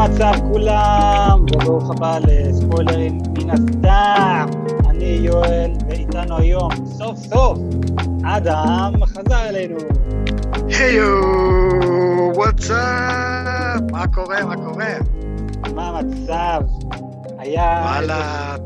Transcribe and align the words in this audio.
המצב 0.00 0.32
כולם? 0.52 1.46
וברוך 1.54 1.90
הבא 1.90 2.18
לספוילרים 2.18 3.18
מן 3.38 3.50
הסתם. 3.50 4.46
אני 4.90 5.04
יואל, 5.04 5.70
ואיתנו 5.88 6.36
היום, 6.36 6.70
סוף 6.86 7.18
סוף, 7.18 7.58
אדם 8.24 8.92
חזר 9.06 9.48
אלינו. 9.48 9.76
היו, 10.68 11.20
וואטסאפ, 12.34 13.80
מה 13.90 14.06
קורה, 14.14 14.44
מה 14.44 14.56
קורה? 14.56 14.94
מה 15.74 15.88
המצב? 15.88 16.60
היה... 17.38 17.82
וואלה, 17.84 18.56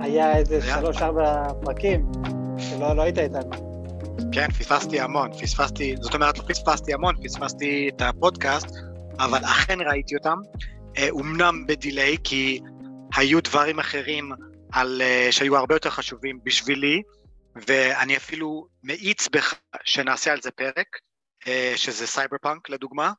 היה 0.00 0.36
איזה 0.36 0.60
שלוש-ארבע 0.62 1.52
פרקים 1.62 2.12
שלא 2.58 2.96
לא 2.96 3.02
היית 3.02 3.18
איתנו. 3.18 3.50
כן, 4.32 4.46
פספסתי 4.50 5.00
המון, 5.00 5.32
פספסתי, 5.32 5.94
זאת 6.00 6.14
אומרת, 6.14 6.38
לא 6.38 6.44
פספסתי 6.48 6.94
המון, 6.94 7.14
פספסתי 7.22 7.90
את 7.96 8.02
הפודקאסט, 8.02 8.91
אבל 9.24 9.44
אכן 9.44 9.78
ראיתי 9.80 10.16
אותם, 10.16 10.38
אה, 10.98 11.10
אומנם 11.10 11.66
ב 11.66 11.73
delay, 11.73 12.16
כי 12.24 12.60
היו 13.14 13.40
דברים 13.40 13.78
אחרים 13.78 14.32
על, 14.72 15.02
אה, 15.02 15.28
שהיו 15.30 15.56
הרבה 15.56 15.74
יותר 15.74 15.90
חשובים 15.90 16.38
בשבילי, 16.44 17.02
ואני 17.66 18.16
אפילו 18.16 18.66
מאיץ 18.82 19.28
בך 19.28 19.54
שנעשה 19.84 20.32
על 20.32 20.40
זה 20.42 20.50
פרק, 20.50 20.98
אה, 21.46 21.72
שזה 21.76 22.06
סייבר 22.06 22.36
פאנק 22.42 22.70
לדוגמה. 22.70 23.12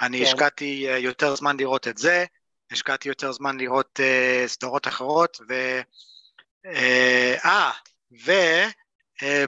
אני 0.00 0.18
כן. 0.18 0.24
השקעתי 0.24 0.88
אה, 0.88 0.98
יותר 0.98 1.34
זמן 1.34 1.56
לראות 1.56 1.88
את 1.88 1.98
זה, 1.98 2.24
השקעתי 2.70 3.08
יותר 3.08 3.32
זמן 3.32 3.58
לראות 3.58 4.00
אה, 4.02 4.44
סדרות 4.46 4.88
אחרות, 4.88 5.38
ו... 5.48 5.80
אה, 6.66 7.34
אה, 7.44 7.70
ו... 8.24 8.32
אה, 9.22 9.44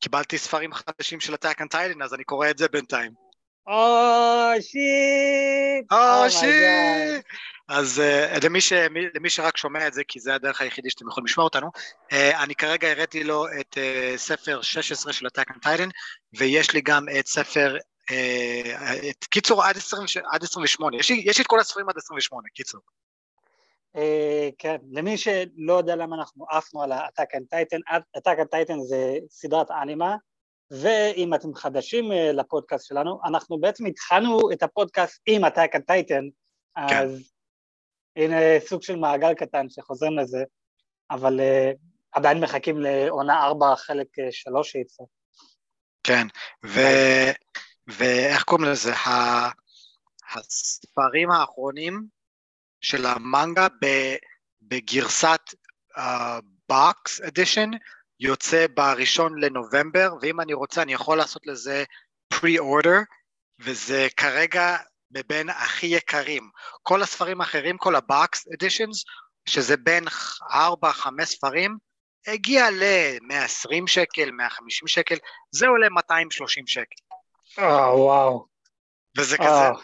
קיבלתי 0.00 0.38
ספרים 0.38 0.70
חדשים 0.72 1.20
של 1.20 1.34
on 1.34 1.74
Titan, 1.74 2.04
אז 2.04 2.14
אני 2.14 2.24
קורא 2.24 2.50
את 2.50 2.58
זה 2.58 2.68
בינתיים. 2.68 3.27
או 3.68 4.50
שיט! 4.60 5.92
או 5.92 6.26
Oh! 6.26 7.22
אז 7.68 8.02
uh, 8.38 8.44
למי, 8.46 8.60
ש, 8.60 8.72
מי- 8.72 9.08
למי 9.14 9.30
שרק 9.30 9.56
שומע 9.56 9.86
את 9.86 9.94
זה, 9.94 10.04
כי 10.04 10.20
זה 10.20 10.34
הדרך 10.34 10.60
היחידי 10.60 10.90
שאתם 10.90 11.08
יכולים 11.08 11.24
לשמוע 11.24 11.44
אותנו, 11.44 11.70
uh, 12.10 12.14
אני 12.42 12.54
כרגע 12.54 12.90
הראיתי 12.90 13.24
לו 13.24 13.46
את 13.60 13.78
uh, 13.78 14.16
ספר 14.16 14.62
16 14.62 15.12
של 15.12 15.26
Attack 15.26 15.50
on 15.50 15.58
Titan, 15.64 15.90
ויש 16.38 16.74
לי 16.74 16.80
גם 16.80 17.06
את 17.20 17.26
ספר, 17.26 17.76
uh, 18.10 19.08
את 19.10 19.24
קיצור 19.24 19.64
עד, 19.64 19.76
20, 19.76 20.04
עד 20.32 20.42
28, 20.42 20.96
יש 20.96 21.10
לי, 21.10 21.22
יש 21.26 21.38
לי 21.38 21.42
את 21.42 21.46
כל 21.46 21.60
הספרים 21.60 21.88
עד 21.88 21.96
28, 21.96 22.48
קיצור. 22.54 22.80
אה, 23.96 24.48
כן, 24.58 24.76
למי 24.90 25.18
שלא 25.18 25.72
יודע 25.72 25.96
למה 25.96 26.16
אנחנו 26.16 26.46
עפנו 26.50 26.82
על 26.82 26.92
ה-Attack 26.92 27.36
on 27.36 27.56
Titan, 27.56 27.96
Attack 28.18 28.38
on 28.38 28.48
Titan 28.54 28.78
זה 28.88 29.18
סדרת 29.30 29.70
אנימה, 29.70 30.16
ואם 30.70 31.34
אתם 31.34 31.54
חדשים 31.54 32.12
אה, 32.12 32.32
לפודקאסט 32.32 32.86
שלנו, 32.86 33.20
אנחנו 33.24 33.60
בעצם 33.60 33.86
התחלנו 33.86 34.52
את 34.52 34.62
הפודקאסט 34.62 35.22
עם 35.26 35.44
Attack 35.44 35.74
on 35.74 35.80
Titan, 35.90 36.24
אז 36.76 37.32
הנה 38.16 38.36
סוג 38.60 38.82
של 38.82 38.96
מעגל 38.96 39.34
קטן 39.34 39.68
שחוזרים 39.68 40.18
לזה, 40.18 40.44
אבל 41.10 41.40
אה, 41.40 41.70
עדיין 42.12 42.40
מחכים 42.40 42.80
לעונה 42.80 43.44
ארבע, 43.44 43.76
חלק 43.76 44.18
אה, 44.18 44.28
שלוש 44.30 44.70
שיצא. 44.70 45.02
כן, 46.04 46.26
ו, 46.66 46.80
ואיך 47.86 48.42
קוראים 48.42 48.66
לזה? 48.68 48.94
ה, 48.94 49.48
הספרים 50.34 51.30
האחרונים 51.30 52.06
של 52.80 53.06
המנגה 53.06 53.66
ב, 53.82 53.86
בגרסת 54.62 55.40
box 56.68 57.20
edition 57.20 57.70
יוצא 58.20 58.66
בראשון 58.74 59.38
לנובמבר, 59.40 60.08
ואם 60.20 60.40
אני 60.40 60.54
רוצה 60.54 60.82
אני 60.82 60.92
יכול 60.92 61.18
לעשות 61.18 61.46
לזה 61.46 61.84
pre-order, 62.34 63.04
וזה 63.60 64.06
כרגע 64.16 64.76
מבין 65.10 65.48
הכי 65.48 65.86
יקרים. 65.86 66.50
כל 66.82 67.02
הספרים 67.02 67.40
האחרים, 67.40 67.78
כל 67.78 67.96
ה 67.96 68.09
box 68.09 68.46
editions, 68.54 69.04
שזה 69.48 69.76
בין 69.76 70.04
4-5 70.08 71.24
ספרים, 71.24 71.76
הגיע 72.26 72.70
ל-120 72.70 73.86
שקל, 73.86 74.30
150 74.30 74.88
שקל, 74.88 75.16
זה 75.50 75.66
עולה 75.66 75.88
230 75.88 76.66
שקל. 76.66 77.02
אה, 77.58 77.96
וואו. 77.96 78.46
וזה 79.18 79.36
אה. 79.40 79.46
כזה, 79.46 79.82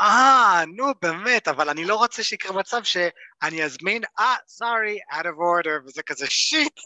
אה, 0.00 0.62
נו 0.76 0.84
באמת, 1.02 1.48
אבל 1.48 1.68
אני 1.68 1.84
לא 1.84 1.96
רוצה 1.96 2.24
שיקרה 2.24 2.56
מצב 2.56 2.82
שאני 2.84 3.64
אזמין, 3.64 4.02
אה, 4.18 4.36
sorry, 4.62 5.14
out 5.14 5.24
of 5.24 5.64
order, 5.64 5.86
וזה 5.86 6.02
כזה 6.02 6.26
שיט, 6.30 6.80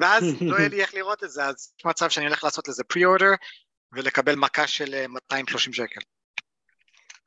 ואז 0.00 0.24
לא 0.50 0.56
יהיה 0.56 0.68
לי 0.68 0.80
איך 0.80 0.94
לראות 0.94 1.24
את 1.24 1.30
זה, 1.30 1.44
אז 1.44 1.72
יש 1.78 1.84
מצב 1.84 2.08
שאני 2.08 2.26
הולך 2.26 2.44
לעשות 2.44 2.68
לזה 2.68 2.82
pre-order, 2.92 3.36
ולקבל 3.92 4.34
מכה 4.34 4.66
של 4.66 4.94
אה, 4.94 5.08
230 5.08 5.72
שקל. 5.72 6.00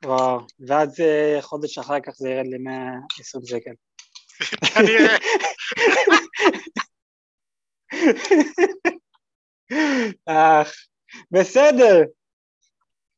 וואו, 0.04 0.40
ואז 0.68 1.00
אה, 1.00 1.38
חודש 1.40 1.78
אחר 1.78 2.00
כך 2.00 2.12
זה 2.14 2.28
ירד 2.28 2.46
ל-120 2.46 3.46
שקל. 3.46 3.70
כנראה. 4.74 5.16
אך, 10.26 10.72
בסדר. 11.30 12.02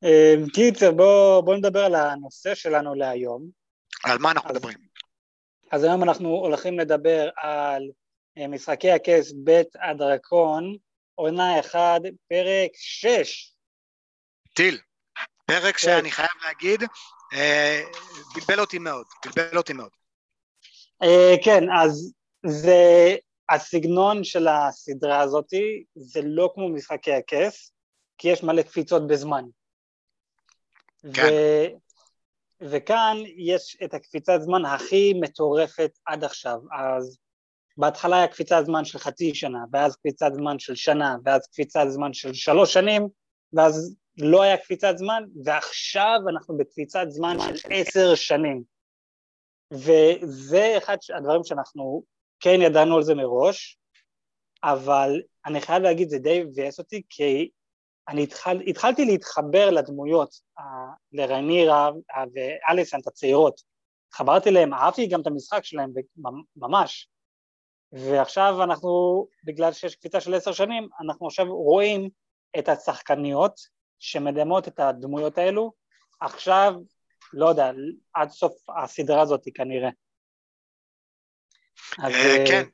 אה, 0.05 0.35
קיצר, 0.55 0.91
בואו 0.91 1.43
בוא 1.43 1.57
נדבר 1.57 1.85
על 1.85 1.95
הנושא 1.95 2.55
שלנו 2.55 2.95
להיום. 2.95 3.51
על 4.05 4.19
מה 4.19 4.31
אנחנו 4.31 4.51
מדברים? 4.51 4.79
אז 5.71 5.85
היום 5.85 6.03
אנחנו 6.03 6.29
הולכים 6.29 6.79
לדבר 6.79 7.31
על 7.37 7.83
אה, 7.83 8.00
משחקי 8.37 8.91
הכס 8.91 9.33
בית 9.33 9.69
הדרקון, 9.75 10.77
עונה 11.15 11.61
1, 11.61 12.01
פרק 12.29 12.71
6. 12.75 13.55
טיל. 14.55 14.79
פרק 15.47 15.77
כן. 15.77 15.79
שאני 15.79 16.11
חייב 16.11 16.31
להגיד, 16.45 16.83
אה, 17.33 17.83
בלבל 18.35 18.61
אותי 18.61 18.79
מאוד, 18.79 19.07
בלבל 19.25 19.57
אותי 19.57 19.73
מאוד. 19.73 19.91
אה, 21.03 21.35
כן, 21.45 21.65
אז 21.83 22.13
זה 22.47 23.17
הסגנון 23.51 24.25
של 24.25 24.49
הסדרה 24.49 25.21
הזאתי, 25.21 25.85
זה 25.95 26.21
לא 26.25 26.51
כמו 26.55 26.69
משחקי 26.69 27.13
הכס, 27.13 27.73
כי 28.19 28.29
יש 28.29 28.43
מלא 28.43 28.63
קפיצות 28.63 29.07
בזמן. 29.07 29.45
כן. 31.15 31.23
ו... 31.23 31.91
וכאן 32.71 33.17
יש 33.37 33.77
את 33.85 33.95
הקפיצת 33.95 34.39
זמן 34.41 34.65
הכי 34.65 35.13
מטורפת 35.21 35.91
עד 36.07 36.25
עכשיו, 36.25 36.59
אז 36.73 37.19
בהתחלה 37.81 38.17
היה 38.17 38.29
קפיצת 38.29 38.63
זמן 38.65 38.85
של 38.85 38.99
חצי 38.99 39.35
שנה, 39.35 39.65
ואז 39.73 39.97
קפיצת 39.97 40.31
זמן 40.35 40.59
של 40.59 40.75
שנה, 40.75 41.17
ואז 41.25 41.47
קפיצת 41.47 41.85
זמן 41.89 42.13
של 42.13 42.35
שלוש 42.35 42.73
שנים, 42.73 43.09
ואז 43.53 43.97
לא 44.19 44.43
היה 44.43 44.57
קפיצת 44.57 44.97
זמן, 44.97 45.25
ועכשיו 45.45 46.19
אנחנו 46.29 46.57
בקפיצת 46.57 47.05
זמן 47.09 47.37
של 47.57 47.69
עשר 47.71 48.15
שנים. 48.15 48.63
וזה 49.73 50.75
אחד 50.79 50.97
הדברים 51.17 51.45
שאנחנו 51.45 52.03
כן 52.41 52.59
ידענו 52.63 52.97
על 52.97 53.03
זה 53.03 53.15
מראש, 53.15 53.79
אבל 54.65 55.23
אני 55.47 55.61
חייב 55.61 55.83
להגיד, 55.83 56.09
זה 56.09 56.19
די 56.19 56.45
מבאס 56.45 56.79
אותי, 56.79 57.03
כי 57.09 57.51
אני 58.09 58.23
התחל, 58.23 58.61
התחלתי 58.67 59.05
להתחבר 59.05 59.71
לדמויות, 59.71 60.35
uh, 60.59 60.63
לרנירה 61.13 61.89
uh, 61.89 62.19
ואליסנט 62.35 63.07
הצעירות. 63.07 63.61
התחברתי 64.09 64.51
להם, 64.51 64.75
אהבתי 64.75 65.07
גם 65.07 65.21
את 65.21 65.27
המשחק 65.27 65.65
שלהם, 65.65 65.93
ממש. 66.57 67.09
ועכשיו 67.93 68.63
אנחנו, 68.63 69.27
בגלל 69.45 69.73
שיש 69.73 69.95
קפיצה 69.95 70.21
של 70.21 70.35
עשר 70.35 70.53
שנים, 70.53 70.89
אנחנו 71.01 71.27
עכשיו 71.27 71.47
רואים 71.47 72.09
את 72.59 72.69
השחקניות 72.69 73.61
שמדמות 73.99 74.69
את 74.69 74.81
הדמויות 74.81 75.39
האלו, 75.39 75.73
עכשיו, 76.21 76.75
לא 77.33 77.49
יודע, 77.49 77.71
עד 78.15 78.31
סוף 78.31 78.53
הסדרה 78.83 79.23
הזאת 79.23 79.45
כנראה. 79.55 79.91
אז, 81.99 82.13
אה, 82.13 82.37
אה, 82.37 82.45
כן, 82.49 82.65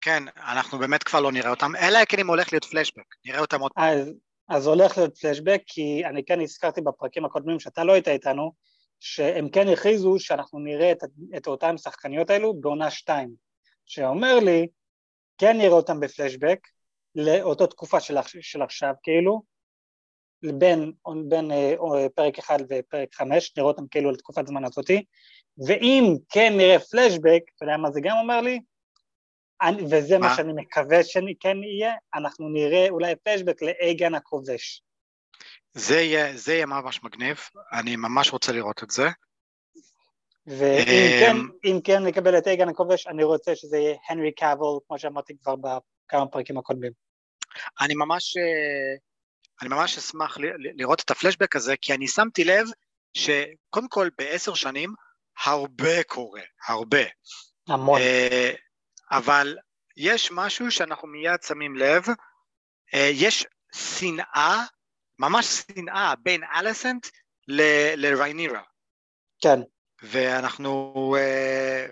כן, 0.00 0.22
אנחנו 0.36 0.78
באמת 0.78 1.02
כבר 1.02 1.20
לא 1.20 1.32
נראה 1.32 1.50
אותם, 1.50 1.76
אלא 1.76 2.04
כן 2.08 2.18
אם 2.18 2.28
הולך 2.28 2.52
להיות 2.52 2.64
פלשבק, 2.64 3.14
נראה 3.24 3.40
אותם 3.40 3.60
עוד 3.60 3.72
פעם. 3.72 3.84
אז, 3.84 4.12
אז 4.48 4.66
הולך 4.66 4.98
להיות 4.98 5.18
פלשבק, 5.18 5.62
כי 5.66 6.02
אני 6.06 6.24
כן 6.24 6.40
הזכרתי 6.40 6.80
בפרקים 6.80 7.24
הקודמים 7.24 7.60
שאתה 7.60 7.84
לא 7.84 7.92
היית 7.92 8.08
איתנו, 8.08 8.52
שהם 9.00 9.48
כן 9.48 9.68
הכריזו 9.68 10.18
שאנחנו 10.18 10.58
נראה 10.58 10.92
את, 10.92 10.98
את 11.36 11.46
אותן 11.46 11.78
שחקניות 11.78 12.30
האלו 12.30 12.60
בעונה 12.60 12.90
שתיים, 12.90 13.34
שאומר 13.92 14.38
לי, 14.38 14.66
כן 15.38 15.56
נראה 15.58 15.72
אותם 15.72 16.00
בפלשבק, 16.00 16.58
לאותו 17.14 17.66
תקופה 17.66 18.00
של, 18.00 18.14
של 18.40 18.62
עכשיו 18.62 18.94
כאילו, 19.02 19.42
בין, 20.58 20.92
בין 21.28 21.50
אה, 21.50 21.74
אה, 21.74 22.08
פרק 22.08 22.38
אחד 22.38 22.58
ופרק 22.68 23.14
חמש, 23.14 23.56
נראה 23.56 23.68
אותם 23.68 23.86
כאילו 23.86 24.10
לתקופת 24.10 24.46
זמן 24.46 24.64
הזאתי, 24.64 25.04
ואם 25.66 26.04
כן 26.28 26.52
נראה 26.56 26.78
פלשבק, 26.78 27.42
אתה 27.56 27.64
יודע 27.64 27.76
מה 27.76 27.90
זה 27.90 28.00
גם 28.02 28.16
אומר 28.18 28.40
לי? 28.40 28.60
אני, 29.62 29.82
וזה 29.82 30.18
מה 30.18 30.28
מה? 30.28 30.36
שאני 30.36 30.52
מקווה 30.56 31.04
שכן 31.04 31.56
יהיה, 31.62 31.94
אנחנו 32.14 32.48
נראה 32.48 32.88
אולי 32.88 33.14
פלשבק 33.16 33.62
לאייגן 33.62 34.14
הכובש. 34.14 34.82
זה 35.72 36.00
יהיה, 36.00 36.36
זה 36.36 36.54
יהיה 36.54 36.66
ממש 36.66 37.02
מגניב, 37.02 37.38
אני 37.72 37.96
ממש 37.96 38.32
רוצה 38.32 38.52
לראות 38.52 38.82
את 38.82 38.90
זה. 38.90 39.08
ואם 40.46 40.56
אמ, 40.86 41.20
כן, 41.20 41.36
אם 41.64 41.80
כן 41.84 42.02
נקבל 42.06 42.38
את 42.38 42.46
אייגן 42.46 42.68
הכובש, 42.68 43.06
אני 43.06 43.24
רוצה 43.24 43.56
שזה 43.56 43.76
יהיה 43.76 43.96
הנרי 44.08 44.32
קאבל, 44.32 44.66
כמו 44.88 44.98
שאמרתי 44.98 45.34
כבר 45.42 45.56
בכמה 45.56 46.26
פרקים 46.26 46.58
הקודמים. 46.58 46.92
אני 47.80 47.94
ממש, 47.94 48.36
אה, 48.36 48.96
אני 49.62 49.68
ממש 49.68 49.98
אשמח 49.98 50.38
לראות 50.58 51.00
את 51.00 51.10
הפלשבק 51.10 51.56
הזה, 51.56 51.74
כי 51.80 51.94
אני 51.94 52.08
שמתי 52.08 52.44
לב 52.44 52.66
שקודם 53.14 53.88
כל 53.88 54.08
בעשר 54.18 54.54
שנים 54.54 54.94
הרבה 55.44 56.02
קורה, 56.02 56.42
הרבה. 56.68 57.02
המון. 57.68 58.00
אה, 58.00 58.52
אבל 59.10 59.56
יש 59.96 60.32
משהו 60.32 60.70
שאנחנו 60.70 61.08
מיד 61.08 61.42
שמים 61.42 61.76
לב, 61.76 62.06
אה, 62.94 63.10
יש 63.12 63.46
שנאה, 63.74 64.64
ממש 65.18 65.46
שנאה 65.46 66.14
בין 66.22 66.40
אליסנט 66.54 67.06
לריינירה. 67.96 68.62
כן. 69.42 69.60
ואנחנו 70.02 71.14
אה, 71.18 71.86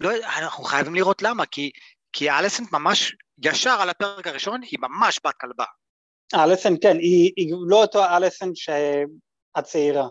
לא, 0.00 0.10
אנחנו 0.38 0.64
חייבים 0.64 0.94
לראות 0.94 1.22
למה, 1.22 1.46
כי, 1.46 1.70
כי 2.12 2.30
אליסנט 2.30 2.72
ממש 2.72 3.16
ישר 3.44 3.76
על 3.80 3.90
הפרק 3.90 4.26
הראשון 4.26 4.62
היא 4.62 4.78
ממש 4.82 5.20
בת 5.26 5.34
כלבה. 5.40 5.64
אליסנט 6.34 6.82
כן, 6.82 6.96
היא, 6.96 7.32
היא 7.36 7.54
לא 7.68 7.82
אותו 7.82 8.04
אליסנט 8.04 8.56
הצעירה. 9.54 10.08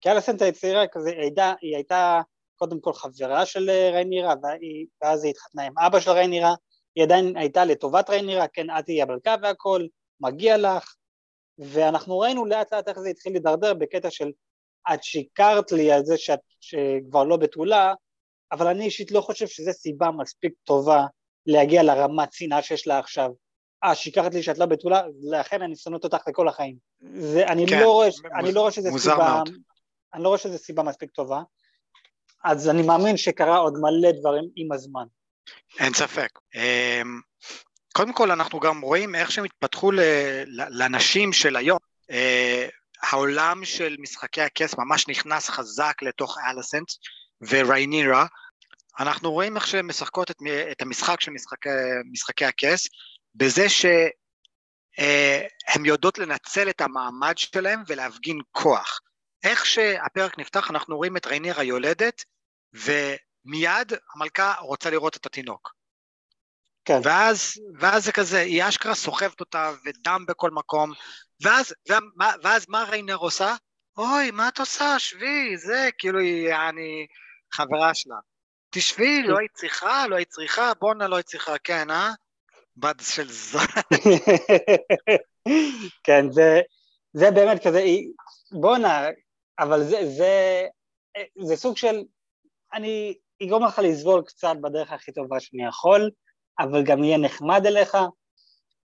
כי 0.00 0.10
אליסנט 0.10 0.42
הצעירה 0.42 0.86
כזה, 0.92 1.10
היא 1.10 1.20
הייתה, 1.20 1.52
היא 1.60 1.74
הייתה 1.74 2.20
קודם 2.56 2.80
כל 2.80 2.92
חברה 2.92 3.46
של 3.46 3.70
ריינירה, 3.70 4.34
ואז 5.02 5.24
היא 5.24 5.30
התחתנה 5.30 5.62
עם 5.62 5.78
אבא 5.78 6.00
של 6.00 6.10
ריינירה, 6.10 6.54
היא 6.94 7.04
עדיין 7.04 7.36
הייתה 7.36 7.64
לטובת 7.64 8.10
ריינירה, 8.10 8.48
כן, 8.48 8.66
את 8.78 8.84
תהיי 8.84 9.02
המלכה 9.02 9.34
והכל, 9.42 9.86
מגיע 10.20 10.58
לך, 10.58 10.94
ואנחנו 11.58 12.18
ראינו 12.18 12.46
לאט 12.46 12.72
לאט 12.72 12.88
איך 12.88 12.98
זה 12.98 13.08
התחיל 13.08 13.32
להידרדר 13.32 13.74
בקטע 13.74 14.10
של 14.10 14.30
את 14.94 15.02
שיקרת 15.02 15.72
לי 15.72 15.92
על 15.92 16.04
זה 16.04 16.18
שאת 16.18 16.40
שכבר 16.60 17.24
לא 17.24 17.36
בתולה, 17.36 17.94
אבל 18.52 18.66
אני 18.66 18.84
אישית 18.84 19.10
לא 19.10 19.20
חושב 19.20 19.46
שזו 19.46 19.72
סיבה 19.72 20.10
מספיק 20.10 20.52
טובה 20.64 21.04
להגיע 21.46 21.82
לרמת 21.82 22.32
שנאה 22.32 22.62
שיש 22.62 22.86
לה 22.86 22.98
עכשיו. 22.98 23.30
אה, 23.84 23.94
שיקרת 23.94 24.34
לי 24.34 24.42
שאת 24.42 24.58
לא 24.58 24.66
בתולה, 24.66 25.02
לכן 25.30 25.62
אני 25.62 25.76
שונאת 25.76 26.04
אותך 26.04 26.28
לכל 26.28 26.48
החיים. 26.48 26.76
זה, 27.14 27.46
אני, 27.46 27.66
כן, 27.66 27.80
לא 27.80 27.92
רואה, 27.92 28.06
מוז, 28.06 28.22
אני 28.38 28.52
לא 28.52 28.60
רואה 28.60 28.72
שזה 28.72 28.90
סיבה, 28.98 29.16
מאוד. 29.16 29.50
אני 30.14 30.22
לא 30.22 30.28
רואה 30.28 30.38
שזה 30.38 30.58
סיבה 30.58 30.82
מספיק 30.82 31.10
טובה, 31.10 31.42
אז 32.44 32.68
אני 32.68 32.82
מאמין 32.82 33.16
שקרה 33.16 33.56
עוד 33.56 33.74
מלא 33.80 34.12
דברים 34.20 34.44
עם 34.56 34.72
הזמן. 34.72 35.04
אין 35.78 35.94
ספק. 35.94 36.28
אמ, 36.54 37.20
קודם 37.92 38.12
כל 38.12 38.30
אנחנו 38.30 38.60
גם 38.60 38.80
רואים 38.80 39.14
איך 39.14 39.30
שהם 39.30 39.44
התפתחו 39.44 39.90
לנשים 40.70 41.32
של 41.32 41.56
היום. 41.56 41.78
העולם 43.02 43.64
של 43.64 43.96
משחקי 43.98 44.42
הכס 44.42 44.74
ממש 44.78 45.08
נכנס 45.08 45.50
חזק 45.50 46.02
לתוך 46.02 46.38
אליסנט 46.38 46.88
וריינירה. 47.40 48.26
אנחנו 48.98 49.32
רואים 49.32 49.56
איך 49.56 49.66
שהן 49.66 49.86
משחקות 49.86 50.30
את, 50.30 50.36
את 50.72 50.82
המשחק 50.82 51.20
של 51.20 51.30
משחקי, 51.30 51.68
משחקי 52.12 52.44
הכס, 52.44 52.88
בזה 53.34 53.68
שהן 53.68 54.10
אה, 54.98 55.86
יודעות 55.86 56.18
לנצל 56.18 56.70
את 56.70 56.80
המעמד 56.80 57.38
שלהם 57.38 57.82
ולהפגין 57.86 58.38
כוח. 58.52 59.00
איך 59.44 59.66
שהפרק 59.66 60.38
נפתח 60.38 60.70
אנחנו 60.70 60.96
רואים 60.96 61.16
את 61.16 61.26
ריינירה 61.26 61.62
יולדת, 61.62 62.24
ומיד 62.72 63.92
המלכה 64.14 64.54
רוצה 64.60 64.90
לראות 64.90 65.16
את 65.16 65.26
התינוק. 65.26 65.76
כן. 66.84 67.00
ואז, 67.04 67.52
ואז 67.80 68.04
זה 68.04 68.12
כזה, 68.12 68.40
היא 68.40 68.62
אשכרה 68.68 68.94
סוחבת 68.94 69.40
אותה 69.40 69.72
ודם 69.84 70.24
בכל 70.28 70.50
מקום, 70.50 70.92
ואז, 71.42 71.74
ואז, 71.88 72.02
ואז 72.42 72.66
מה 72.68 72.84
ריינר 72.90 73.16
עושה? 73.16 73.54
אוי, 73.98 74.30
מה 74.30 74.48
את 74.48 74.58
עושה? 74.58 74.98
שבי, 74.98 75.56
זה, 75.56 75.88
כאילו 75.98 76.18
היא, 76.18 76.54
אני 76.68 77.06
חברה 77.52 77.94
שלה. 77.94 78.16
תשבי, 78.70 79.22
לא 79.22 79.38
היית 79.38 79.52
צריכה, 79.54 80.06
לא 80.06 80.16
היית 80.16 80.28
צריכה, 80.28 80.72
בואנה 80.80 81.08
לא 81.08 81.16
היית 81.16 81.26
צריכה, 81.26 81.58
כן, 81.64 81.90
אה? 81.90 82.10
בת 82.76 82.96
של 83.00 83.32
זו. 83.32 83.58
כן, 86.04 86.30
זה, 86.30 86.60
זה 87.12 87.30
באמת 87.30 87.66
כזה, 87.66 87.84
בואנה, 88.52 89.06
אבל 89.58 89.84
זה, 89.84 89.96
זה, 90.16 90.64
זה 91.42 91.56
סוג 91.56 91.76
של, 91.76 92.02
אני 92.72 93.14
אגרום 93.42 93.64
לך 93.64 93.78
לסבול 93.78 94.22
קצת 94.26 94.56
בדרך 94.62 94.92
הכי 94.92 95.12
טובה 95.12 95.40
שאני 95.40 95.66
יכול, 95.66 96.10
אבל 96.58 96.84
גם 96.84 97.04
יהיה 97.04 97.18
נחמד 97.18 97.66
אליך, 97.66 97.96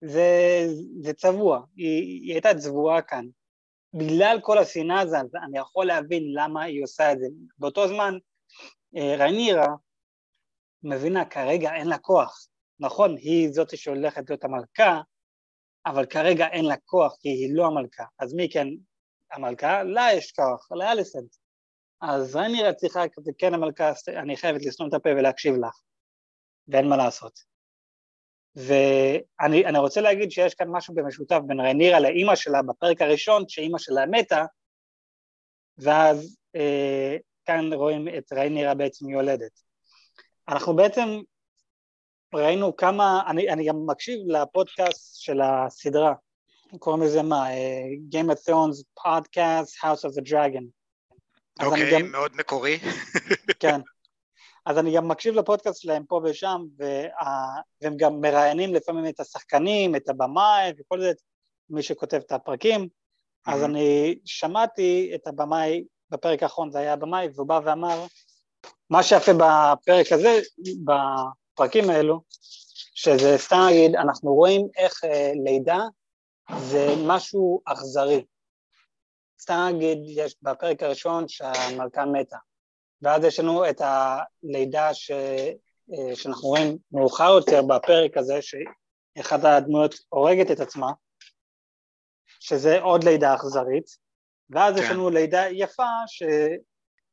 זה, 0.07 0.67
זה 1.03 1.13
צבוע, 1.13 1.61
היא, 1.77 2.23
היא 2.23 2.33
הייתה 2.33 2.55
צבועה 2.55 3.03
כאן. 3.03 3.27
בגלל 3.95 4.39
כל 4.43 4.59
השנאה 4.59 5.01
הזו, 5.01 5.17
אני 5.45 5.59
יכול 5.59 5.87
להבין 5.87 6.23
למה 6.35 6.63
היא 6.63 6.85
עושה 6.85 7.13
את 7.13 7.19
זה. 7.19 7.27
באותו 7.59 7.89
זמן, 7.89 8.15
אה, 8.97 9.17
רנירה 9.19 9.69
מבינה, 10.83 11.25
כרגע 11.25 11.75
אין 11.75 11.89
לה 11.89 11.99
כוח. 11.99 12.47
נכון, 12.81 13.17
היא 13.17 13.53
זאת 13.53 13.77
שהולכת 13.77 14.31
להיות 14.31 14.45
המלכה, 14.45 15.01
אבל 15.87 16.07
כרגע 16.07 16.47
אין 16.49 16.65
לה 16.65 16.77
כוח, 16.85 17.17
כי 17.21 17.29
היא 17.29 17.55
לא 17.55 17.67
המלכה. 17.67 18.05
אז 18.19 18.35
מי 18.35 18.49
כן 18.51 18.67
המלכה? 19.33 19.83
לה 19.83 20.09
יש 20.13 20.33
כוח, 20.33 20.73
לאליסנט. 20.73 21.37
אז 22.01 22.37
רנירה 22.37 22.73
צריכה, 22.73 23.03
כן 23.39 23.55
המלכה, 23.55 23.93
אני 24.09 24.37
חייבת 24.37 24.65
לסתום 24.65 24.89
את 24.89 24.95
הפה 24.95 25.11
ולהקשיב 25.11 25.55
לך, 25.55 25.81
ואין 26.69 26.89
מה 26.89 26.97
לעשות. 26.97 27.54
ואני 28.57 29.79
רוצה 29.79 30.01
להגיד 30.01 30.31
שיש 30.31 30.55
כאן 30.55 30.67
משהו 30.71 30.95
במשותף 30.95 31.39
בין 31.47 31.61
רנירה 31.61 32.01
לאימא 32.01 32.35
שלה 32.37 32.63
בפרק 32.63 33.03
הראשון, 33.03 33.45
שאימא 33.49 33.79
שלה 33.79 34.07
מתה, 34.07 34.45
ואז 35.79 36.37
אה, 36.57 37.17
כאן 37.45 37.73
רואים 37.73 38.09
את 38.09 38.33
רנירה 38.33 38.75
בעצם 38.75 39.09
יולדת. 39.09 39.61
אנחנו 40.49 40.77
בעצם 40.77 41.09
ראינו 42.35 42.77
כמה, 42.77 43.23
אני, 43.27 43.51
אני 43.51 43.69
גם 43.69 43.77
מקשיב 43.87 44.19
לפודקאסט 44.27 45.21
של 45.21 45.41
הסדרה, 45.41 46.15
קוראים 46.79 47.03
לזה 47.03 47.23
מה? 47.23 47.49
uh, 47.49 48.15
Game 48.15 48.31
of 48.31 48.39
Thrones 48.39 48.83
Podcast, 49.01 49.85
House 49.85 50.05
of 50.05 50.13
the 50.19 50.31
Dragon. 50.31 50.65
אוקיי, 51.63 51.91
okay, 51.91 51.93
גם... 51.93 52.11
מאוד 52.11 52.37
מקורי. 52.37 52.79
כן. 53.61 53.81
אז 54.67 54.79
אני 54.79 54.97
גם 54.97 55.09
מקשיב 55.09 55.35
לפודקאסט 55.35 55.81
שלהם 55.81 56.05
פה 56.05 56.21
ושם, 56.25 56.65
וה... 56.79 57.61
והם 57.83 57.97
גם 57.97 58.21
מראיינים 58.21 58.75
לפעמים 58.75 59.07
את 59.07 59.21
השחקנים, 59.21 59.97
את 59.97 60.09
הבמאי 60.09 60.73
וכל 60.79 61.01
זה, 61.01 61.13
מי 61.71 61.83
שכותב 61.83 62.21
את 62.27 62.33
הפרקים. 62.33 62.81
Mm-hmm. 62.83 63.53
אז 63.53 63.65
אני 63.65 64.19
שמעתי 64.25 65.13
את 65.15 65.27
הבמאי, 65.27 65.85
בפרק 66.11 66.43
האחרון 66.43 66.71
זה 66.71 66.79
היה 66.79 66.93
הבמאי, 66.93 67.29
והוא 67.35 67.47
בא 67.47 67.61
ואמר, 67.65 68.07
מה 68.91 69.03
שיפה 69.03 69.33
בפרק 69.33 70.13
הזה, 70.13 70.41
בפרקים 70.85 71.91
האלו, 71.91 72.21
שזה 72.95 73.39
סתם 73.39 73.57
להגיד, 73.67 73.97
אנחנו 73.97 74.35
רואים 74.35 74.69
איך 74.77 75.05
אה, 75.05 75.33
לידה 75.45 75.79
זה 76.59 76.95
משהו 77.07 77.61
אכזרי. 77.65 78.25
סתם 79.41 79.69
להגיד, 79.73 79.99
יש 80.07 80.37
בפרק 80.43 80.83
הראשון 80.83 81.29
שהמלכה 81.29 82.05
מתה. 82.05 82.37
ואז 83.05 83.25
יש 83.25 83.41
לנו 83.41 83.71
את 83.71 83.81
הלידה 83.81 84.95
ש... 84.95 85.11
אה, 85.93 86.17
שאנחנו 86.17 86.49
רואים 86.49 86.79
מאוחר 86.93 87.31
יותר 87.31 87.63
בפרק 87.63 88.17
הזה, 88.17 88.39
שאחת 88.43 89.45
הדמויות 89.45 89.95
הורגת 90.09 90.51
את 90.51 90.61
עצמה, 90.61 90.93
שזה 92.41 92.81
עוד 92.81 93.05
לידה 93.05 93.35
אכזרית, 93.35 93.87
ואז 94.51 94.77
כן. 94.77 94.83
יש 94.83 94.91
לנו 94.91 95.11
לידה 95.11 95.49
יפה, 95.51 95.87
ש... 96.07 96.23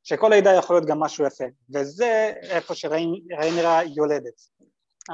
שכל 0.04 0.30
לידה 0.30 0.54
יכול 0.54 0.76
להיות 0.76 0.88
גם 0.88 1.00
משהו 1.00 1.26
יפה, 1.26 1.44
וזה 1.74 2.34
איפה 2.42 2.76
שריינרה 2.76 3.84
יולדת. 3.96 4.42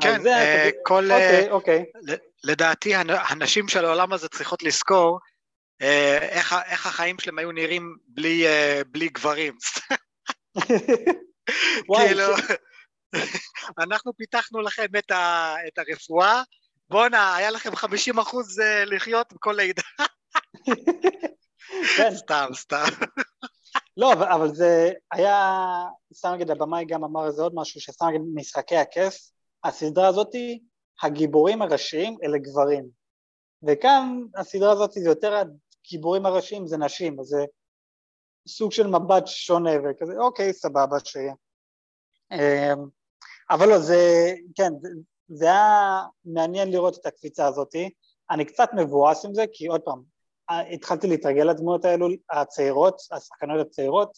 כן, 0.01 0.23
זה, 0.23 0.29
אה, 0.29 0.69
כל... 0.83 1.03
אוקיי, 1.11 1.51
אוקיי. 1.51 1.85
לדעתי 2.43 2.95
הנשים 3.29 3.67
של 3.67 3.85
העולם 3.85 4.13
הזה 4.13 4.29
צריכות 4.29 4.63
לזכור 4.63 5.19
אה, 5.81 6.17
איך, 6.21 6.55
איך 6.65 6.87
החיים 6.87 7.19
שלהם 7.19 7.39
היו 7.39 7.51
נראים 7.51 7.95
בלי, 8.07 8.45
בלי 8.91 9.09
גברים. 9.09 9.53
כאילו, 11.97 12.23
אנחנו 13.83 14.13
פיתחנו 14.13 14.61
לכם 14.61 14.85
את, 14.97 15.11
ה, 15.11 15.55
את 15.67 15.77
הרפואה, 15.77 16.43
בואנה, 16.89 17.35
היה 17.35 17.51
לכם 17.51 17.75
50 17.75 18.19
אחוז 18.19 18.59
אה, 18.59 18.85
לחיות 18.85 19.33
בכל 19.33 19.53
לידה. 19.57 19.81
כן. 21.97 22.15
סתם, 22.21 22.47
סתם. 22.53 22.85
לא, 23.97 24.13
אבל, 24.13 24.27
אבל 24.27 24.55
זה 24.55 24.91
היה, 25.11 25.63
סתם 26.13 26.29
נגיד 26.33 26.51
הבמאי 26.51 26.85
גם 26.85 27.03
אמר 27.03 27.27
איזה 27.27 27.41
עוד 27.41 27.55
משהו, 27.55 27.81
שסתם 27.81 28.05
נגיד 28.07 28.21
משחקי 28.35 28.75
הכס, 28.75 29.33
הסדרה 29.63 30.07
הזאתי, 30.07 30.59
הגיבורים 31.03 31.61
הראשיים 31.61 32.17
אלה 32.23 32.37
גברים. 32.37 32.85
וכאן 33.67 34.21
הסדרה 34.35 34.71
הזאת 34.71 34.91
זה 34.91 35.09
יותר 35.09 35.41
הגיבורים 35.85 36.25
הראשיים 36.25 36.67
זה 36.67 36.77
נשים, 36.77 37.19
אז 37.19 37.25
זה 37.25 37.45
סוג 38.47 38.71
של 38.71 38.87
מבט 38.87 39.27
שונה 39.27 39.71
וכזה, 39.83 40.13
אוקיי, 40.17 40.53
סבבה 40.53 40.99
שיהיה. 41.05 41.33
אמ, 42.31 42.85
אבל 43.49 43.69
לא, 43.69 43.79
זה, 43.79 44.33
כן, 44.55 44.71
זה, 45.27 45.45
היה 45.45 46.01
מעניין 46.25 46.71
לראות 46.71 46.97
את 46.97 47.05
הקפיצה 47.05 47.47
הזאת. 47.47 47.75
אני 48.31 48.45
קצת 48.45 48.69
מבואס 48.77 49.25
עם 49.25 49.33
זה, 49.33 49.45
כי 49.53 49.67
עוד 49.67 49.81
פעם, 49.81 50.01
התחלתי 50.73 51.07
להתרגל 51.07 51.43
לדמויות 51.43 51.85
האלו, 51.85 52.07
הצעירות, 52.31 53.01
השחקניות 53.11 53.67
הצעירות, 53.67 54.17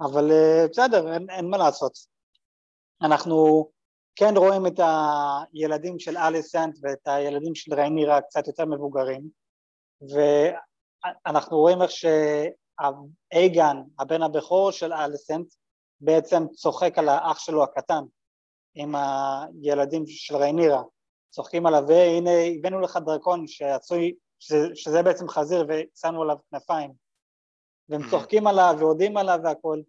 אבל 0.00 0.30
אה, 0.30 0.66
בסדר, 0.70 1.14
אין, 1.14 1.30
אין 1.30 1.50
מה 1.50 1.56
לעשות. 1.56 1.98
אנחנו 3.02 3.70
כן 4.16 4.36
רואים 4.36 4.66
את 4.66 4.80
הילדים 5.52 5.98
של 5.98 6.16
אליסנט 6.16 6.78
ואת 6.82 7.08
הילדים 7.08 7.54
של 7.54 7.74
ריינירה 7.74 8.20
קצת 8.20 8.46
יותר 8.46 8.64
מבוגרים, 8.64 9.28
ואנחנו 11.26 11.56
רואים 11.56 11.82
איך 11.82 11.90
אייגן, 13.32 13.76
הבן 13.98 14.22
הבכור 14.22 14.70
של 14.70 14.92
אליסנט, 14.92 15.54
בעצם 16.00 16.46
צוחק 16.48 16.98
על 16.98 17.08
האח 17.08 17.38
שלו 17.38 17.62
הקטן 17.62 18.04
עם 18.74 18.94
הילדים 18.94 20.06
של 20.06 20.36
ריינירה, 20.36 20.82
צוחקים 21.30 21.66
עליו, 21.66 21.84
והנה 21.88 22.30
הבאנו 22.58 22.80
לך 22.80 22.98
דרקון 23.06 23.46
שעשוי, 23.46 24.14
שזה, 24.38 24.68
שזה 24.74 25.02
בעצם 25.02 25.28
חזיר 25.28 25.66
ושמנו 25.68 26.22
עליו 26.22 26.36
כנפיים, 26.50 26.92
והם 27.88 28.02
mm-hmm. 28.02 28.10
צוחקים 28.10 28.46
עליו 28.46 28.76
ועודים 28.78 29.16
עליו 29.16 29.38
והכל, 29.44 29.80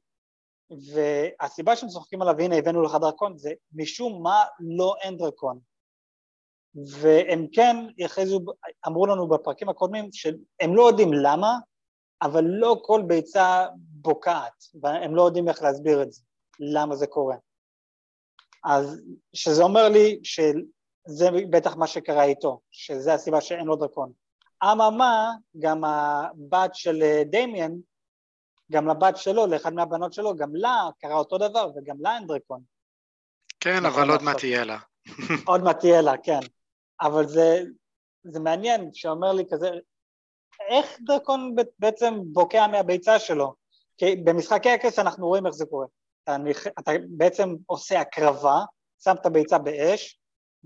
והסיבה 0.93 1.75
שהם 1.75 1.89
צוחקים 1.89 2.21
עליו, 2.21 2.39
הנה 2.39 2.55
הבאנו 2.55 2.81
לך 2.81 2.95
דרקון, 3.01 3.37
זה 3.37 3.53
משום 3.73 4.23
מה 4.23 4.43
לא 4.59 4.95
אין 5.01 5.17
דרקון. 5.17 5.59
והם 7.01 7.47
כן 7.51 7.75
הכריזו, 8.05 8.39
אמרו 8.87 9.05
לנו 9.05 9.27
בפרקים 9.27 9.69
הקודמים 9.69 10.09
שהם 10.11 10.75
לא 10.75 10.87
יודעים 10.87 11.13
למה, 11.13 11.57
אבל 12.21 12.43
לא 12.43 12.81
כל 12.83 13.01
ביצה 13.07 13.65
בוקעת, 13.77 14.63
והם 14.81 15.15
לא 15.15 15.21
יודעים 15.21 15.49
איך 15.49 15.61
להסביר 15.61 16.01
את 16.01 16.11
זה, 16.11 16.21
למה 16.59 16.95
זה 16.95 17.07
קורה. 17.07 17.35
אז 18.65 19.01
שזה 19.33 19.63
אומר 19.63 19.89
לי 19.89 20.19
שזה 20.23 21.29
בטח 21.49 21.75
מה 21.75 21.87
שקרה 21.87 22.23
איתו, 22.23 22.59
שזה 22.71 23.13
הסיבה 23.13 23.41
שאין 23.41 23.65
לו 23.65 23.75
דרקון. 23.75 24.11
אממה, 24.63 25.31
גם 25.59 25.83
הבת 25.83 26.75
של 26.75 27.03
דמיאן, 27.25 27.71
גם 28.71 28.87
לבת 28.87 29.17
שלו, 29.17 29.47
לאחד 29.47 29.73
מהבנות 29.73 30.13
שלו, 30.13 30.35
גם 30.35 30.55
לה 30.55 30.89
קרה 30.99 31.15
אותו 31.15 31.37
דבר, 31.37 31.71
וגם 31.75 31.95
לה 31.99 32.15
אין 32.15 32.27
דרקון. 32.27 32.61
כן, 33.59 33.85
נכון 33.85 34.01
אבל 34.01 34.11
עוד 34.11 34.23
מעט 34.23 34.37
תהיה 34.37 34.65
לה. 34.65 34.77
עוד 35.45 35.61
מעט 35.61 35.79
תהיה 35.79 36.01
לה, 36.01 36.17
כן. 36.23 36.39
אבל 37.01 37.27
זה, 37.27 37.63
זה 38.23 38.39
מעניין 38.39 38.93
שאומר 38.93 39.33
לי 39.33 39.43
כזה, 39.51 39.69
איך 40.69 40.97
דרקון 41.01 41.55
בעצם 41.79 42.13
בוקע 42.23 42.67
מהביצה 42.67 43.19
שלו? 43.19 43.53
כי 43.97 44.15
במשחקי 44.15 44.69
הכס 44.69 44.99
אנחנו 44.99 45.27
רואים 45.27 45.45
איך 45.45 45.55
זה 45.55 45.65
קורה. 45.65 45.85
אתה, 46.23 46.35
אתה 46.79 46.91
בעצם 47.09 47.55
עושה 47.65 47.99
הקרבה, 47.99 48.59
שם 49.03 49.15
את 49.21 49.25
הביצה 49.25 49.57
באש, 49.57 50.19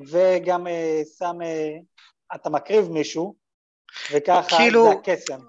וגם 0.08 0.68
uh, 0.68 0.70
שם, 1.18 1.36
uh, 1.42 2.36
אתה 2.36 2.50
מקריב 2.50 2.90
מישהו, 2.90 3.36
וככה 4.12 4.58
כאילו, 4.58 4.84
זה 4.84 4.92
הקסם. 4.92 5.40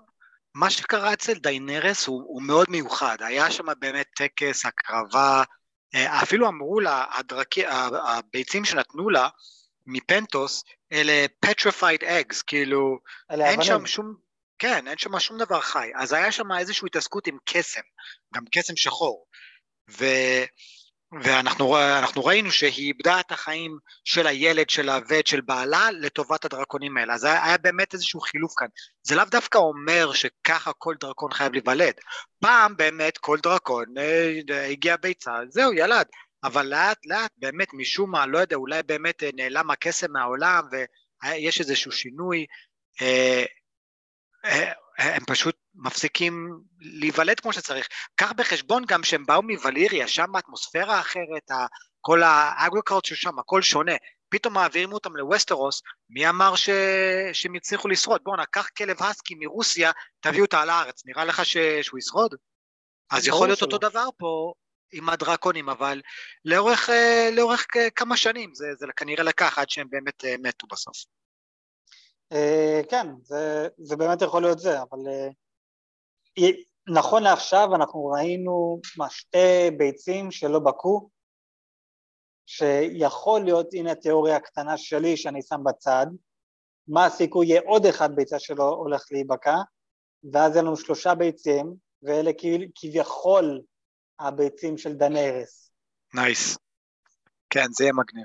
מה 0.55 0.71
שקרה 0.71 1.13
אצל 1.13 1.35
דיינרס 1.35 2.07
הוא, 2.07 2.23
הוא 2.27 2.43
מאוד 2.43 2.67
מיוחד, 2.71 3.17
היה 3.21 3.51
שם 3.51 3.65
באמת 3.79 4.07
טקס, 4.17 4.67
הקרבה, 4.67 5.43
אה, 5.95 6.23
אפילו 6.23 6.49
אמרו 6.49 6.81
לה, 6.81 7.05
הדרכי, 7.13 7.67
הביצים 8.07 8.65
שנתנו 8.65 9.11
לה 9.11 9.29
מפנטוס, 9.87 10.65
אלה 10.93 11.27
petrified 11.47 12.03
eggs, 12.03 12.43
כאילו, 12.47 12.99
אין 13.31 13.41
הבנים. 13.41 13.63
שם 13.63 13.87
שום, 13.87 14.15
כן, 14.61 14.89
אין 14.89 14.99
שם 14.99 15.19
שום 15.19 15.39
דבר 15.39 15.61
חי, 15.61 15.91
אז 15.95 16.13
היה 16.13 16.33
שם 16.33 16.53
איזושהי 16.53 16.87
התעסקות 16.87 17.27
עם 17.27 17.39
קסם, 17.45 17.81
גם 18.35 18.45
קסם 18.53 18.77
שחור, 18.77 19.27
ו... 19.91 20.05
ואנחנו 21.23 22.25
ראינו 22.25 22.51
שהיא 22.51 22.87
איבדה 22.87 23.21
את 23.21 23.33
החיים 23.33 23.79
של 24.05 24.27
הילד 24.27 24.71
שלה 24.71 24.99
ואת 25.09 25.27
של 25.27 25.41
בעלה 25.41 25.91
לטובת 25.91 26.45
הדרקונים 26.45 26.97
האלה, 26.97 27.15
אז 27.15 27.25
היה, 27.25 27.59
באמת 27.59 27.95
איזשהו 27.95 28.21
חילוף 28.21 28.53
כאן. 28.57 28.67
זה 29.03 29.15
לאו 29.17 29.25
דווקא 29.25 29.59
אומר 29.59 30.13
שככה 30.13 30.73
כל 30.79 30.95
דרקון 31.01 31.33
חייב 31.33 31.53
להיוולד. 31.53 31.95
פעם 32.41 32.77
באמת 32.77 33.19
כל 33.19 33.39
דרקון 33.43 33.85
אה, 33.99 34.67
הגיע 34.67 34.97
ביצה, 34.97 35.33
זהו, 35.49 35.73
ילד. 35.73 36.07
אבל 36.45 36.67
לאט 36.67 36.99
לאט 37.07 37.31
באמת 37.37 37.69
משום 37.73 38.11
מה, 38.11 38.27
לא 38.27 38.39
יודע, 38.39 38.57
אולי 38.57 38.83
באמת 38.83 39.23
אה, 39.23 39.31
נעלם 39.35 39.71
הקסם 39.71 40.13
מהעולם 40.13 40.65
ויש 41.23 41.61
איזשהו 41.61 41.93
שינוי, 41.93 42.47
אה, 43.03 43.07
אה, 43.07 43.45
הם 44.99 45.25
פשוט 45.27 45.57
מפסיקים 45.75 46.61
להיוולד 46.81 47.41
כמו 47.41 47.53
שצריך. 47.53 47.89
קח 48.17 48.33
בחשבון 48.33 48.85
גם 48.89 49.05
שהם 49.05 49.27
באו 49.27 49.43
מווליריה, 49.43 50.09
שם 50.09 50.37
האטמוספירה 50.37 51.01
אחרת, 51.01 51.51
כל 52.01 52.23
האגריקולציה 52.23 53.17
שם, 53.17 53.39
הכל 53.39 53.63
שונה. 53.63 53.93
פתאום 54.29 54.55
מעבירים 54.55 54.93
אותם 54.93 55.17
לווסטרוס, 55.17 55.83
מי 56.11 56.29
אמר 56.29 56.57
ש... 56.57 56.71
שהם 57.33 57.55
יצליחו 57.55 57.89
לשרוד? 57.89 58.21
בואנה, 58.25 58.47
קח 58.47 58.69
כלב 58.79 59.03
הסקי 59.03 59.35
מרוסיה, 59.39 59.91
תביאו 60.21 60.45
אותה 60.45 60.65
לארץ, 60.65 61.03
נראה 61.07 61.25
לך 61.25 61.45
ש... 61.45 61.57
שהוא 61.83 61.99
ישרוד? 61.99 62.35
אז 63.11 63.27
יכול 63.27 63.49
להיות 63.49 63.63
אותו 63.63 63.79
דבר 63.79 64.09
פה 64.19 64.53
עם 64.93 65.09
הדרקונים, 65.09 65.69
אבל 65.69 66.01
לאורך, 66.45 66.91
אה, 66.91 67.31
לאורך 67.33 67.67
כמה 67.97 68.17
שנים 68.17 68.55
זה, 68.55 68.67
זה 68.79 68.87
כנראה 68.97 69.25
לקח 69.25 69.59
עד 69.59 69.71
שהם 69.71 69.87
באמת 69.91 70.25
אה, 70.25 70.35
מתו 70.43 70.67
בסוף. 70.67 70.97
אה, 72.33 72.81
כן, 72.91 73.07
זה, 73.23 73.69
זה 73.79 73.97
באמת 73.97 74.23
יכול 74.23 74.43
להיות 74.43 74.59
זה, 74.59 74.83
אבל 74.83 74.99
נכון 76.89 77.23
לעכשיו 77.23 77.75
אנחנו 77.75 78.05
ראינו 78.07 78.81
שתי 79.11 79.71
ביצים 79.79 80.31
שלא 80.31 80.59
בקעו, 80.59 81.11
שיכול 82.47 83.45
להיות, 83.45 83.75
הנה 83.75 83.93
התיאוריה 83.93 84.37
הקטנה 84.37 84.77
שלי 84.77 85.17
שאני 85.17 85.43
שם 85.43 85.61
בצד, 85.65 86.07
מה 86.89 87.07
הסיכוי 87.07 87.47
יהיה 87.47 87.61
עוד 87.67 87.87
אחד 87.87 88.17
ביצה 88.17 88.39
שלא 88.39 88.69
הולך 88.69 89.05
להיבקע, 89.11 89.57
ואז 90.33 90.53
יהיה 90.53 90.63
לנו 90.63 90.77
שלושה 90.77 91.15
ביצים, 91.15 91.75
ואלה 92.03 92.31
כביכול 92.75 93.61
הביצים 94.21 94.79
של 94.79 94.93
דנארס. 94.93 95.73
נייס. 96.15 96.59
כן, 97.51 97.67
זה 97.73 97.85
יהיה 97.85 97.93
מגניב. 97.93 98.25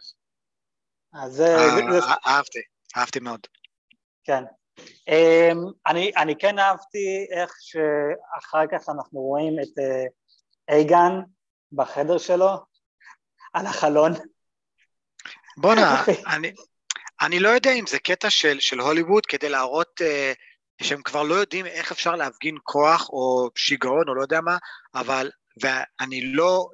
אז 1.14 1.34
זה... 1.34 1.56
אה, 1.56 2.14
אהבתי, 2.28 2.60
אהבתי 2.98 3.20
מאוד. 3.20 3.48
כן. 4.25 4.44
אמ, 5.08 5.58
אני, 5.88 6.12
אני 6.17 6.36
כן 6.39 6.60
אהבתי 6.60 7.27
איך 7.32 7.53
שאחר 7.60 8.63
כך 8.72 8.89
אנחנו 8.89 9.20
רואים 9.20 9.53
את 9.60 9.79
אה, 9.79 10.05
אייגן 10.75 11.12
בחדר 11.72 12.17
שלו, 12.17 12.50
על 13.53 13.65
החלון. 13.65 14.12
בואנה, 15.58 16.03
אני, 16.36 16.51
אני 17.22 17.39
לא 17.39 17.50
יודע 17.50 17.72
אם 17.72 17.88
זה 17.88 18.00
קטע 18.00 18.29
של, 18.29 18.60
של 18.60 18.79
הוליווד 18.79 19.25
כדי 19.25 19.50
להראות 19.50 20.01
uh, 20.01 20.84
שהם 20.86 21.01
כבר 21.01 21.24
לא 21.24 21.36
יודעים 21.36 21.65
איך 21.65 21.91
אפשר 21.91 22.15
להפגין 22.15 22.58
כוח 22.63 23.10
או 23.10 23.50
שיגעון 23.55 24.10
או 24.10 24.15
לא 24.15 24.22
יודע 24.22 24.41
מה, 24.41 24.58
אבל 24.96 25.32
ואני 25.62 26.22
לא 26.34 26.70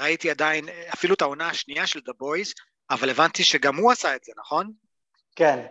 ראיתי 0.00 0.30
עדיין 0.30 0.68
אפילו 0.94 1.14
את 1.14 1.22
העונה 1.22 1.48
השנייה 1.48 1.86
של 1.86 1.98
The 1.98 2.12
Boys, 2.12 2.52
אבל 2.90 3.10
הבנתי 3.10 3.44
שגם 3.44 3.76
הוא 3.76 3.92
עשה 3.92 4.16
את 4.16 4.24
זה, 4.24 4.32
נכון? 4.36 4.72
כן. 5.36 5.66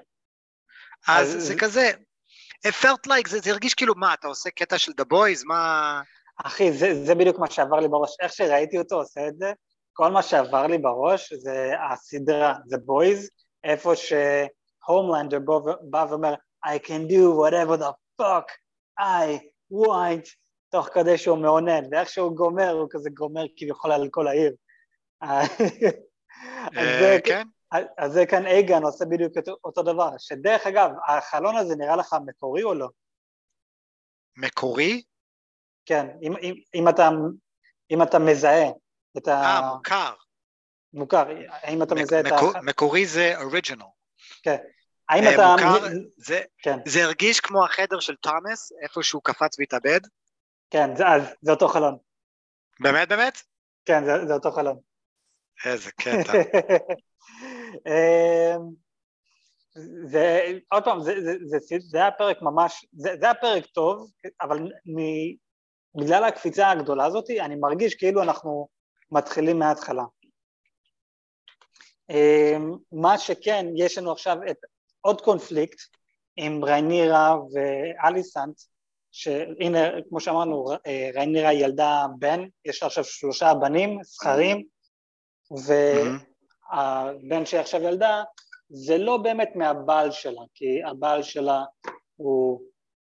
אז, 1.07 1.35
זה 1.47 1.55
כזה, 1.59 1.91
it 2.67 2.83
felt 2.83 3.07
like, 3.07 3.29
זה, 3.29 3.39
זה 3.39 3.51
הרגיש 3.51 3.73
כאילו, 3.73 3.93
מה, 3.97 4.13
אתה 4.13 4.27
עושה 4.27 4.49
קטע 4.49 4.77
של 4.77 4.91
The 4.91 5.05
Boys, 5.13 5.43
מה... 5.45 6.01
אחי, 6.45 6.71
זה, 6.71 7.05
זה 7.05 7.15
בדיוק 7.15 7.39
מה 7.39 7.51
שעבר 7.51 7.79
לי 7.79 7.87
בראש, 7.87 8.15
איך 8.21 8.33
שראיתי 8.33 8.77
אותו 8.77 8.95
עושה 8.95 9.27
את 9.27 9.37
זה, 9.37 9.51
כל 9.93 10.11
מה 10.11 10.23
שעבר 10.23 10.67
לי 10.67 10.77
בראש 10.77 11.33
זה 11.33 11.71
הסדרה, 11.91 12.53
The 12.53 12.77
Boys, 12.77 13.29
איפה 13.63 13.93
שהומלנדר 13.95 15.39
בא 15.81 16.05
ואומר, 16.09 16.33
I 16.65 16.87
can 16.87 17.09
do 17.09 17.35
whatever 17.41 17.77
the 17.77 17.91
fuck 18.21 18.51
I 18.99 19.39
want, 19.73 20.35
תוך 20.69 20.89
כדי 20.93 21.17
שהוא 21.17 21.37
מעונן, 21.37 21.83
ואיך 21.91 22.09
שהוא 22.09 22.35
גומר, 22.35 22.71
הוא 22.71 22.87
כזה 22.91 23.09
גומר 23.09 23.45
כביכול 23.57 23.91
על 23.91 24.07
כל 24.11 24.27
העיר. 24.27 24.53
אה, 26.77 27.17
כן. 27.23 27.47
אז 27.97 28.11
זה 28.11 28.25
כאן 28.25 28.45
אייגן 28.45 28.83
עושה 28.83 29.05
בדיוק 29.05 29.33
אותו 29.63 29.83
דבר, 29.83 30.09
שדרך 30.17 30.67
אגב, 30.67 30.91
החלון 31.07 31.57
הזה 31.57 31.75
נראה 31.75 31.95
לך 31.95 32.15
מקורי 32.25 32.63
או 32.63 32.73
לא? 32.73 32.87
מקורי? 34.37 35.03
כן, 35.85 36.07
אם, 36.21 36.33
אם, 36.41 36.55
אם, 36.75 36.89
אתה, 36.89 37.09
אם 37.91 38.01
אתה 38.03 38.19
מזהה 38.19 38.69
את 39.17 39.27
ה... 39.27 39.41
אה, 39.41 39.73
מוכר. 39.75 40.13
מוכר, 40.93 41.25
האם 41.49 41.83
אתה 41.83 41.95
מזהה 41.95 42.23
מקור, 42.23 42.51
את 42.51 42.55
ה... 42.55 42.61
מקורי 42.61 43.05
זה 43.05 43.33
אוריג'ינל. 43.41 43.83
כן. 44.43 44.57
האם 45.09 45.23
uh, 45.23 45.33
אתה... 45.33 45.55
מוכר, 45.55 45.87
זה, 46.17 46.41
כן. 46.57 46.77
זה 46.85 47.03
הרגיש 47.03 47.39
כמו 47.39 47.65
החדר 47.65 47.99
של 47.99 48.15
תומאס, 48.15 48.71
איפה 48.81 49.03
שהוא 49.03 49.21
קפץ 49.23 49.59
והתאבד? 49.59 49.99
כן, 50.69 50.95
זה, 50.95 51.07
אז, 51.07 51.21
זה 51.41 51.51
אותו 51.51 51.67
חלון. 51.67 51.97
באמת 52.79 53.09
באמת? 53.09 53.41
כן, 53.85 54.05
זה, 54.05 54.27
זה 54.27 54.33
אותו 54.33 54.51
חלון. 54.51 54.79
איזה 55.65 55.91
קטע. 55.91 56.33
אמ, 57.87 58.61
זה, 60.05 60.45
עוד 60.71 60.83
פעם, 60.83 61.03
זה, 61.03 61.13
זה, 61.23 61.59
זה, 61.59 61.75
זה 61.79 61.97
היה 61.97 62.11
פרק 62.11 62.41
ממש, 62.41 62.85
זה, 62.93 63.09
זה 63.19 63.25
היה 63.25 63.35
פרק 63.35 63.65
טוב, 63.65 64.11
אבל 64.41 64.59
מ, 64.85 64.99
בגלל 66.01 66.23
הקפיצה 66.23 66.69
הגדולה 66.69 67.05
הזאת, 67.05 67.29
אני 67.29 67.55
מרגיש 67.55 67.95
כאילו 67.95 68.23
אנחנו 68.23 68.67
מתחילים 69.11 69.59
מההתחלה. 69.59 70.03
אמ, 72.09 72.71
מה 72.91 73.17
שכן, 73.17 73.65
יש 73.75 73.97
לנו 73.97 74.11
עכשיו 74.11 74.37
את 74.51 74.57
עוד 75.01 75.21
קונפליקט 75.21 75.79
עם 76.35 76.63
ריינירה 76.63 77.35
ואליסנט, 77.53 78.61
שהנה, 79.11 79.79
כמו 80.09 80.19
שאמרנו, 80.19 80.65
ריינירה 81.13 81.53
ילדה 81.53 82.05
בן, 82.19 82.41
יש 82.65 82.83
עכשיו 82.83 83.03
שלושה 83.03 83.53
בנים, 83.53 83.99
זכרים, 84.03 84.63
והבן 86.71 87.45
שהיא 87.45 87.59
עכשיו 87.59 87.81
ילדה, 87.83 88.23
זה 88.69 88.97
לא 88.97 89.17
באמת 89.17 89.49
מהבעל 89.55 90.11
שלה, 90.11 90.41
כי 90.53 90.65
הבעל 90.89 91.23
שלה 91.23 91.63
הוא 92.15 92.61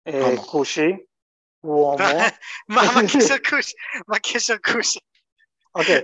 אה, 0.07 0.37
כושי, 0.45 0.89
הוא 1.61 1.91
הומו. 1.91 2.03
מה 2.69 2.81
מה 2.95 3.01
קשר 3.13 3.35
כוש? 3.49 3.73
מה 4.07 4.19
קשר 4.19 4.55
כוש? 4.57 4.97
אוקיי, 5.75 6.01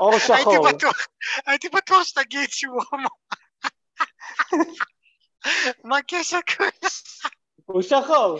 אור 0.00 0.18
שחור. 0.26 0.68
הייתי 1.46 1.68
בטוח 1.68 2.04
שתגיד 2.04 2.50
שהוא 2.50 2.82
הומו. 2.90 3.08
מה 5.90 6.02
קשר 6.08 6.38
כוש? 6.56 7.22
הוא 7.64 7.82
שחור. 7.82 8.38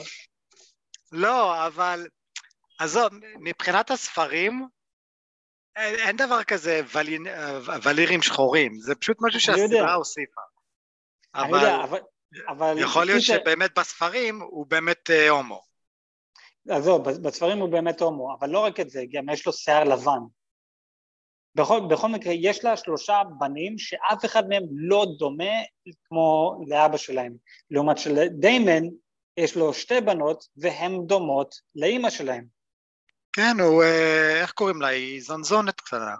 לא, 1.12 1.66
אבל 1.66 2.06
עזוב, 2.78 3.08
מבחינת 3.40 3.90
הספרים, 3.90 4.68
אין, 5.76 6.16
דבר 6.16 6.44
כזה 6.44 6.80
ולין, 6.94 7.26
ולירים 7.82 8.22
שחורים, 8.22 8.80
זה 8.80 8.94
פשוט 8.94 9.16
משהו. 9.20 9.40
שהסדרה 9.40 9.94
הוסיפה. 9.94 10.40
אבל 11.34 11.82
אבל... 12.48 12.78
יכול 12.78 13.04
להיות 13.04 13.22
שבאמת 13.22 13.78
בספרים 13.78 14.40
הוא 14.40 14.66
באמת 14.66 15.10
אה, 15.10 15.28
הומו. 15.28 15.60
עזוב, 16.68 17.10
בספרים 17.10 17.58
הוא 17.58 17.68
באמת 17.68 18.00
הומו, 18.00 18.36
אבל 18.38 18.50
לא 18.50 18.58
רק 18.58 18.80
את 18.80 18.90
זה, 18.90 19.04
גם 19.12 19.28
יש 19.28 19.46
לו 19.46 19.52
שיער 19.52 19.84
לבן. 19.84 20.20
בכל, 21.54 21.80
בכל 21.90 22.08
מקרה, 22.08 22.32
יש 22.32 22.64
לה 22.64 22.76
שלושה 22.76 23.22
בנים 23.38 23.78
שאף 23.78 24.24
אחד 24.24 24.48
מהם 24.48 24.62
לא 24.70 25.06
דומה 25.18 25.52
כמו 26.08 26.56
לאבא 26.66 26.96
שלהם. 26.96 27.36
לעומת 27.70 27.98
שלדיימן 27.98 28.82
יש 29.36 29.56
לו 29.56 29.74
שתי 29.74 30.00
בנות 30.00 30.44
והן 30.56 31.06
דומות 31.06 31.54
לאימא 31.74 32.10
שלהם. 32.10 32.55
כן, 33.36 33.60
הוא, 33.60 33.82
אה, 33.82 34.40
איך 34.40 34.52
קוראים 34.52 34.82
לה? 34.82 34.88
היא 34.88 35.22
זנזונת 35.22 35.80
קטנה. 35.80 36.14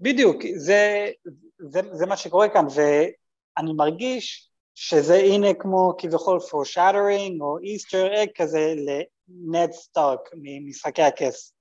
בדיוק, 0.00 0.36
זה, 0.56 1.10
זה, 1.58 1.80
זה 1.92 2.06
מה 2.06 2.16
שקורה 2.16 2.48
כאן, 2.48 2.66
ואני 2.74 3.72
מרגיש 3.72 4.50
שזה 4.74 5.14
הנה 5.14 5.54
כמו 5.54 5.94
כביכול 5.98 6.38
foreshadowing 6.38 7.40
או 7.40 7.58
easter 7.58 8.14
egg 8.14 8.30
כזה 8.34 8.74
לנד 8.76 9.72
סטארק 9.72 10.20
ממשחקי 10.34 11.02
הכס. 11.02 11.52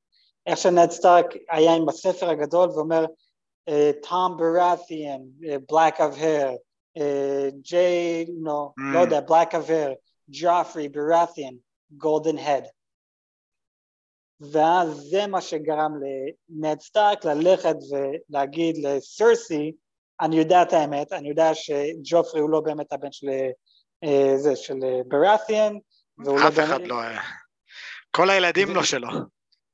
איך 0.47 0.57
שנד 0.57 0.91
סטארק 0.91 1.25
היה 1.49 1.75
עם 1.75 1.89
הספר 1.89 2.29
הגדול 2.29 2.69
ואומר 2.69 3.05
תום 4.09 4.37
ברת'יאן, 4.37 5.21
black 5.71 5.95
of 5.97 6.19
hair, 6.19 6.51
ג'יי, 7.61 8.25
no, 8.25 8.79
Mm. 8.79 8.93
לא 8.93 8.99
יודע, 8.99 9.19
black 9.27 9.51
of 9.51 9.69
hair, 9.69 9.93
ג'ופרי 10.29 10.89
ברת'יאן, 10.89 11.53
golden 11.97 12.37
head. 12.37 12.67
ואז 14.39 14.89
זה 14.89 15.27
מה 15.27 15.41
שגרם 15.41 15.91
לנד 16.49 16.81
סטארק 16.81 17.25
ללכת 17.25 17.75
ולהגיד 17.91 18.77
לסרסי, 18.77 19.71
אני 20.21 20.35
יודע 20.35 20.61
את 20.61 20.73
האמת, 20.73 21.13
אני 21.13 21.29
יודע 21.29 21.55
שג'ופרי 21.55 22.41
הוא 22.41 22.49
לא 22.49 22.61
באמת 22.61 22.93
הבן 22.93 23.11
של, 23.11 23.27
אה, 24.03 24.37
זה, 24.37 24.55
של 24.55 24.83
אה, 24.83 24.99
ברת'יאן, 25.07 25.77
והוא 26.17 26.39
לא 26.39 26.47
אף 26.47 26.59
אחד 26.59 26.77
באמת, 26.77 26.87
לא... 26.87 27.01
אה, 27.01 27.21
כל 28.11 28.29
הילדים 28.29 28.75
לא 28.75 28.83
שלו. 28.83 29.07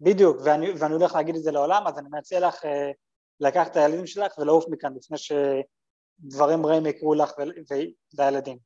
בדיוק, 0.01 0.37
ואני, 0.45 0.71
ואני 0.71 0.93
הולך 0.93 1.15
להגיד 1.15 1.35
את 1.35 1.43
זה 1.43 1.51
לעולם, 1.51 1.87
אז 1.87 1.97
אני 1.97 2.07
מציע 2.11 2.47
לך 2.47 2.65
אה, 2.65 2.91
לקחת 3.39 3.71
את 3.71 3.77
הילדים 3.77 4.07
שלך 4.07 4.37
ולעוף 4.37 4.65
מכאן 4.69 4.93
לפני 4.95 5.17
שדברים 5.17 6.65
רעים 6.65 6.85
יקרו 6.85 7.15
לך 7.15 7.31
ול- 7.39 7.53
ולילדים. 8.17 8.57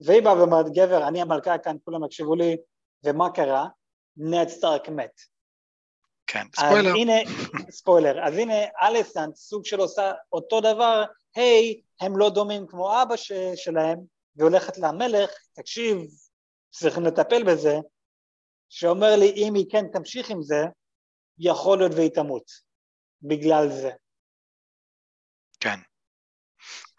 והיא 0.00 0.22
באה 0.22 0.38
ואומרת, 0.38 0.66
גבר, 0.74 1.08
אני 1.08 1.22
המלכה 1.22 1.58
כאן, 1.58 1.76
כולם 1.84 2.04
יקשיבו 2.04 2.34
לי, 2.34 2.56
ומה 3.04 3.30
קרה? 3.30 3.66
נד 4.16 4.48
סטארק 4.48 4.88
מת. 4.88 5.33
כן, 6.26 6.46
אז 6.58 6.64
ספוילר. 6.64 6.90
הנה, 6.90 7.12
ספוילר, 7.70 8.26
אז 8.26 8.34
הנה 8.34 8.54
אליסנט 8.82 9.34
סוג 9.34 9.64
של 9.64 9.80
עושה 9.80 10.12
אותו 10.32 10.60
דבר, 10.60 11.04
היי, 11.34 11.80
הם 12.00 12.18
לא 12.18 12.30
דומים 12.30 12.66
כמו 12.66 13.02
אבא 13.02 13.16
ש, 13.16 13.32
שלהם, 13.56 13.98
והולכת 14.36 14.78
למלך, 14.78 15.30
תקשיב, 15.52 15.98
צריכים 16.70 17.02
לטפל 17.02 17.42
בזה, 17.44 17.74
שאומר 18.68 19.16
לי, 19.16 19.32
אם 19.36 19.54
היא 19.54 19.66
כן 19.70 19.84
תמשיך 19.92 20.30
עם 20.30 20.42
זה, 20.42 20.64
יכול 21.38 21.78
להיות 21.78 21.92
והיא 21.96 22.10
תמות, 22.10 22.50
בגלל 23.22 23.68
זה. 23.68 23.90
כן. 25.60 25.78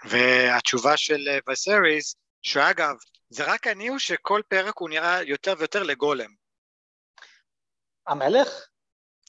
והתשובה 0.09 0.97
של 0.97 1.27
אה, 1.27 1.53
וסריס, 1.53 2.15
שאגב, 2.41 2.95
זה 3.29 3.43
רק 3.53 3.67
אני 3.67 3.89
או 3.89 3.99
שכל 3.99 4.41
פרק 4.47 4.77
הוא 4.77 4.89
נראה 4.89 5.23
יותר 5.23 5.53
ויותר 5.57 5.83
לגולם. 5.83 6.33
המלך, 8.07 8.67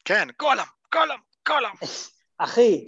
כן, 0.06 0.28
גולם, 0.40 0.64
גולם, 0.94 1.18
גולם. 1.48 1.72
אחי, 2.38 2.84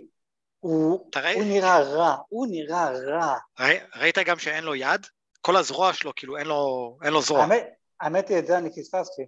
הוא, 0.61 1.11
אתה 1.11 1.21
ראי- 1.21 1.35
הוא 1.35 1.45
נראה 1.45 1.81
רע, 1.81 2.17
הוא 2.29 2.47
נראה 2.51 2.91
רע. 2.91 3.39
ראי- 3.61 3.79
ראית 3.97 4.19
גם 4.19 4.39
שאין 4.39 4.65
לו 4.65 4.75
יד? 4.75 5.07
כל 5.41 5.57
הזרוע 5.57 5.93
שלו, 5.93 6.13
כאילו 6.17 6.37
אין 6.37 6.47
לו, 6.47 6.59
אין 7.03 7.13
לו 7.13 7.23
זרוע. 7.23 7.41
האמת, 7.43 7.67
האמת 8.01 8.29
היא, 8.29 8.39
את 8.39 8.47
זה 8.47 8.59
אני 8.59 8.71
פספסתי. 8.71 9.23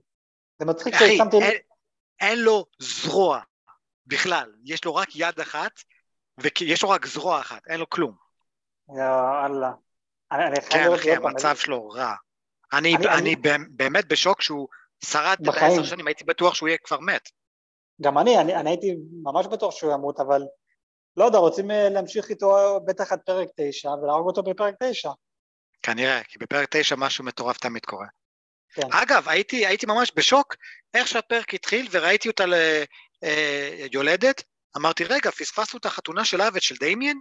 זה 0.58 0.66
מצחיק 0.66 0.94
ששמתי 0.94 1.36
אין, 1.42 1.52
אין 2.20 2.38
לו 2.38 2.66
זרוע 2.78 3.40
בכלל, 4.06 4.52
יש 4.64 4.84
לו 4.84 4.94
רק 4.94 5.08
יד 5.16 5.40
אחת, 5.40 5.72
ויש 6.38 6.82
לו 6.82 6.90
רק 6.90 7.06
זרוע 7.06 7.40
אחת, 7.40 7.62
אין 7.66 7.80
לו 7.80 7.90
כלום. 7.90 8.14
יא 8.96 9.02
אללה. 9.46 9.72
אני, 10.32 10.60
חייב 10.60 10.88
כן, 10.88 10.94
אחי. 10.94 11.12
המצב 11.14 11.56
שלו 11.56 11.88
רע. 11.88 12.14
אני, 12.72 12.96
אני- 12.96 13.08
אני, 13.08 13.18
אני- 13.18 13.66
באמת- 13.70 14.08
בשוק 14.08 14.42
שהוא 14.42 14.68
שרד 15.04 15.36
את. 15.48 15.54
העשר 15.54 15.84
שנים, 15.84 16.06
הייתי 16.06 16.24
בטוח 16.24 16.54
שהוא 16.54 16.68
יהיה 16.68 16.78
כבר 16.84 17.00
מת. 17.00 17.28
גם 18.02 18.18
אני, 18.18 18.38
אני, 18.40 18.56
אני 18.56 18.70
הייתי 18.70 18.96
ממש 19.22 19.46
בטוח 19.46 19.74
שהוא 19.74 19.92
ימות, 19.92 20.20
אבל 20.20 20.42
לא 21.16 21.24
יודע, 21.24 21.38
רוצים 21.38 21.70
אה, 21.70 21.88
להמשיך 21.88 22.28
איתו 22.30 22.80
בטח 22.86 23.12
עד 23.12 23.20
פרק 23.26 23.48
תשע 23.56 23.88
ולהרוג 23.88 24.26
אותו 24.26 24.42
בפרק 24.42 24.74
תשע. 24.82 25.10
כנראה, 25.82 26.24
כי 26.24 26.38
בפרק 26.38 26.68
תשע 26.76 26.96
משהו 26.96 27.24
מטורף 27.24 27.58
תמיד 27.58 27.84
קורה. 27.84 28.06
כן. 28.74 28.82
אגב, 28.92 29.28
הייתי, 29.28 29.66
הייתי 29.66 29.86
ממש 29.86 30.12
בשוק 30.16 30.54
איך 30.94 31.08
שהפרק 31.08 31.54
התחיל 31.54 31.88
וראיתי 31.90 32.28
אותה 32.28 32.46
ל- 32.46 32.82
אה, 33.24 33.86
יולדת, 33.92 34.42
אמרתי, 34.76 35.04
רגע, 35.04 35.30
פספסנו 35.30 35.78
את 35.78 35.86
החתונה 35.86 36.24
שלה 36.24 36.48
ושל 36.54 36.74
דמיין? 36.80 37.20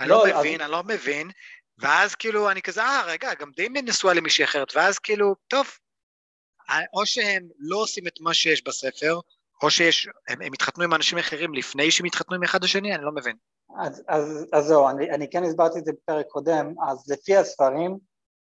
אני 0.00 0.08
לא, 0.08 0.16
לא, 0.28 0.32
אז- 0.34 0.40
מבין, 0.40 0.60
אני 0.60 0.70
לא 0.70 0.82
מבין, 0.82 1.30
ואז 1.78 2.14
כאילו 2.14 2.50
אני 2.50 2.62
כזה, 2.62 2.82
אה, 2.82 3.02
רגע, 3.06 3.34
גם 3.34 3.50
דמיין 3.56 3.88
נשואה 3.88 4.14
למישהי 4.14 4.44
אחרת, 4.44 4.76
ואז 4.76 4.98
כאילו, 4.98 5.34
טוב, 5.48 5.66
אה, 6.70 6.80
או 6.92 7.06
שהם 7.06 7.48
לא 7.58 7.76
עושים 7.76 8.06
את 8.06 8.20
מה 8.20 8.34
שיש 8.34 8.64
בספר, 8.64 9.18
או 9.62 9.70
שיש, 9.70 10.08
הם, 10.28 10.42
הם 10.42 10.52
התחתנו 10.52 10.84
עם 10.84 10.94
אנשים 10.94 11.18
אחרים 11.18 11.54
לפני 11.54 11.90
שהם 11.90 12.06
התחתנו 12.06 12.36
עם 12.36 12.42
אחד 12.42 12.64
השני, 12.64 12.94
אני 12.94 13.04
לא 13.04 13.12
מבין. 13.12 13.36
אז, 13.78 14.02
אז, 14.08 14.46
אז 14.52 14.64
זהו, 14.64 14.88
אני, 14.88 15.10
אני 15.10 15.30
כן 15.30 15.44
הסברתי 15.44 15.78
את 15.78 15.84
זה 15.84 15.92
בפרק 15.92 16.26
קודם, 16.26 16.74
אז 16.88 17.10
לפי 17.10 17.36
הספרים, 17.36 17.98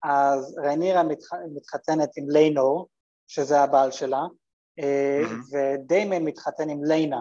אז 0.03 0.59
ריינירה 0.59 1.03
מתח, 1.03 1.29
מתחתנת 1.55 2.11
עם 2.16 2.31
ליינור, 2.31 2.88
שזה 3.29 3.61
הבעל 3.61 3.90
שלה, 3.90 4.23
מהמם. 4.79 5.40
ודיימן 5.53 6.25
מתחתן 6.25 6.68
עם 6.68 6.85
ליינה. 6.85 7.20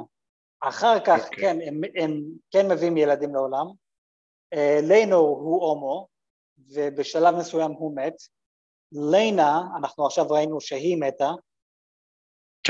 אחר 0.62 0.99
כך, 1.06 1.25
אוקיי. 1.25 1.41
כן, 1.41 1.58
הם, 1.67 1.82
הם 1.95 2.21
כן 2.52 2.71
מביאים 2.71 2.97
ילדים 2.97 3.36
לעולם. 3.36 3.65
אה, 4.54 4.80
ליינור 4.84 5.39
הוא 5.39 5.65
הומו, 5.65 6.08
ובשלב 6.73 7.36
מסוים 7.36 7.71
הוא 7.71 7.95
מת. 7.95 8.15
ליינה, 8.91 9.62
אנחנו 9.78 10.06
עכשיו 10.06 10.30
ראינו 10.30 10.62
שהיא 10.62 10.97
מתה, 10.97 11.32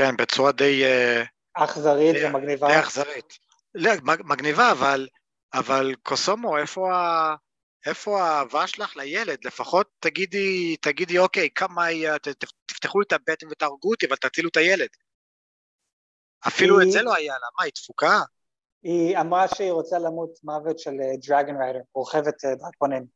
כן, 0.00 0.16
בצורה 0.16 0.52
די, 0.52 0.84
אה, 0.84 1.22
אכזרית 1.54 2.14
די- 2.16 2.26
ומגניבה. 2.26 2.68
די 2.68 2.78
אכזרית. 2.78 3.38
לא, 3.74 3.90
מג- 4.02 4.22
מגניבה, 4.24 4.72
אבל, 4.72 5.08
אבל 5.54 5.94
קוסומו, 6.02 6.58
איפה, 6.58 6.94
ה, 6.94 7.34
איפה 7.86 8.22
האהבה 8.22 8.66
שלך 8.66 8.96
לילד? 8.96 9.38
לפחות 9.44 9.88
תגידי, 9.98 10.76
תגידי, 10.76 11.18
אוקיי, 11.18 11.48
כמה 11.54 11.84
היא, 11.84 12.16
ת, 12.16 12.28
תפתחו 12.66 13.02
את 13.02 13.12
הבטן 13.12 13.46
ותהרגו 13.50 13.90
אותי, 13.90 14.06
אבל 14.06 14.16
תצילו 14.16 14.48
את 14.48 14.56
הילד. 14.56 14.88
אפילו 16.46 16.80
היא- 16.80 16.86
את 16.88 16.92
זה 16.92 17.02
לא 17.02 17.14
היה 17.14 17.32
לה, 17.32 17.46
מה, 17.58 17.64
היא 17.64 17.72
תפוקה? 17.72 18.20
היא 18.82 19.18
אמרה 19.18 19.48
שהיא 19.48 19.72
רוצה 19.72 19.98
למות 19.98 20.30
מוות 20.44 20.78
של 20.78 20.90
דרגון 21.28 21.62
ריידר, 21.62 21.78
רוכבת 21.94 22.44
אה, 22.44 22.54
דרקונים. 22.54 23.06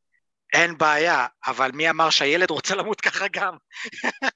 אין 0.53 0.77
בעיה, 0.77 1.27
אבל 1.47 1.71
מי 1.71 1.89
אמר 1.89 2.09
שהילד 2.09 2.49
רוצה 2.51 2.75
למות 2.75 3.01
ככה 3.01 3.25
גם? 3.31 3.57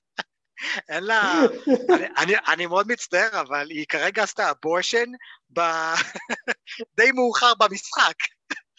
אין 0.89 1.04
לה... 1.04 1.34
אני, 1.89 2.08
אני, 2.17 2.34
אני 2.48 2.65
מאוד 2.65 2.88
מצטער, 2.88 3.41
אבל 3.41 3.69
היא 3.69 3.86
כרגע 3.89 4.24
עשתה 4.24 4.52
אבורשן 4.52 5.12
ב... 5.54 5.60
די 6.98 7.12
מאוחר 7.12 7.54
במשחק. 7.60 8.15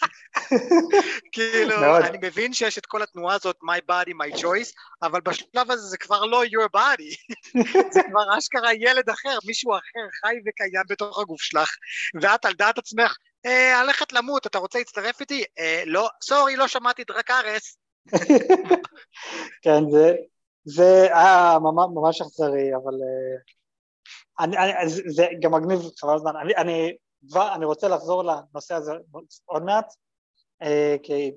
כאילו, 1.33 1.81
מאוד. 1.81 2.03
אני 2.03 2.19
מבין 2.23 2.53
שיש 2.53 2.79
את 2.79 2.87
כל 2.87 3.03
התנועה 3.03 3.35
הזאת, 3.35 3.57
my 3.57 3.93
body, 3.93 4.11
my 4.11 4.39
choice, 4.39 4.73
אבל 5.03 5.21
בשלב 5.21 5.71
הזה 5.71 5.83
זה 5.83 5.99
כבר 5.99 6.25
לא 6.25 6.45
your 6.45 6.69
body. 6.77 7.37
זה 7.95 8.01
כבר 8.11 8.39
אשכרה 8.39 8.75
ילד 8.75 9.11
אחר, 9.11 9.39
מישהו 9.45 9.73
אחר 9.73 10.09
חי 10.21 10.35
וקיים 10.47 10.85
בתוך 10.89 11.19
הגוף 11.19 11.43
שלך, 11.43 11.77
ואת 12.23 12.45
על 12.45 12.53
דעת 12.53 12.79
עצמך, 12.79 13.17
אה, 13.47 13.81
הלכת 13.81 14.13
למות, 14.13 14.47
אתה 14.47 14.59
רוצה 14.59 14.79
להצטרף 14.79 15.21
איתי? 15.21 15.45
אה, 15.59 15.83
לא, 15.87 16.09
סורי, 16.23 16.57
לא 16.57 16.69
שמעתי 16.69 17.05
דרקארס. 17.05 17.77
כן, 19.63 19.91
זה, 19.91 20.15
זה 20.75 21.03
היה 21.03 21.59
ממש, 21.63 21.87
ממש 21.95 22.21
אכזרי, 22.21 22.75
אבל 22.77 22.95
אה, 22.95 23.37
אני, 24.45 24.57
אני, 24.59 24.91
זה, 24.91 25.27
גם 25.41 25.55
מגניב 25.55 25.81
חבל 25.99 26.15
הזמן. 26.15 26.37
אני, 26.37 26.57
אני, 26.57 26.97
אני 27.55 27.65
רוצה 27.65 27.89
לחזור 27.89 28.25
לנושא 28.25 28.75
הזה 28.75 28.93
עוד 29.45 29.63
מעט, 29.63 29.95
אה, 30.63 30.97
כי 31.03 31.33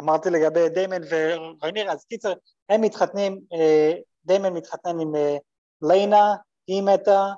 אמרתי 0.00 0.30
לגבי 0.30 0.68
דיימן 0.68 1.02
ורייניר, 1.10 1.90
אז 1.90 2.04
קיצר, 2.04 2.32
הם 2.68 2.80
מתחתנים, 2.80 3.40
אה, 3.52 3.92
דיימן 4.24 4.52
מתחתן 4.52 5.00
עם 5.00 5.16
אה, 5.16 5.36
ליינה, 5.82 6.34
היא 6.66 6.82
מתה, 6.82 7.32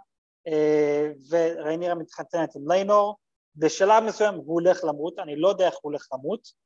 אה, 0.49 1.11
ורייניר 1.31 1.95
מתחתנת 1.95 2.57
עם 2.57 2.73
ליינור, 2.73 3.17
בשלב 3.57 4.03
מסוים 4.05 4.35
הוא 4.35 4.55
הולך 4.55 4.85
למות, 4.85 5.19
אני 5.19 5.37
לא 5.37 5.49
יודע 5.49 5.67
איך 5.67 5.75
הוא 5.75 5.91
הולך 5.93 6.09
למות, 6.13 6.64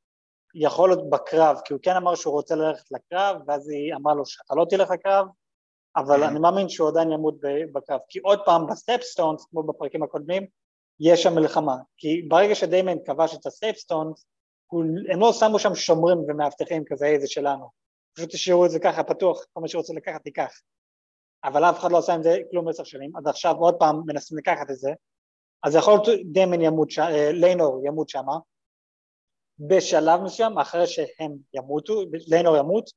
יכול 0.54 0.88
להיות 0.88 1.10
בקרב, 1.10 1.56
כי 1.64 1.72
הוא 1.72 1.80
כן 1.82 1.96
אמר 1.96 2.14
שהוא 2.14 2.34
רוצה 2.34 2.54
ללכת 2.54 2.92
לקרב, 2.92 3.36
ואז 3.46 3.68
היא 3.68 3.94
אמרה 3.94 4.14
לו 4.14 4.26
שאתה 4.26 4.54
לא 4.54 4.66
תלך 4.70 4.90
לקרב, 4.90 5.26
אבל 5.96 6.22
אני 6.24 6.38
מאמין 6.38 6.68
שהוא 6.68 6.88
עדיין 6.88 7.12
ימות 7.12 7.34
בקרב, 7.72 8.00
כי 8.08 8.18
עוד 8.18 8.40
פעם 8.44 8.66
בסטפסטונס, 8.66 9.46
כמו 9.50 9.62
בפרקים 9.62 10.02
הקודמים, 10.02 10.46
יש 11.00 11.22
שם 11.22 11.34
מלחמה, 11.34 11.76
כי 11.96 12.22
ברגע 12.22 12.54
שדיימן 12.54 13.04
כבש 13.06 13.34
את 13.34 13.46
הסטפסטונס, 13.46 14.26
הם 15.12 15.20
לא 15.20 15.32
שמו 15.32 15.58
שם 15.58 15.74
שומרים 15.74 16.18
ומאבטחים 16.18 16.84
כזה, 16.86 17.06
איזה 17.06 17.26
שלנו, 17.26 17.70
פשוט 18.16 18.30
תשאירו 18.30 18.66
את 18.66 18.70
זה 18.70 18.78
ככה 18.78 19.04
פתוח, 19.04 19.44
כל 19.52 19.60
מה 19.60 19.68
שרוצה 19.68 19.94
לקחת 19.94 20.22
תיקח, 20.22 20.60
אבל 21.44 21.64
אף 21.64 21.78
אחד 21.78 21.92
לא 21.92 21.98
עשה 21.98 22.14
עם 22.14 22.22
זה 22.22 22.38
כלום 22.50 22.68
עשר 22.68 22.84
שנים, 22.84 23.16
אז 23.16 23.26
עכשיו 23.26 23.54
עוד 23.56 23.74
פעם 23.78 24.02
מנסים 24.06 24.38
לקחת 24.38 24.70
את 24.70 24.76
זה, 24.76 24.90
אז 25.62 25.74
יכול 25.74 25.92
להיות 25.92 26.08
דיימן 26.32 26.60
ימות, 26.60 26.90
שם, 26.90 27.02
אה, 27.02 27.32
ליינור 27.32 27.80
ימות 27.86 28.08
שמה, 28.08 28.38
בשלב 29.58 30.20
מסוים, 30.20 30.58
אחרי 30.58 30.86
שהם 30.86 31.32
ימותו, 31.54 32.02
ליינור 32.26 32.56
ימות, 32.56 32.90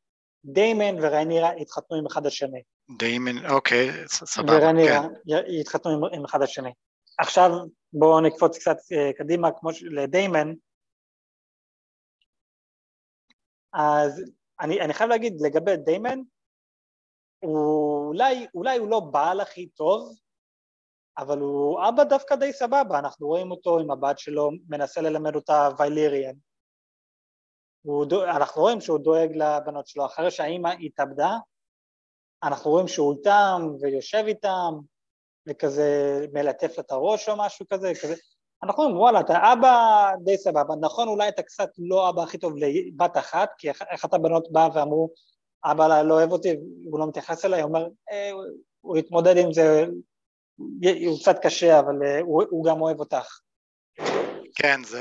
דיימן 0.45 0.95
וריינרה 1.04 1.50
יתחתנו 1.58 1.97
עם 1.97 2.06
אחד 2.06 2.26
השני. 2.26 2.62
דיימן, 2.97 3.45
אוקיי, 3.45 4.08
סבבה, 4.08 4.54
וריינרה 4.54 5.02
כן. 5.02 5.34
יתחתנו 5.47 5.91
עם, 5.91 6.13
עם 6.13 6.26
אחד 6.26 6.41
השני. 6.41 6.71
עכשיו 7.19 7.50
בואו 7.93 8.21
נקפוץ 8.21 8.58
קצת 8.58 8.78
אה, 8.91 9.13
קדימה, 9.13 9.50
כמו 9.60 9.69
לדיימן, 9.82 10.54
אז 13.74 14.24
אני, 14.62 14.82
אני 14.82 14.93
חייב 14.93 15.10
להגיד 15.10 15.34
לגבי 15.41 15.78
דיימן, 15.78 16.19
הוא, 17.39 18.08
אולי, 18.08 18.47
אולי 18.56 18.78
הוא 18.78 18.89
לא 18.89 19.00
בעל 19.00 19.39
הכי 19.39 19.67
טוב, 19.67 20.15
אבל 21.17 21.39
הוא 21.39 21.80
אבא 21.89 22.04
דווקא 22.04 22.36
די 22.36 22.54
סבבה, 22.54 23.00
אנחנו 23.00 23.28
רואים 23.28 23.52
אותו 23.52 23.80
עם 23.80 23.91
הבת 23.91 24.19
שלו, 24.19 24.50
מנסה 24.69 25.02
ללמד 25.02 25.36
אותה 25.36 25.69
וייליריאן. 25.80 26.34
דו, 27.86 28.24
אנחנו 28.24 28.62
רואים 28.62 28.82
שהוא 28.82 29.00
דואג 29.00 29.30
לבנות 29.36 29.88
שלו, 29.88 30.06
אחרי 30.06 30.32
שהאימא 30.32 30.70
התאבדה, 30.82 31.38
אנחנו 32.44 32.72
רואים 32.72 32.88
שהוא 32.88 33.13
איתם 33.17 33.67
ויושב 33.82 34.24
איתם, 34.28 34.74
וכזה 35.48 36.20
מלטף 36.34 36.78
לה 36.78 36.84
את 36.84 36.91
הראש 36.91 37.30
או 37.30 37.36
משהו 37.38 37.65
כזה, 37.70 37.91
כזה. 38.04 38.15
אנחנו 38.63 38.84
אומרים, 38.84 39.00
וואלה, 39.00 39.20
אתה 39.20 39.54
אבא 39.54 40.12
די 40.24 40.38
סבבה, 40.38 40.76
נכון, 40.82 41.08
אולי 41.08 41.30
אתה 41.30 41.41
קצת 41.41 41.70
לא 41.78 42.10
אבא 42.10 42.22
הכי 42.22 42.38
טוב 42.38 42.54
לבת 42.58 43.17
אחת, 43.17 43.50
כי 43.58 43.72
אחת 43.72 44.13
הבנות 44.13 44.52
באה 44.52 44.67
ואמרו, 44.74 45.10
אבא 45.65 46.02
לא 46.02 46.13
אוהב 46.13 46.32
אותי, 46.32 46.56
הוא 46.86 47.00
לא 47.00 47.08
מתייחס 47.08 47.46
אליי, 47.46 47.62
הוא 47.62 47.67
אומר, 47.67 47.88
אה, 48.12 48.32
הוא 48.82 48.98
יתמודד 48.98 49.38
עם 49.38 49.54
זה, 49.54 49.86
הוא 51.08 51.20
קצת 51.22 51.36
קשה, 51.41 51.80
אבל 51.80 52.04
אה, 52.06 52.20
הוא, 52.20 52.44
הוא 52.50 52.65
גם 52.65 52.82
אוהב 52.82 53.00
אותך. 53.00 53.39
כן, 54.56 54.84
זה, 54.84 55.00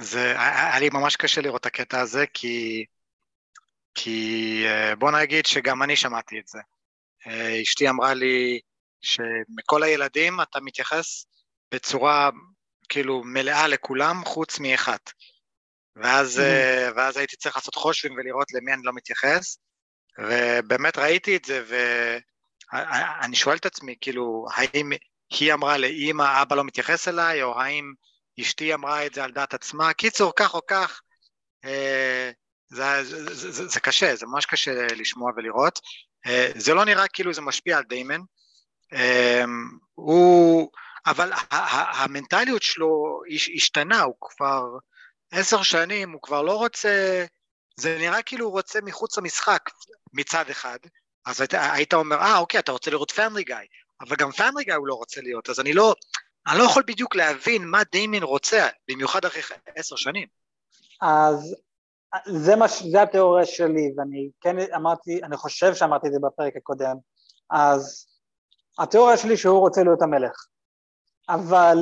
זה, 0.00 0.40
היה 0.40 0.78
לי 0.78 0.88
ממש 0.92 1.16
קשה 1.16 1.40
לראות 1.40 1.60
את 1.60 1.66
הקטע 1.66 2.00
הזה, 2.00 2.24
כי, 2.34 2.84
כי 3.94 4.62
אה, 4.66 4.96
בוא 4.96 5.10
נגיד 5.10 5.46
שגם 5.46 5.82
אני 5.82 5.96
שמעתי 5.96 6.38
את 6.38 6.48
זה. 6.48 6.58
אה, 7.26 7.62
אשתי 7.62 7.88
אמרה 7.88 8.14
לי 8.14 8.60
שמכל 9.00 9.82
הילדים 9.82 10.40
אתה 10.40 10.60
מתייחס 10.60 11.26
בצורה 11.74 12.30
כאילו 12.88 13.22
מלאה 13.24 13.68
לכולם, 13.68 14.24
חוץ 14.24 14.58
מאחד. 14.58 14.98
ואז, 15.96 16.38
mm-hmm. 16.38 16.96
ואז 16.96 17.16
הייתי 17.16 17.36
צריך 17.36 17.56
לעשות 17.56 17.74
חושבים 17.74 18.14
ולראות 18.16 18.52
למי 18.52 18.72
אני 18.72 18.82
לא 18.84 18.92
מתייחס, 18.92 19.58
ובאמת 20.18 20.98
ראיתי 20.98 21.36
את 21.36 21.44
זה, 21.44 21.64
ואני 22.72 23.36
שואל 23.36 23.56
את 23.56 23.66
עצמי, 23.66 23.94
כאילו, 24.00 24.46
האם 24.54 24.90
היא 25.30 25.52
אמרה 25.52 25.78
לאמא, 25.78 26.42
אבא 26.42 26.56
לא 26.56 26.64
מתייחס 26.64 27.08
אליי, 27.08 27.42
או 27.42 27.60
האם 27.60 27.92
אשתי 28.40 28.74
אמרה 28.74 29.06
את 29.06 29.14
זה 29.14 29.24
על 29.24 29.32
דעת 29.32 29.54
עצמה, 29.54 29.92
קיצור, 29.92 30.32
כך 30.36 30.54
או 30.54 30.60
כך, 30.66 31.00
אה, 31.64 32.30
זה, 32.68 33.04
זה, 33.04 33.34
זה, 33.34 33.50
זה, 33.50 33.66
זה 33.66 33.80
קשה, 33.80 34.16
זה 34.16 34.26
ממש 34.26 34.46
קשה 34.46 34.86
לשמוע 34.86 35.32
ולראות. 35.36 35.80
אה, 36.26 36.50
זה 36.56 36.74
לא 36.74 36.84
נראה 36.84 37.08
כאילו 37.08 37.34
זה 37.34 37.40
משפיע 37.40 37.78
על 37.78 37.84
דיימן. 37.84 38.20
אה, 38.92 39.44
הוא, 39.94 40.70
אבל 41.06 41.32
המנטליות 41.50 42.62
שלו 42.62 43.20
השתנה, 43.54 44.02
הוא 44.02 44.14
כבר 44.20 44.62
עשר 45.30 45.62
שנים, 45.62 46.12
הוא 46.12 46.22
כבר 46.22 46.42
לא 46.42 46.56
רוצה, 46.56 47.24
זה 47.76 47.98
נראה 48.00 48.22
כאילו 48.22 48.46
הוא 48.46 48.52
רוצה 48.52 48.80
מחוץ 48.80 49.18
למשחק 49.18 49.70
מצד 50.12 50.50
אחד, 50.50 50.78
אז 51.26 51.40
היית, 51.40 51.54
היית 51.54 51.94
אומר, 51.94 52.16
אה, 52.16 52.38
אוקיי, 52.38 52.60
אתה 52.60 52.72
רוצה 52.72 52.90
לראות 52.90 53.10
פאמילי 53.10 53.44
גיא, 53.44 53.56
אבל 54.00 54.16
גם 54.16 54.32
פאמילי 54.32 54.64
גיא 54.64 54.74
הוא 54.74 54.86
לא 54.86 54.94
רוצה 54.94 55.20
להיות, 55.20 55.50
אז 55.50 55.60
אני 55.60 55.72
לא, 55.72 55.94
אני 56.46 56.58
לא 56.58 56.64
יכול 56.64 56.82
בדיוק 56.86 57.16
להבין 57.16 57.66
מה 57.66 57.82
דיימין 57.92 58.22
רוצה, 58.22 58.68
במיוחד 58.88 59.24
אחרי 59.24 59.42
עשר 59.76 59.96
שנים. 59.96 60.28
אז 61.02 61.56
זה, 62.26 62.56
מה, 62.56 62.66
זה 62.90 63.02
התיאוריה 63.02 63.46
שלי, 63.46 63.92
ואני 63.96 64.30
כן 64.40 64.56
אמרתי, 64.76 65.22
אני 65.22 65.36
חושב 65.36 65.74
שאמרתי 65.74 66.06
את 66.06 66.12
זה 66.12 66.18
בפרק 66.22 66.56
הקודם, 66.56 66.96
אז 67.50 68.06
התיאוריה 68.78 69.16
שלי 69.16 69.36
שהוא 69.36 69.58
רוצה 69.58 69.82
להיות 69.82 70.02
המלך, 70.02 70.46
אבל 71.28 71.78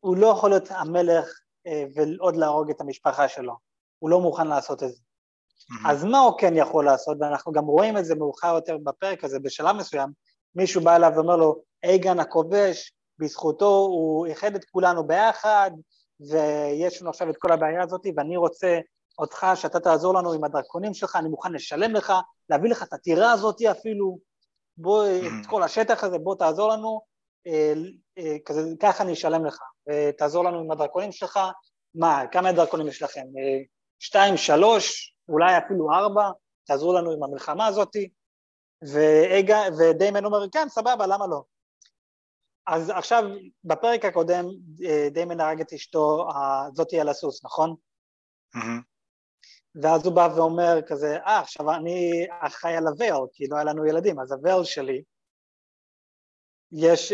הוא 0.00 0.16
לא 0.16 0.26
יכול 0.26 0.50
להיות 0.50 0.70
המלך 0.70 1.40
אה, 1.66 1.84
ועוד 1.94 2.36
להרוג 2.36 2.70
את 2.70 2.80
המשפחה 2.80 3.28
שלו, 3.28 3.56
הוא 3.98 4.10
לא 4.10 4.20
מוכן 4.20 4.46
לעשות 4.46 4.82
את 4.82 4.88
זה. 4.88 4.96
Mm-hmm. 4.96 5.88
אז 5.88 6.04
מה 6.04 6.18
הוא 6.18 6.38
כן 6.38 6.56
יכול 6.56 6.84
לעשות, 6.84 7.16
ואנחנו 7.20 7.52
גם 7.52 7.64
רואים 7.64 7.98
את 7.98 8.04
זה 8.04 8.14
מאוחר 8.14 8.54
יותר 8.54 8.76
בפרק 8.84 9.24
הזה, 9.24 9.38
בשלב 9.38 9.76
מסוים, 9.76 10.08
מישהו 10.54 10.80
בא 10.80 10.96
אליו 10.96 11.12
ואומר 11.14 11.36
לו, 11.36 11.62
אייגן 11.84 12.20
הכובש, 12.20 12.92
בזכותו 13.18 13.76
הוא 13.76 14.26
איחד 14.26 14.54
את 14.54 14.64
כולנו 14.64 15.06
ביחד, 15.06 15.70
ויש 16.20 17.00
לנו 17.02 17.10
עכשיו 17.10 17.30
את 17.30 17.36
כל 17.36 17.52
הבעיה 17.52 17.82
הזאת, 17.82 18.06
ואני 18.16 18.36
רוצה 18.36 18.78
אותך, 19.18 19.46
שאתה 19.54 19.80
תעזור 19.80 20.14
לנו 20.14 20.32
עם 20.32 20.44
הדרכונים 20.44 20.94
שלך, 20.94 21.16
אני 21.16 21.28
מוכן 21.28 21.52
לשלם 21.52 21.92
לך, 21.92 22.12
להביא 22.50 22.70
לך 22.70 22.82
את 22.82 22.92
הטירה 22.92 23.32
הזאת 23.32 23.62
אפילו, 23.62 24.18
בוא, 24.76 25.04
mm-hmm. 25.04 25.42
את 25.42 25.46
כל 25.46 25.62
השטח 25.62 26.04
הזה, 26.04 26.18
בוא 26.18 26.34
תעזור 26.34 26.68
לנו, 26.68 27.00
אה, 27.46 27.72
אה, 28.18 28.36
כזה, 28.44 28.68
ככה 28.80 29.04
אני 29.04 29.12
אשלם 29.12 29.44
לך, 29.44 29.58
ותעזור 29.88 30.44
לנו 30.44 30.60
עם 30.60 30.70
הדרכונים 30.70 31.12
שלך, 31.12 31.40
מה, 31.94 32.22
כמה 32.32 32.52
דרכונים 32.52 32.88
יש 32.88 33.02
לכם? 33.02 33.20
אה, 33.20 33.62
שתיים, 33.98 34.36
שלוש, 34.36 35.14
אולי 35.28 35.58
אפילו 35.58 35.92
ארבע, 35.92 36.30
תעזרו 36.66 36.92
לנו 36.92 37.12
עם 37.12 37.22
המלחמה 37.22 37.66
הזאתי, 37.66 38.08
ודיימן 39.78 40.24
אומר, 40.24 40.46
כן, 40.52 40.68
סבבה, 40.68 41.06
למה 41.06 41.26
לא? 41.26 41.42
אז 42.66 42.90
עכשיו, 42.90 43.24
בפרק 43.64 44.04
הקודם 44.04 44.44
דיימן 45.10 45.40
הרג 45.40 45.60
את 45.60 45.72
אשתו, 45.72 46.28
זאתי 46.74 47.00
על 47.00 47.08
הסוס, 47.08 47.44
נכון? 47.44 47.74
ואז 49.82 50.06
הוא 50.06 50.14
בא 50.14 50.28
ואומר 50.36 50.82
כזה, 50.86 51.16
אה, 51.16 51.40
עכשיו 51.40 51.70
אני 51.70 52.26
אחראי 52.40 52.76
על 52.76 52.86
הווייל, 52.86 53.24
כי 53.32 53.46
לא 53.46 53.56
היה 53.56 53.64
לנו 53.64 53.86
ילדים, 53.86 54.20
אז 54.20 54.32
הווייל 54.32 54.64
שלי, 54.64 55.02
יש, 56.72 57.12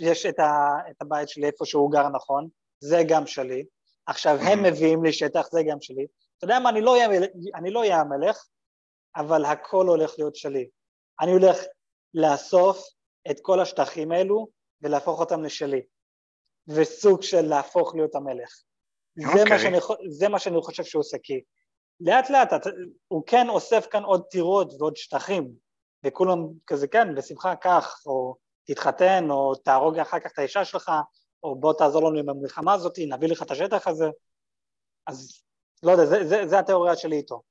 יש 0.00 0.26
את, 0.26 0.38
ה, 0.38 0.78
את 0.90 1.02
הבית 1.02 1.28
שלי 1.28 1.46
איפה 1.46 1.64
שהוא 1.66 1.92
גר 1.92 2.08
נכון, 2.08 2.48
זה 2.80 3.02
גם 3.08 3.26
שלי, 3.26 3.64
עכשיו 4.06 4.36
הם 4.40 4.62
מביאים 4.62 5.04
לי 5.04 5.12
שטח, 5.12 5.48
זה 5.50 5.60
גם 5.70 5.80
שלי, 5.80 6.06
אתה 6.38 6.44
יודע 6.44 6.58
מה, 6.58 6.68
אני 6.70 6.80
לא 6.80 6.92
אהיה, 6.92 7.08
אני 7.54 7.70
לא 7.70 7.84
המלך, 7.84 8.46
אבל 9.16 9.44
הכל 9.44 9.86
הולך 9.86 10.14
להיות 10.18 10.36
שלי. 10.36 10.68
אני 11.20 11.32
הולך 11.32 11.58
לאסוף 12.14 12.86
את 13.30 13.36
כל 13.42 13.60
השטחים 13.60 14.12
האלו 14.12 14.48
ולהפוך 14.82 15.20
אותם 15.20 15.42
לשלי, 15.42 15.82
וסוג 16.68 17.22
של 17.22 17.42
להפוך 17.42 17.94
להיות 17.94 18.14
המלך. 18.14 18.50
Okay. 19.20 19.36
זה, 19.36 19.44
מה. 19.50 19.58
שאני, 19.58 19.78
זה 20.08 20.28
מה 20.28 20.38
שאני 20.38 20.56
חושב 20.62 20.84
שהוא 20.84 21.00
עושה, 21.00 21.16
כי 21.22 21.40
לאט 22.00 22.30
לאט 22.30 22.48
הוא 23.08 23.22
כן 23.26 23.48
אוסף 23.48 23.86
כאן 23.90 24.02
עוד 24.02 24.22
טירות 24.30 24.72
ועוד 24.78 24.96
שטחים, 24.96 25.52
וכולם 26.04 26.38
כזה 26.66 26.88
כן, 26.88 27.14
בשמחה 27.14 27.56
קח, 27.56 28.02
או 28.06 28.36
תתחתן, 28.66 29.30
או 29.30 29.54
תהרוג 29.54 29.98
אחר 29.98 30.20
כך 30.20 30.32
את 30.32 30.38
האישה 30.38 30.64
שלך, 30.64 30.92
או 31.42 31.60
בוא 31.60 31.72
תעזור 31.72 32.08
לנו 32.10 32.18
עם 32.18 32.28
המלחמה 32.28 32.74
הזאת, 32.74 32.98
נביא 32.98 33.28
לך 33.28 33.42
את 33.42 33.50
השטח 33.50 33.88
הזה, 33.88 34.06
אז 35.06 35.42
לא 35.82 35.92
יודע, 35.92 36.06
זה, 36.06 36.24
זה, 36.24 36.46
זה 36.46 36.58
התיאוריה 36.58 36.96
שלי 36.96 37.16
איתו. 37.16 37.42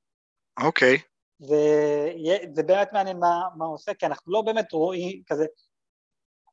אוקיי. 0.66 0.96
Okay. 0.96 1.00
וזה 1.42 2.64
באמת 2.64 2.94
מעניין 2.94 3.20
מה, 3.20 3.42
מה 3.58 3.66
הוא 3.66 3.74
עושה, 3.74 3.94
כי 3.94 4.06
אנחנו 4.06 4.34
לא 4.34 4.42
באמת 4.42 4.72
רואים 4.72 5.24
כזה, 5.28 5.46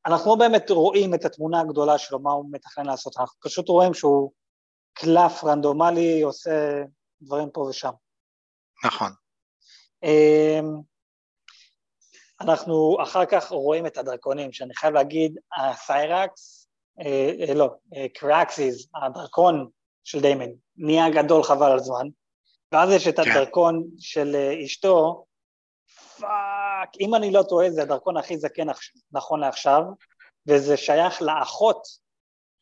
אנחנו 0.07 0.31
לא 0.31 0.37
באמת 0.37 0.71
רואים 0.71 1.15
את 1.15 1.25
התמונה 1.25 1.61
הגדולה 1.61 1.99
שלו, 1.99 2.19
מה 2.19 2.33
הוא 2.33 2.47
מתכנן 2.51 2.87
לעשות, 2.87 3.17
אנחנו 3.19 3.41
פשוט 3.41 3.69
רואים 3.69 3.95
שהוא 3.95 4.33
קלף 4.93 5.45
רנדומלי, 5.45 6.23
עושה 6.23 6.83
דברים 7.23 7.51
פה 7.51 7.61
ושם. 7.61 7.93
נכון. 8.85 9.11
אמ, 10.03 10.81
אנחנו 12.41 12.97
אחר 13.03 13.25
כך 13.27 13.49
רואים 13.51 13.87
את 13.87 13.99
הדרקונים, 13.99 14.53
שאני 14.53 14.75
חייב 14.75 14.95
להגיד, 14.95 15.39
הסיירקס, 15.57 16.69
אה, 17.01 17.33
אה, 17.49 17.55
לא, 17.55 17.71
אה, 17.97 18.07
קראקסיס, 18.15 18.89
הדרקון 18.95 19.69
של 20.05 20.21
דיימן, 20.21 20.51
נהיה 20.77 21.11
גדול 21.11 21.43
חבל 21.43 21.71
על 21.73 21.79
זמן, 21.79 22.09
ואז 22.73 22.91
יש 22.91 23.09
את 23.09 23.17
כן. 23.17 23.31
הדרקון 23.31 23.85
של 23.99 24.35
אה, 24.35 24.65
אשתו, 24.65 25.25
fuck, 26.19 26.62
אם 27.01 27.15
אני 27.15 27.33
לא 27.33 27.43
טועה 27.49 27.71
זה 27.71 27.83
הדרקון 27.83 28.17
הכי 28.17 28.39
זקן 28.39 28.67
נכון 29.13 29.41
לעכשיו, 29.41 29.83
וזה 30.47 30.77
שייך 30.77 31.23
לאחות 31.23 31.83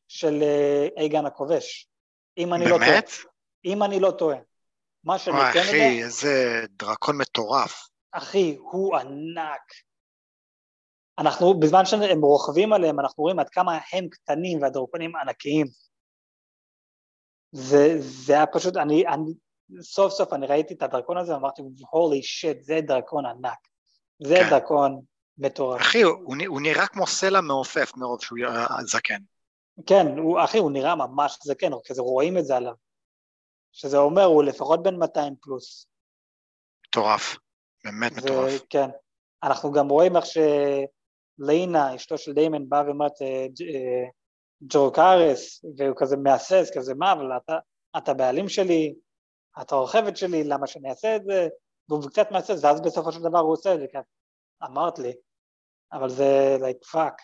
של 0.09 0.43
אה, 0.43 0.89
איגן 0.97 1.27
הכובש. 1.27 1.89
אם 2.39 2.55
אני 2.55 2.65
באמת? 2.65 2.73
לא 2.73 2.79
טועה. 2.79 2.91
באמת? 2.91 3.11
אם 3.65 3.83
אני 3.83 4.01
לא 4.01 4.11
טועה. 4.11 4.39
מה 5.05 5.19
שאני 5.19 5.37
כן 5.37 5.59
יודע... 5.59 5.63
אחי, 5.63 6.03
איזה 6.03 6.65
דרקון 6.71 7.19
מטורף. 7.19 7.89
אחי, 8.13 8.57
הוא 8.61 8.97
ענק. 8.97 9.73
אנחנו, 11.19 11.61
בזמן 11.61 11.85
שהם 11.85 12.21
רוכבים 12.23 12.73
עליהם, 12.73 13.01
אנחנו 13.01 13.23
רואים 13.23 13.39
עד 13.39 13.49
כמה 13.49 13.79
הם 13.93 14.09
קטנים 14.09 14.63
והדרקונים 14.63 15.17
ענקיים. 15.17 15.67
זה, 17.53 17.95
זה 17.99 18.33
היה 18.33 18.47
פשוט, 18.47 18.77
אני, 18.77 19.07
אני, 19.07 19.35
סוף 19.83 20.13
סוף 20.13 20.33
אני 20.33 20.47
ראיתי 20.47 20.75
את 20.75 20.83
הדרקון 20.83 21.19
הזה 21.19 21.35
ואמרתי, 21.35 21.63
הולי 21.91 22.23
שיט, 22.23 22.63
זה 22.63 22.81
דרקון 22.87 23.27
ענק. 23.27 23.70
זה 24.23 24.35
כן. 24.35 24.51
דרקון 24.51 25.01
מטורף. 25.39 25.81
אחי, 25.81 26.03
הוא, 26.03 26.35
הוא 26.47 26.61
נראה 26.61 26.87
כמו 26.87 27.07
סלע 27.07 27.41
מעופף 27.41 27.93
מרוב 27.97 28.23
שהוא 28.23 28.39
זקן. 28.87 29.19
כן, 29.87 30.07
הוא, 30.19 30.41
אחי, 30.45 30.59
הוא 30.59 30.71
נראה 30.71 30.95
ממש 30.97 31.39
זקן, 31.45 31.71
כזה 31.87 32.03
רואים 32.03 32.39
את 32.39 32.45
זה 32.45 32.57
עליו. 32.57 32.75
שזה 33.73 33.99
אומר, 33.99 34.25
הוא 34.25 34.45
לפחות 34.45 34.83
בין 34.83 34.97
200 34.97 35.35
פלוס. 35.41 35.87
מטורף, 36.87 37.37
באמת 37.85 38.13
מטורף. 38.13 38.61
כן, 38.71 38.89
אנחנו 39.43 39.73
גם 39.73 39.89
רואים 39.89 40.17
איך 40.17 40.25
שלינה, 40.27 41.95
אשתו 41.95 42.19
של 42.19 42.33
דיימן, 42.33 42.69
באה 42.69 42.87
ואומרת, 42.87 43.23
אה, 43.23 43.47
אה, 43.75 44.09
ג'ו 44.63 44.93
קארס, 44.93 45.65
והוא 45.77 45.97
כזה 45.97 46.17
מהסס, 46.17 46.71
כזה 46.75 46.95
מה, 46.95 47.13
אבל 47.13 47.37
אתה, 47.37 47.59
אתה 47.97 48.15
בעלים 48.15 48.49
שלי, 48.49 48.95
אתה 49.63 49.75
רוכבת 49.75 50.17
שלי, 50.17 50.45
למה 50.45 50.67
שאני 50.67 50.91
אעשה 50.91 51.17
את 51.17 51.25
זה? 51.25 51.49
והוא 51.91 52.11
קצת 52.11 52.31
מהסס, 52.31 52.65
ואז 52.65 52.81
בסופו 52.81 53.13
של 53.13 53.21
דבר 53.21 53.39
הוא 53.39 53.53
עושה 53.53 53.75
את 53.75 53.81
זה, 53.81 53.87
כן, 53.93 54.01
אמרת 54.65 54.99
לי, 54.99 55.13
אבל 55.93 56.09
זה 56.09 56.57
like 56.61 56.89
fuck. 56.95 57.15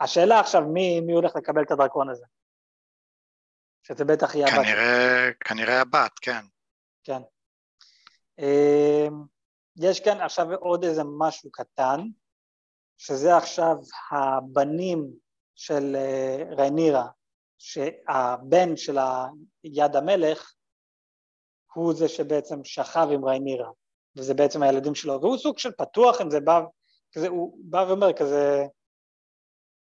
השאלה 0.00 0.40
עכשיו, 0.40 0.62
מי, 0.72 1.00
מי 1.00 1.12
הולך 1.12 1.36
לקבל 1.36 1.62
את 1.62 1.70
הדרקון 1.70 2.10
הזה? 2.10 2.24
שזה 3.82 4.04
בטח 4.04 4.34
יהיה 4.34 4.46
הבת. 4.46 4.66
כנראה, 4.66 5.30
כנראה 5.40 5.80
הבת, 5.80 6.18
כן. 6.20 6.44
כן. 7.04 7.22
אמ, 8.38 9.24
יש 9.76 10.00
כאן 10.00 10.20
עכשיו 10.20 10.54
עוד 10.54 10.84
איזה 10.84 11.02
משהו 11.18 11.50
קטן, 11.50 12.00
שזה 12.98 13.36
עכשיו 13.36 13.76
הבנים 14.10 15.10
של 15.54 15.96
אה, 15.96 16.42
ריינירה, 16.56 17.08
שהבן 17.58 18.76
של 18.76 18.98
יד 19.64 19.96
המלך 19.96 20.52
הוא 21.72 21.94
זה 21.94 22.08
שבעצם 22.08 22.64
שכב 22.64 23.08
עם 23.12 23.24
ריינירה, 23.24 23.70
וזה 24.16 24.34
בעצם 24.34 24.62
הילדים 24.62 24.94
שלו, 24.94 25.20
והוא 25.20 25.38
סוג 25.38 25.58
של 25.58 25.70
פתוח 25.78 26.20
עם 26.20 26.30
זה, 26.30 26.40
בא, 26.40 26.60
כזה, 27.12 27.28
הוא 27.28 27.58
בא 27.64 27.84
ואומר 27.88 28.12
כזה, 28.12 28.64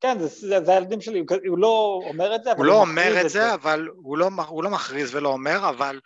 כן, 0.01 0.19
זה, 0.19 0.27
זה, 0.27 0.65
זה 0.65 0.71
הילדים 0.71 1.01
שלי, 1.01 1.19
הוא, 1.19 1.27
הוא 1.47 1.57
לא 1.57 2.01
אומר 2.07 2.35
את 2.35 2.43
זה, 2.43 2.51
אבל 2.51 2.59
הוא, 2.59 2.65
לא 2.67 2.81
אומר 2.81 3.13
את 3.17 3.29
זה, 3.29 3.29
זה, 3.29 3.53
אבל 3.53 3.87
הוא 3.87 4.17
לא, 4.17 4.29
הוא 4.47 4.63
לא 4.63 4.69
מכריז 4.69 5.15
ולא 5.15 5.29
אומר, 5.29 5.69
אבל 5.69 5.99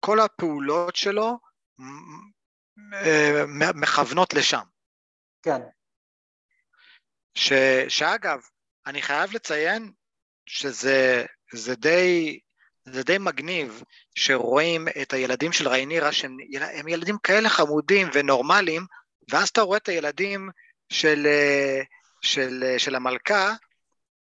כל 0.00 0.20
הפעולות 0.20 0.96
שלו 0.96 1.38
אה, 2.94 3.44
מכוונות 3.74 4.34
לשם. 4.34 4.64
כן. 5.42 5.60
ש, 7.34 7.52
שאגב, 7.88 8.38
אני 8.86 9.02
חייב 9.02 9.32
לציין 9.32 9.92
שזה 10.46 11.24
זה 11.52 11.74
די, 11.74 12.38
זה 12.84 13.02
די 13.02 13.18
מגניב 13.18 13.82
שרואים 14.14 14.88
את 15.02 15.12
הילדים 15.12 15.52
של 15.52 15.68
ריינירה 15.68 16.12
שהם 16.12 16.88
ילדים 16.88 17.18
כאלה 17.18 17.48
חמודים 17.48 18.08
ונורמליים, 18.12 18.86
ואז 19.30 19.48
אתה 19.48 19.62
רואה 19.62 19.78
את 19.78 19.88
הילדים 19.88 20.50
של, 20.88 21.26
אה, 21.26 21.82
של, 22.22 22.74
של 22.78 22.94
המלכה, 22.94 23.54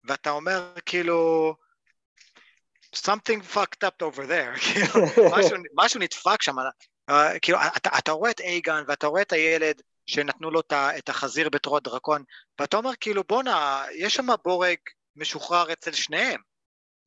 ואתה 0.03 0.29
אומר 0.29 0.73
כאילו, 0.85 1.55
something 2.95 3.55
fucked 3.55 3.83
up 3.85 4.03
over 4.03 4.21
there, 4.27 4.59
כאילו, 4.65 5.05
משהו, 5.37 5.57
משהו 5.75 5.99
נדפק 5.99 6.41
שם, 6.41 6.55
uh, 7.11 7.13
כאילו, 7.41 7.57
אתה, 7.77 7.89
אתה 7.97 8.11
רואה 8.11 8.31
את 8.31 8.39
אייגן 8.39 8.83
ואתה 8.87 9.07
רואה 9.07 9.21
את 9.21 9.31
הילד 9.31 9.81
שנתנו 10.05 10.51
לו 10.51 10.61
את 10.71 11.09
החזיר 11.09 11.49
בתור 11.49 11.77
הדרקון, 11.77 12.23
ואתה 12.59 12.77
אומר 12.77 12.91
כאילו 12.99 13.23
בואנה, 13.23 13.85
יש 13.93 14.13
שם 14.13 14.27
בורג 14.43 14.77
משוחרר 15.15 15.73
אצל 15.73 15.91
שניהם. 15.91 16.46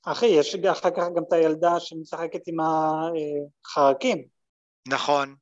אחי, 0.06 0.26
יש 0.26 0.54
אחר 0.54 0.90
כך 0.90 1.04
גם 1.16 1.22
את 1.28 1.32
הילדה 1.32 1.80
שמשחקת 1.80 2.40
עם 2.46 2.56
החרקים. 2.60 4.24
נכון. 4.88 5.34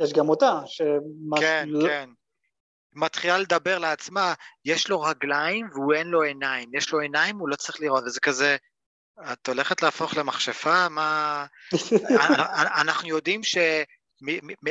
יש 0.00 0.12
גם 0.12 0.28
אותה, 0.28 0.60
שמש... 0.66 1.40
כן, 1.40 1.68
לא... 1.68 1.88
כן. 1.88 2.10
מתחילה 2.94 3.38
לדבר 3.38 3.78
לעצמה, 3.78 4.34
יש 4.64 4.88
לו 4.88 5.00
רגליים 5.00 5.68
והוא 5.72 5.94
אין 5.94 6.06
לו 6.06 6.22
עיניים, 6.22 6.70
יש 6.74 6.92
לו 6.92 7.00
עיניים, 7.00 7.38
הוא 7.38 7.48
לא 7.48 7.56
צריך 7.56 7.80
לראות, 7.80 8.04
וזה 8.06 8.20
כזה, 8.20 8.56
את 9.32 9.48
הולכת 9.48 9.82
להפוך 9.82 10.16
למכשפה? 10.16 10.88
מה... 10.88 11.46
אנחנו 12.80 13.08
יודעים 13.08 13.40
שמה 13.42 14.64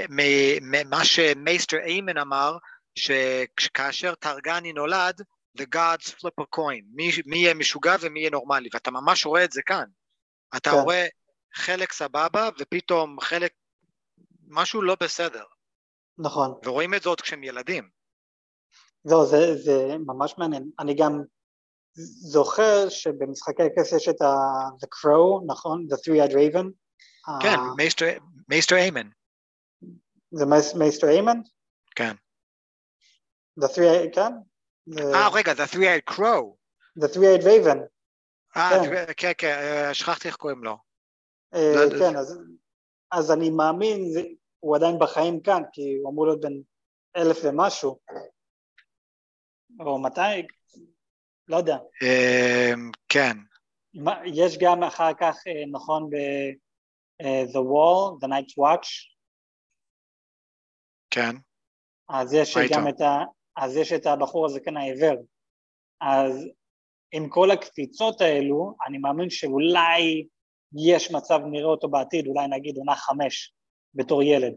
שמייסטר 1.03 1.77
איימן 1.77 2.17
אמר, 2.17 2.57
שכאשר 2.95 4.15
טרגני 4.15 4.73
נולד, 4.73 5.21
the 5.57 5.65
gods 5.65 6.09
flip 6.09 6.39
a 6.41 6.45
coin, 6.55 6.83
מי, 6.93 7.09
מי 7.25 7.37
יהיה 7.37 7.53
משוגע 7.53 7.95
ומי 8.01 8.19
יהיה 8.19 8.29
נורמלי, 8.29 8.69
ואתה 8.73 8.91
ממש 8.91 9.25
רואה 9.25 9.43
את 9.43 9.51
זה 9.51 9.61
כאן. 9.65 9.85
אתה 10.57 10.69
כן. 10.69 10.75
רואה 10.83 11.05
חלק 11.55 11.93
סבבה 11.93 12.49
ופתאום 12.59 13.19
חלק, 13.21 13.53
משהו 14.47 14.81
לא 14.81 14.95
בסדר. 14.99 15.43
נכון. 16.17 16.53
ורואים 16.65 16.93
את 16.93 17.03
זה 17.03 17.09
עוד 17.09 17.21
כשהם 17.21 17.43
ילדים. 17.43 17.89
זהו, 19.03 19.25
זה, 19.25 19.55
זה 19.57 19.95
ממש 20.05 20.35
מעניין. 20.37 20.69
אני 20.79 20.95
גם 20.95 21.21
זוכר 22.31 22.89
שבמשחקי 22.89 23.63
הכס 23.63 23.91
יש 23.91 24.09
את 24.09 24.21
ה- 24.21 24.69
The 24.83 24.87
Crow, 24.87 25.45
נכון? 25.47 25.87
The 25.91 25.95
Three-Eyed 25.95 26.31
Raven. 26.33 26.67
כן, 27.41 27.57
מייסטר 28.49 28.75
איימן. 28.75 29.09
זה 30.31 30.45
מייסטר 30.77 31.07
איימן? 31.09 31.37
כן. 31.95 32.13
The 33.59 33.67
Three-Eyed, 33.67 34.15
כן? 34.15 34.31
אה, 34.97 35.29
רגע, 35.33 35.51
The 35.53 35.75
Three-Eyed 35.75 36.13
Crow. 36.13 36.55
The 36.99 37.07
Three-Eyed 37.15 37.43
Raven. 37.43 37.79
אה, 38.57 38.69
כן, 38.83 39.13
כן, 39.17 39.31
כן 39.37 39.47
אה, 39.47 39.93
שכחתי 39.93 40.27
איך 40.27 40.35
קוראים 40.35 40.63
לו. 40.63 40.77
אה, 41.53 41.71
לא, 41.75 41.99
כן, 41.99 42.17
אז 43.11 43.31
אני 43.31 43.49
מאמין, 43.49 44.01
הוא 44.59 44.75
עדיין 44.75 44.99
בחיים 44.99 45.41
כאן, 45.41 45.61
כי 45.73 45.97
הוא 46.01 46.11
אמור 46.11 46.25
להיות 46.25 46.41
בן 46.41 46.53
אלף 47.17 47.37
ומשהו. 47.43 47.99
או 49.79 50.01
מתי? 50.01 50.47
לא 51.47 51.57
יודע. 51.57 51.77
אמ, 52.01 52.91
כן. 53.09 53.37
יש 54.25 54.57
גם 54.61 54.83
אחר 54.83 55.13
כך, 55.19 55.35
אה, 55.47 55.65
נכון, 55.71 56.09
ב-The 56.09 57.57
אה, 57.57 57.61
Wall, 57.61 58.17
The 58.21 58.27
Night's 58.27 58.55
Watch. 58.57 58.89
כן. 61.09 61.35
אז 62.09 62.33
יש 62.33 62.57
גם 62.71 62.87
את 62.87 63.01
ה... 63.01 63.23
אז 63.57 63.77
יש 63.77 63.93
את 63.93 64.05
הבחור 64.05 64.45
הזה 64.45 64.59
כאן 64.59 64.77
העיוור. 64.77 65.25
אז 66.01 66.47
עם 67.11 67.29
כל 67.29 67.51
הקפיצות 67.51 68.21
האלו, 68.21 68.75
אני 68.87 68.97
מאמין 68.97 69.29
שאולי 69.29 70.27
יש 70.75 71.11
מצב 71.11 71.39
נראה 71.51 71.69
אותו 71.69 71.89
בעתיד, 71.89 72.27
אולי 72.27 72.47
נגיד 72.47 72.77
עונה 72.77 72.95
חמש 72.95 73.53
בתור 73.93 74.23
ילד. 74.23 74.53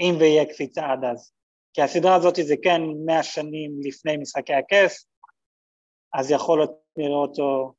אם 0.00 0.14
ויהיה 0.18 0.44
קפיצה 0.44 0.92
עד 0.92 1.04
אז. 1.04 1.32
כי 1.72 1.82
הסדרה 1.82 2.14
הזאת 2.14 2.34
זה 2.42 2.54
כן 2.62 2.80
מאה 3.06 3.22
שנים 3.22 3.70
לפני 3.82 4.16
משחקי 4.16 4.52
הכס, 4.54 5.08
אז 6.14 6.30
יכול 6.30 6.58
להיות 6.58 6.70
נראה 6.96 7.16
אותו 7.16 7.74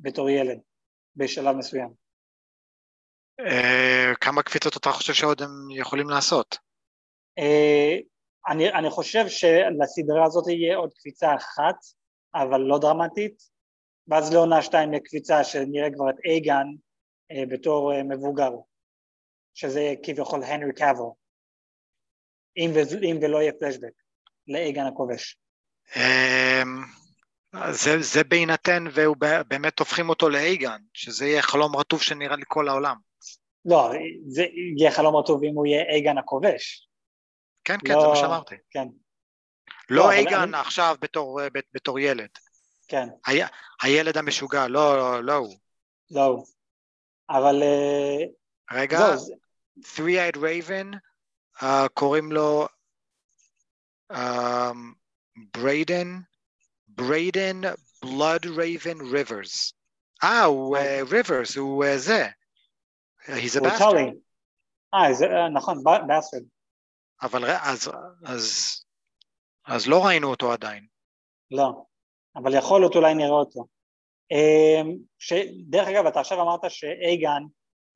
בתור 0.00 0.30
ילד 0.30 0.58
בשלב 1.16 1.56
מסוים. 1.56 1.94
אה, 3.40 4.12
כמה 4.20 4.42
קפיצות 4.42 4.76
אתה 4.76 4.90
חושב 4.92 5.12
שעוד 5.12 5.42
הם 5.42 5.50
יכולים 5.70 6.08
לעשות? 6.10 6.58
אה, 8.46 8.52
אני, 8.52 8.72
אני 8.72 8.90
חושב 8.90 9.28
שלסדרה 9.28 10.24
הזאת 10.24 10.48
יהיה 10.48 10.76
עוד 10.76 10.94
קפיצה 10.94 11.34
אחת, 11.34 11.76
אבל 12.34 12.60
לא 12.60 12.78
דרמטית, 12.78 13.42
ואז 14.08 14.32
לעונה 14.32 14.62
שתיים 14.62 14.92
יהיה 14.92 15.02
קפיצה 15.04 15.44
שנראה 15.44 15.90
כבר 15.94 16.10
את 16.10 16.16
אייגן 16.24 16.66
אה, 17.32 17.46
בתור 17.48 18.02
מבוגר, 18.02 18.50
שזה 19.54 19.94
כביכול 20.02 20.42
הנרי 20.42 20.72
קאבל. 20.72 21.04
אם, 22.56 22.70
אם 23.10 23.18
ולא 23.22 23.38
יהיה 23.38 23.52
פלשבק 23.52 23.92
לאיגן 24.48 24.86
הכובש. 24.86 25.38
אמ, 25.96 26.82
זה, 27.70 28.02
זה 28.02 28.24
בהינתן 28.24 28.84
והוא 28.92 29.16
באמת 29.48 29.78
הופכים 29.78 30.08
אותו 30.08 30.28
לאיגן, 30.28 30.78
שזה 30.94 31.26
יהיה 31.26 31.42
חלום 31.42 31.76
רטוב 31.76 32.02
שנראה 32.02 32.36
לי 32.36 32.44
כל 32.48 32.68
העולם. 32.68 32.96
לא, 33.64 33.90
זה 34.26 34.44
יהיה 34.78 34.90
חלום 34.90 35.16
רטוב 35.16 35.44
אם 35.44 35.54
הוא 35.54 35.66
יהיה 35.66 35.82
איגן 35.82 36.18
הכובש. 36.18 36.87
כן, 37.68 37.78
כן, 37.86 37.94
לא, 37.94 38.00
זה 38.00 38.06
מה 38.08 38.16
שאמרתי. 38.16 38.54
כן. 38.70 38.88
לא, 39.90 40.02
לא 40.02 40.12
איגן 40.12 40.54
אני... 40.54 40.56
עכשיו 40.56 40.96
בתור, 41.00 41.40
בתור 41.74 41.98
ילד. 41.98 42.28
כן. 42.88 43.08
ה, 43.26 43.30
הילד 43.82 44.16
המשוגע, 44.16 44.68
לא, 44.68 45.24
לא 45.24 45.34
הוא. 45.34 45.54
לא 46.10 46.24
הוא. 46.24 46.46
אבל 47.30 47.62
אה, 47.62 48.76
רגע, 48.76 49.16
זהו, 49.16 49.36
3-eyed 49.80 50.36
raven, 50.36 50.96
אה, 51.62 51.88
קוראים 51.94 52.32
לו 52.32 52.66
בריידן, 55.54 56.18
בריידן 56.88 57.60
בלוד 58.02 58.46
רייבן 58.56 59.00
ריברס. 59.00 59.72
אה, 60.24 60.44
הוא 60.44 60.78
ריברס, 61.10 61.56
הוא 61.56 61.84
זה. 61.96 62.28
He's 63.22 63.56
a 63.56 63.58
הוא 63.58 63.68
bastard. 63.68 64.14
אה, 64.94 65.00
אה, 65.00 65.48
נכון, 65.48 65.84
bastard. 66.06 66.42
אבל 67.22 67.44
אז, 67.44 67.90
אז, 68.24 68.44
אז 69.66 69.86
לא 69.86 70.06
ראינו 70.06 70.30
אותו 70.30 70.52
עדיין. 70.52 70.86
לא, 71.50 71.84
אבל 72.36 72.54
יכול 72.54 72.80
להיות 72.80 72.96
אולי 72.96 73.14
נראה 73.14 73.30
אותו. 73.30 73.66
אמ, 74.30 74.96
ש... 75.18 75.32
דרך 75.68 75.88
אגב, 75.88 76.06
אתה 76.06 76.20
עכשיו 76.20 76.42
אמרת 76.42 76.70
שאייגן, 76.70 77.42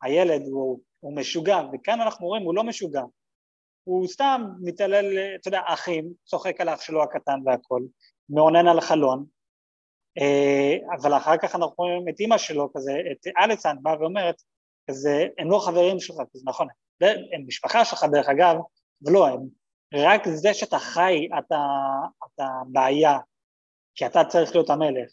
הילד, 0.02 0.42
הוא, 0.46 0.80
הוא 1.00 1.16
משוגע, 1.16 1.60
וכאן 1.72 2.00
אנחנו 2.00 2.26
רואים, 2.26 2.42
הוא 2.42 2.54
לא 2.54 2.64
משוגע. 2.64 3.02
הוא 3.84 4.08
סתם 4.08 4.42
מתעלל, 4.60 5.18
אתה 5.40 5.48
יודע, 5.48 5.60
אחים, 5.66 6.12
צוחק 6.24 6.60
על 6.60 6.68
אח 6.68 6.80
שלו 6.80 7.02
הקטן 7.02 7.40
והכל, 7.44 7.80
מאונן 8.30 8.68
על 8.68 8.78
החלון, 8.78 9.24
אה, 10.18 10.96
אבל 11.00 11.16
אחר 11.16 11.36
כך 11.36 11.54
אנחנו 11.54 11.74
רואים 11.78 12.08
את 12.08 12.20
אימא 12.20 12.38
שלו 12.38 12.72
כזה, 12.76 12.92
את 13.12 13.26
אליסן 13.38 13.76
באה 13.82 14.00
ואומרת, 14.00 14.42
כזה, 14.90 15.26
הם 15.38 15.50
לא 15.50 15.62
חברים 15.66 16.00
שלך, 16.00 16.16
כזה 16.32 16.44
נכון, 16.46 16.66
הם 17.00 17.44
משפחה 17.46 17.84
שלך 17.84 18.04
דרך 18.12 18.28
אגב, 18.28 18.56
ולא, 19.06 19.28
הם, 19.28 19.48
רק 19.94 20.28
זה 20.28 20.54
שאתה 20.54 20.78
חי, 20.78 21.28
אתה, 21.38 21.60
אתה 22.26 22.48
בעיה, 22.66 23.18
כי 23.94 24.06
אתה 24.06 24.24
צריך 24.24 24.54
להיות 24.54 24.70
המלך. 24.70 25.10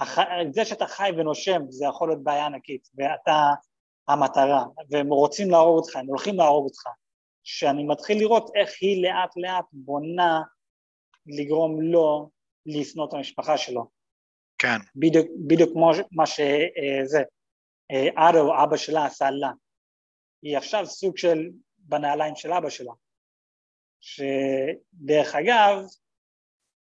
הח... 0.00 0.18
זה 0.52 0.64
שאתה 0.64 0.86
חי 0.86 1.10
ונושם 1.16 1.62
זה 1.68 1.84
יכול 1.84 2.08
להיות 2.08 2.24
בעיה 2.24 2.46
ענקית, 2.46 2.88
ואתה 2.94 3.50
המטרה, 4.08 4.64
והם 4.90 5.08
רוצים 5.08 5.50
להרוג 5.50 5.76
אותך, 5.76 5.96
הם 5.96 6.06
הולכים 6.06 6.36
להרוג 6.36 6.64
אותך. 6.64 6.82
שאני 7.44 7.84
מתחיל 7.84 8.18
לראות 8.18 8.50
איך 8.54 8.70
היא 8.80 9.02
לאט 9.02 9.36
לאט 9.36 9.64
בונה 9.72 10.42
לגרום 11.26 11.80
לו 11.80 12.30
לשנוא 12.66 13.08
את 13.08 13.14
המשפחה 13.14 13.58
שלו. 13.58 13.90
כן, 14.58 14.78
בדיוק, 14.96 15.26
בדיוק 15.46 15.70
כמו 15.72 15.90
מה 16.12 16.26
שזה, 16.26 17.22
אדו, 18.16 18.62
אבא 18.64 18.76
שלה 18.76 19.06
עשה 19.06 19.30
לה. 19.30 19.50
היא 20.42 20.56
עכשיו 20.56 20.86
סוג 20.86 21.16
של 21.16 21.50
בנעליים 21.78 22.36
של 22.36 22.52
אבא 22.52 22.70
שלה. 22.70 22.92
שדרך 24.04 25.34
אגב, 25.34 25.84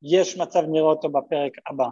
יש 0.03 0.37
מצב 0.37 0.61
נראה 0.71 0.87
אותו 0.87 1.09
בפרק 1.09 1.53
הבא. 1.67 1.89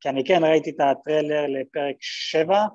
כי 0.00 0.08
אני 0.08 0.24
כן 0.24 0.44
ראיתי 0.44 0.70
את 0.70 0.76
הטריילר 0.80 1.46
לפרק 1.46 1.96
7, 2.00 2.66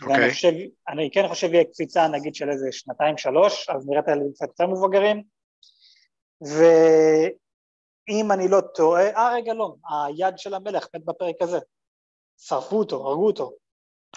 ואני 0.00 0.14
אוקיי. 0.14 0.30
חושב, 0.30 0.52
אני 0.88 1.10
כן 1.12 1.28
חושב 1.28 1.54
יהיה 1.54 1.64
קפיצה 1.64 2.08
נגיד 2.08 2.34
של 2.34 2.50
איזה 2.50 2.72
שנתיים 2.72 3.18
שלוש, 3.18 3.68
אז 3.68 3.88
נראה 3.88 4.00
את 4.00 4.08
הילדים 4.08 4.32
קצת 4.32 4.46
יותר 4.48 4.66
מבוגרים, 4.66 5.22
ואם 6.40 8.32
אני 8.32 8.48
לא 8.48 8.60
טועה, 8.74 9.10
אה 9.10 9.34
רגע 9.34 9.54
לא, 9.54 9.74
היד 9.90 10.38
של 10.38 10.54
המלך 10.54 10.86
מת 10.96 11.04
בפרק 11.04 11.36
הזה, 11.40 11.58
שרפו 12.38 12.78
אותו, 12.78 13.06
הרגו 13.08 13.26
אותו, 13.26 13.52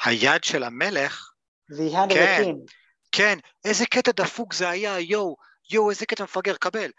היד 0.05 0.43
של 0.43 0.63
המלך, 0.63 1.33
The 1.71 1.93
hand 1.93 2.11
of 2.11 2.13
כן. 2.13 2.41
the 2.41 2.45
king, 2.45 2.73
כן, 3.11 3.37
איזה 3.65 3.85
קטע 3.85 4.11
דפוק 4.11 4.53
זה 4.53 4.69
היה, 4.69 4.99
יואו, 4.99 5.35
יואו, 5.71 5.89
איזה 5.89 6.05
קטע 6.05 6.23
מפגר, 6.23 6.55
קבל. 6.55 6.91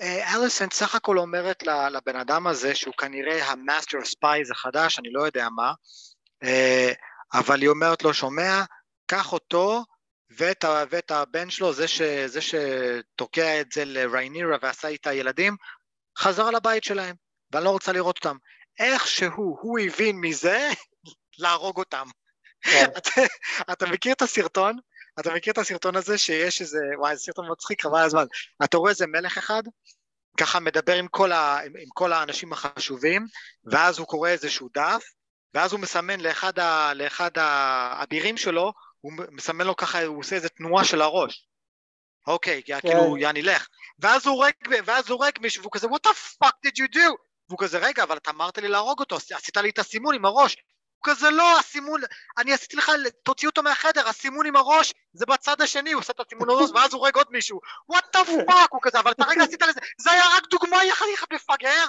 אה, 0.00 0.34
אליסן 0.34 0.66
סך 0.72 0.94
הכל 0.94 1.18
אומרת 1.18 1.62
לבן 1.62 2.16
אדם 2.16 2.46
הזה 2.46 2.74
שהוא 2.74 2.94
כנראה 2.94 3.46
ה 3.46 3.54
master 3.54 4.04
spies 4.04 4.50
החדש, 4.50 4.98
אני 4.98 5.08
לא 5.12 5.22
יודע 5.22 5.48
מה, 5.48 5.72
אה, 6.42 6.92
אבל 7.34 7.60
היא 7.60 7.68
אומרת 7.68 8.02
לו, 8.02 8.14
שומע, 8.14 8.62
קח 9.06 9.32
אותו 9.32 9.84
ואת, 10.30 10.64
ואת 10.90 11.10
הבן 11.10 11.50
שלו, 11.50 11.72
זה, 11.72 11.88
ש, 11.88 12.02
זה 12.26 12.40
שתוקע 12.40 13.60
את 13.60 13.72
זה 13.72 13.84
לריינירה 13.84 14.56
ועשה 14.62 14.88
איתה 14.88 15.12
ילדים, 15.12 15.56
חזרה 16.18 16.50
לבית 16.50 16.84
שלהם, 16.84 17.16
ואני 17.52 17.64
לא 17.64 17.70
רוצה 17.70 17.92
לראות 17.92 18.16
אותם. 18.16 18.36
איכשהו 18.78 19.58
הוא 19.60 19.78
הבין 19.78 20.16
מזה 20.20 20.68
להרוג 21.38 21.76
אותם. 21.78 22.06
כן, 22.60 22.86
אתה, 22.98 23.10
אתה 23.72 23.86
מכיר 23.86 24.12
את 24.12 24.22
הסרטון? 24.22 24.76
אתה 25.20 25.34
מכיר 25.34 25.52
את 25.52 25.58
הסרטון 25.58 25.96
הזה 25.96 26.18
שיש 26.18 26.60
איזה, 26.60 26.78
וואי, 26.98 27.16
זה 27.16 27.22
סרטון 27.22 27.52
מצחיק, 27.52 27.82
חבל 27.82 27.98
הזמן. 27.98 28.24
אתה 28.64 28.76
רואה 28.76 28.90
איזה 28.90 29.06
מלך 29.06 29.38
אחד, 29.38 29.62
ככה 30.36 30.60
מדבר 30.60 30.94
עם 30.94 31.08
כל, 31.08 31.32
ה, 31.32 31.60
עם, 31.64 31.72
עם 31.78 31.88
כל 31.94 32.12
האנשים 32.12 32.52
החשובים, 32.52 33.26
ואז 33.64 33.98
הוא 33.98 34.06
קורא 34.06 34.28
איזשהו 34.28 34.68
דף, 34.74 35.04
ואז 35.54 35.72
הוא 35.72 35.80
מסמן 35.80 36.20
לאחד, 36.20 36.58
ה, 36.58 36.94
לאחד 36.94 37.30
האבירים 37.36 38.36
שלו, 38.36 38.72
הוא 39.00 39.12
מסמן 39.30 39.66
לו 39.66 39.76
ככה, 39.76 40.04
הוא 40.04 40.18
עושה 40.18 40.36
איזה 40.36 40.48
תנועה 40.48 40.84
של 40.84 41.02
הראש. 41.02 41.46
אוקיי, 42.26 42.62
כי 42.62 42.72
כאילו, 42.80 43.16
יעני 43.16 43.42
לך. 43.42 43.68
ואז 43.98 44.26
הוא 44.26 44.34
הורג, 44.34 44.52
ואז 44.84 45.10
הוא 45.10 45.18
הורג 45.18 45.32
מישהו, 45.40 45.62
והוא 45.62 45.72
כזה, 45.72 45.86
what 45.86 46.08
the 46.08 46.14
fuck 46.14 46.54
did 46.66 46.82
you 46.82 46.94
do? 46.94 47.16
והוא 47.48 47.58
כזה, 47.58 47.78
רגע, 47.78 48.02
אבל 48.02 48.16
אתה 48.16 48.30
אמרת 48.30 48.58
לי 48.58 48.68
להרוג 48.68 49.00
אותו, 49.00 49.16
עשית 49.16 49.56
לי 49.56 49.70
את 49.70 49.78
הסימון 49.78 50.14
עם 50.14 50.24
הראש. 50.24 50.56
הוא 51.04 51.14
כזה, 51.14 51.30
לא, 51.30 51.58
הסימון, 51.58 52.00
אני 52.38 52.52
עשיתי 52.52 52.76
לך, 52.76 52.92
תוציא 53.22 53.48
אותו 53.48 53.62
מהחדר, 53.62 54.08
הסימון 54.08 54.46
עם 54.46 54.56
הראש, 54.56 54.94
זה 55.12 55.26
בצד 55.26 55.62
השני, 55.62 55.92
הוא 55.92 56.00
עושה 56.00 56.12
את 56.12 56.20
הסימון 56.26 56.50
הראש, 56.50 56.70
ואז 56.74 56.92
הוא 56.92 57.00
הורג 57.00 57.16
עוד 57.16 57.26
מישהו. 57.30 57.60
what 57.92 58.04
the 58.16 58.20
fuck, 58.48 58.66
הוא 58.70 58.80
כזה, 58.82 59.00
אבל 59.00 59.10
אתה 59.10 59.24
רגע 59.24 59.42
עשית 59.44 59.62
לזה, 59.62 59.80
זה 60.00 60.10
היה 60.10 60.24
רק 60.36 60.42
דוגמה 60.50 60.84
יחד 60.84 61.06
מפגר. 61.32 61.86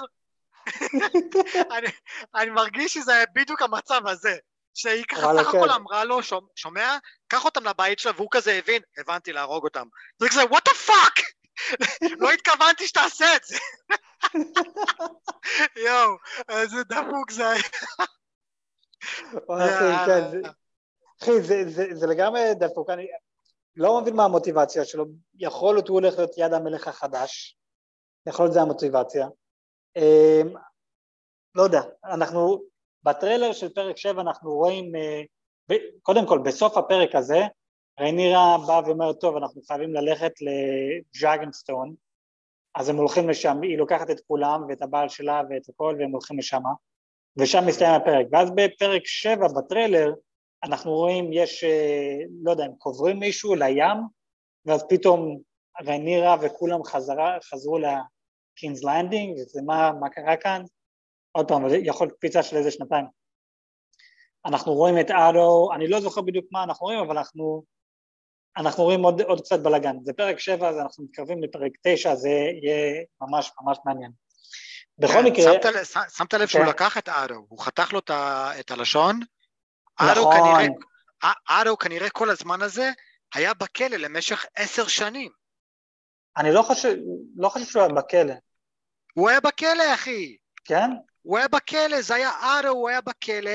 אני, 1.77 1.87
אני 2.35 2.49
מרגיש 2.49 2.93
שזה 2.93 3.13
היה 3.13 3.25
בדיוק 3.35 3.61
המצב 3.61 4.07
הזה. 4.07 4.35
שהיא 4.73 5.05
ככה 5.05 5.21
סך 5.21 5.47
הכל 5.47 5.67
כן. 5.67 5.69
אמרה 5.73 6.03
לו, 6.03 6.23
"שומע- 6.23 6.47
שומע? 6.55 6.97
קח 7.27 7.45
אותם 7.45 7.67
לבית 7.67 7.99
שלה, 7.99 8.11
והוא 8.15 8.27
כזה 8.31 8.51
הבין, 8.51 8.81
הבנתי, 8.97 9.33
להרוג 9.33 9.63
אותם. 9.63 9.87
זה 10.19 10.29
כזה, 10.29 10.43
what 10.43 10.69
the 10.69 10.89
fuck? 10.89 11.21
לא 12.21 12.31
התכוונתי 12.31 12.87
שתעשה 12.87 13.35
את 13.35 13.43
זה. 13.43 13.57
יואו, 15.85 16.17
איזה 16.49 16.83
דפוק 16.83 17.31
זה 17.31 17.49
היה. 17.49 17.63
אחי, 19.01 19.83
יאללה. 19.85 20.05
כן, 20.05 20.31
זה- 20.31 20.49
אחי, 21.21 21.41
זה- 21.95 22.07
לגמרי 22.07 22.41
דפוק, 22.59 22.89
אני 22.89 23.07
לא 23.75 24.01
מבין 24.01 24.15
מה 24.15 24.25
המוטיבציה 24.25 24.85
שלו, 24.85 25.05
יכול 25.39 25.75
להיות 25.75 25.87
הוא 25.87 25.99
הולך 25.99 26.17
להיות 26.17 26.31
יד 26.37 26.53
המלך 26.53 26.87
החדש, 26.87 27.57
יכול 28.27 28.45
להיות 28.45 28.53
זה 28.53 28.61
המוטיבציה. 28.61 29.27
אמ, 29.95 30.53
לא 31.55 31.63
יודע, 31.63 31.81
אנחנו, 32.05 32.61
בטריילר 33.03 33.53
של 33.53 33.69
פרק 33.73 33.97
7 33.97 34.21
אנחנו 34.21 34.51
רואים, 34.51 34.95
אה, 34.95 35.21
קודם 36.01 36.27
כל 36.27 36.39
בסוף 36.45 36.77
הפרק 36.77 37.15
הזה, 37.15 37.39
ריינירה 37.99 38.57
באה 38.67 38.79
ואומרת, 38.85 39.19
טוב, 39.19 39.37
אנחנו 39.37 39.61
חייבים 39.61 39.93
ללכת 39.93 40.31
לדרגנסטון, 40.41 41.95
אז 42.75 42.89
הם 42.89 42.95
הולכים 42.95 43.29
לשם, 43.29 43.61
היא 43.61 43.77
לוקחת 43.77 44.09
את 44.09 44.21
כולם 44.27 44.65
ואת 44.69 44.81
הבעל 44.81 45.09
שלה 45.09 45.41
ואת 45.49 45.69
הכל 45.69 45.95
והם 45.99 46.11
הולכים 46.11 46.37
לשם, 46.39 46.61
ושם 47.37 47.63
מסתיים 47.67 47.93
הפרק. 47.93 48.25
ואז 48.31 48.51
בפרק 48.55 49.01
7 49.05 49.47
בטריילר, 49.47 50.13
אנחנו 50.63 50.91
רואים, 50.91 51.33
יש, 51.33 51.63
אה, 51.63 52.17
לא 52.43 52.51
יודע, 52.51 52.63
הם 52.63 52.75
קוברים 52.77 53.19
מישהו 53.19 53.55
לים, 53.55 53.97
ואז 54.65 54.85
פתאום 54.89 55.39
ריינירה 55.81 56.35
וכולם 56.41 56.83
חזרה, 56.83 57.37
חזרו 57.43 57.77
לקינס 57.77 58.83
לנדינג, 58.83 59.33
וזה 59.39 59.61
מה, 59.65 59.91
מה 59.99 60.09
קרה 60.09 60.37
כאן? 60.37 60.63
עוד 61.31 61.47
פעם, 61.47 61.63
יכול 61.83 62.07
להיות 62.07 62.17
קפיצה 62.17 62.43
של 62.43 62.57
איזה 62.57 62.71
שנתיים. 62.71 63.05
אנחנו 64.45 64.73
רואים 64.73 64.99
את 64.99 65.11
אדו, 65.11 65.69
אני 65.73 65.87
לא 65.87 65.99
זוכר 65.99 66.21
בדיוק 66.21 66.45
מה 66.51 66.63
אנחנו 66.63 66.85
רואים, 66.85 66.99
אבל 66.99 67.17
אנחנו, 67.17 67.63
אנחנו 68.57 68.83
רואים 68.83 69.03
עוד, 69.03 69.21
עוד 69.21 69.41
קצת 69.41 69.59
בלאגן. 69.59 69.97
זה 70.03 70.13
פרק 70.13 70.39
7, 70.39 70.69
אז 70.69 70.77
אנחנו 70.77 71.03
מתקרבים 71.03 71.43
לפרק 71.43 71.71
9, 71.83 72.15
זה 72.15 72.29
יהיה 72.29 73.03
ממש 73.21 73.51
ממש 73.61 73.77
מעניין. 73.85 74.11
בכל 75.01 75.13
כן, 75.13 75.23
מקרה, 75.25 75.43
שמת 75.53 75.65
לב- 75.65 76.09
שמת 76.17 76.33
לב 76.33 76.47
שהוא 76.47 76.63
כן. 76.63 76.69
לקח 76.69 76.97
את 76.97 77.09
אדו, 77.09 77.45
הוא 77.49 77.59
חתך 77.59 77.93
לו 77.93 77.99
את 78.59 78.71
הלשון? 78.71 79.19
נכון, 80.01 80.33
כנראה, 80.33 80.67
א- 81.23 81.61
אדו 81.61 81.77
כנראה 81.77 82.09
כל 82.09 82.29
הזמן 82.29 82.61
הזה 82.61 82.91
היה 83.33 83.53
בכלא 83.53 83.97
למשך 83.97 84.45
עשר 84.55 84.87
שנים. 84.87 85.31
אני 86.37 86.51
לא 86.53 86.61
חושב, 86.61 86.95
לא 87.37 87.49
חושב 87.49 87.65
שהוא 87.65 87.81
היה 87.83 87.93
בכלא, 87.93 88.33
הוא 89.13 89.29
היה 89.29 89.39
בכלא, 89.39 89.93
אחי. 89.93 90.37
כן? 90.65 90.89
הוא 91.21 91.37
היה 91.37 91.47
בכלא, 91.47 92.01
זה 92.01 92.15
היה 92.15 92.31
אדו, 92.41 92.69
הוא 92.69 92.89
היה 92.89 93.01
בכלא. 93.01 93.51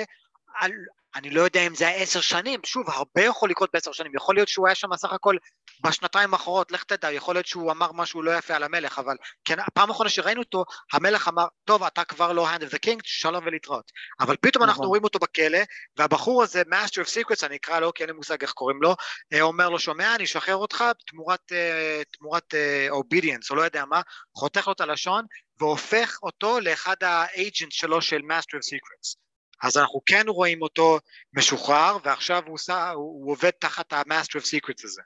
אני 1.16 1.30
לא 1.30 1.40
יודע 1.40 1.66
אם 1.66 1.74
זה 1.74 1.88
היה 1.88 1.96
עשר 1.96 2.20
שנים, 2.20 2.60
שוב, 2.64 2.90
הרבה 2.90 3.22
יכול 3.22 3.50
לקרות 3.50 3.70
בעשר 3.72 3.92
שנים, 3.92 4.12
יכול 4.14 4.34
להיות 4.34 4.48
שהוא 4.48 4.66
היה 4.66 4.74
שם 4.74 4.96
סך 4.96 5.12
הכל 5.12 5.36
בשנתיים 5.84 6.34
האחרונות, 6.34 6.72
לך 6.72 6.84
תדע, 6.84 7.12
יכול 7.12 7.34
להיות 7.34 7.46
שהוא 7.46 7.72
אמר 7.72 7.92
משהו 7.92 8.22
לא 8.22 8.38
יפה 8.38 8.54
על 8.54 8.62
המלך, 8.62 8.98
אבל 8.98 9.16
כן, 9.44 9.58
הפעם 9.60 9.88
האחרונה 9.88 10.10
שראינו 10.10 10.42
אותו, 10.42 10.64
המלך 10.92 11.28
אמר, 11.28 11.46
טוב, 11.64 11.82
אתה 11.82 12.04
כבר 12.04 12.32
לא 12.32 12.50
hand 12.50 12.60
of 12.60 12.74
the 12.74 12.78
king, 12.86 13.00
שלום 13.02 13.46
ולהתראות. 13.46 13.92
אבל 14.20 14.36
פתאום 14.40 14.64
אנחנו 14.64 14.80
נכון. 14.80 14.86
רואים 14.86 15.04
אותו 15.04 15.18
בכלא, 15.18 15.58
והבחור 15.96 16.42
הזה, 16.42 16.62
master 16.62 17.06
of 17.06 17.08
secrets, 17.08 17.46
אני 17.46 17.56
אקרא 17.56 17.80
לו, 17.80 17.94
כי 17.94 18.02
אין 18.02 18.10
לי 18.10 18.16
מושג 18.16 18.42
איך 18.42 18.52
קוראים 18.52 18.82
לו, 18.82 18.94
אה, 19.32 19.40
אומר 19.40 19.68
לו, 19.68 19.78
שומע, 19.78 20.14
אני 20.14 20.24
אשחרר 20.24 20.56
אותך 20.56 20.84
תמורת, 21.06 21.52
אה, 21.52 22.02
תמורת 22.18 22.54
אה, 22.54 22.88
obedience, 22.90 23.50
או 23.50 23.56
לא 23.56 23.62
יודע 23.62 23.84
מה, 23.84 24.00
חותך 24.34 24.66
לו 24.66 24.72
את 24.72 24.80
הלשון, 24.80 25.24
והופך 25.60 26.18
אותו 26.22 26.60
לאחד 26.60 26.96
האג'נט 27.02 27.72
שלו 27.72 28.02
של 28.02 28.16
master 28.16 28.56
of 28.56 28.66
secrets. 28.74 29.25
אז 29.62 29.76
אנחנו 29.76 30.00
כן 30.06 30.24
רואים 30.28 30.62
אותו 30.62 30.98
משוחרר, 31.36 31.96
ועכשיו 32.04 32.42
הוא, 32.46 32.54
עושה, 32.54 32.90
הוא, 32.90 33.24
הוא 33.24 33.32
עובד 33.32 33.50
תחת 33.50 33.92
ה-Master 33.92 34.38
of 34.40 34.44
Secrets 34.44 34.84
הזה. 34.84 35.02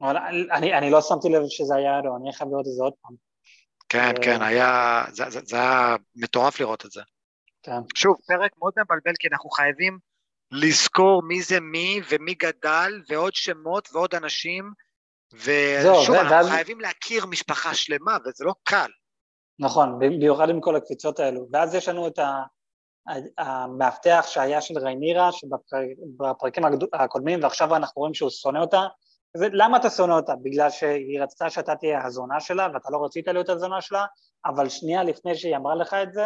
אבל 0.00 0.16
אני, 0.52 0.74
אני 0.78 0.90
לא 0.90 1.00
שמתי 1.00 1.28
לב 1.28 1.42
שזה 1.48 1.74
היה 1.76 2.00
לו, 2.04 2.16
אני 2.16 2.32
חייב 2.32 2.50
לראות 2.50 2.66
את 2.66 2.72
זה 2.72 2.82
עוד 2.82 2.92
פעם. 3.02 3.14
כן, 3.88 3.98
אה, 4.16 4.22
כן, 4.24 4.42
היה, 4.42 5.02
זה, 5.12 5.24
זה, 5.30 5.40
זה 5.44 5.56
היה 5.56 5.96
מטורף 6.16 6.60
לראות 6.60 6.86
את 6.86 6.90
זה. 6.90 7.02
כן. 7.62 7.80
שוב, 7.94 8.16
פרק 8.26 8.50
מאוד 8.58 8.72
מבלבל, 8.76 9.12
כי 9.18 9.28
אנחנו 9.32 9.50
חייבים 9.50 9.98
לזכור 10.50 11.22
מי 11.22 11.42
זה 11.42 11.60
מי, 11.60 12.00
ומי 12.10 12.34
גדל, 12.34 13.02
ועוד 13.08 13.34
שמות 13.34 13.88
ועוד 13.92 14.14
אנשים, 14.14 14.72
ושוב, 15.34 16.14
אנחנו 16.14 16.30
ואז- 16.30 16.48
חייבים 16.48 16.80
להכיר 16.80 17.26
משפחה 17.26 17.74
שלמה, 17.74 18.16
וזה 18.24 18.44
לא 18.44 18.54
קל. 18.62 18.90
נכון, 19.58 19.98
במיוחד 19.98 20.48
עם 20.50 20.60
כל 20.60 20.76
הקפיצות 20.76 21.20
האלו. 21.20 21.46
ואז 21.52 21.74
יש 21.74 21.88
לנו 21.88 22.06
את 22.08 22.18
ה- 22.18 22.42
המאבטח 23.38 24.24
שהיה 24.28 24.60
של 24.60 24.78
ריינירה, 24.78 25.30
שבפרקים 25.32 26.64
הקודמים, 26.92 27.42
ועכשיו 27.42 27.76
אנחנו 27.76 28.00
רואים 28.00 28.14
שהוא 28.14 28.30
שונא 28.30 28.58
אותה. 28.58 28.82
זה, 29.36 29.48
למה 29.52 29.76
אתה 29.76 29.90
שונא 29.90 30.12
אותה? 30.12 30.34
בגלל 30.42 30.70
שהיא 30.70 31.22
רצתה 31.22 31.50
שאתה 31.50 31.76
תהיה 31.76 32.04
הזונה 32.04 32.40
שלה, 32.40 32.68
ואתה 32.74 32.88
לא 32.90 33.04
רצית 33.04 33.28
להיות 33.28 33.48
הזונה 33.48 33.80
שלה, 33.80 34.06
אבל 34.46 34.68
שנייה 34.68 35.02
לפני 35.02 35.34
שהיא 35.34 35.56
אמרה 35.56 35.74
לך 35.74 35.94
את 35.94 36.12
זה, 36.12 36.24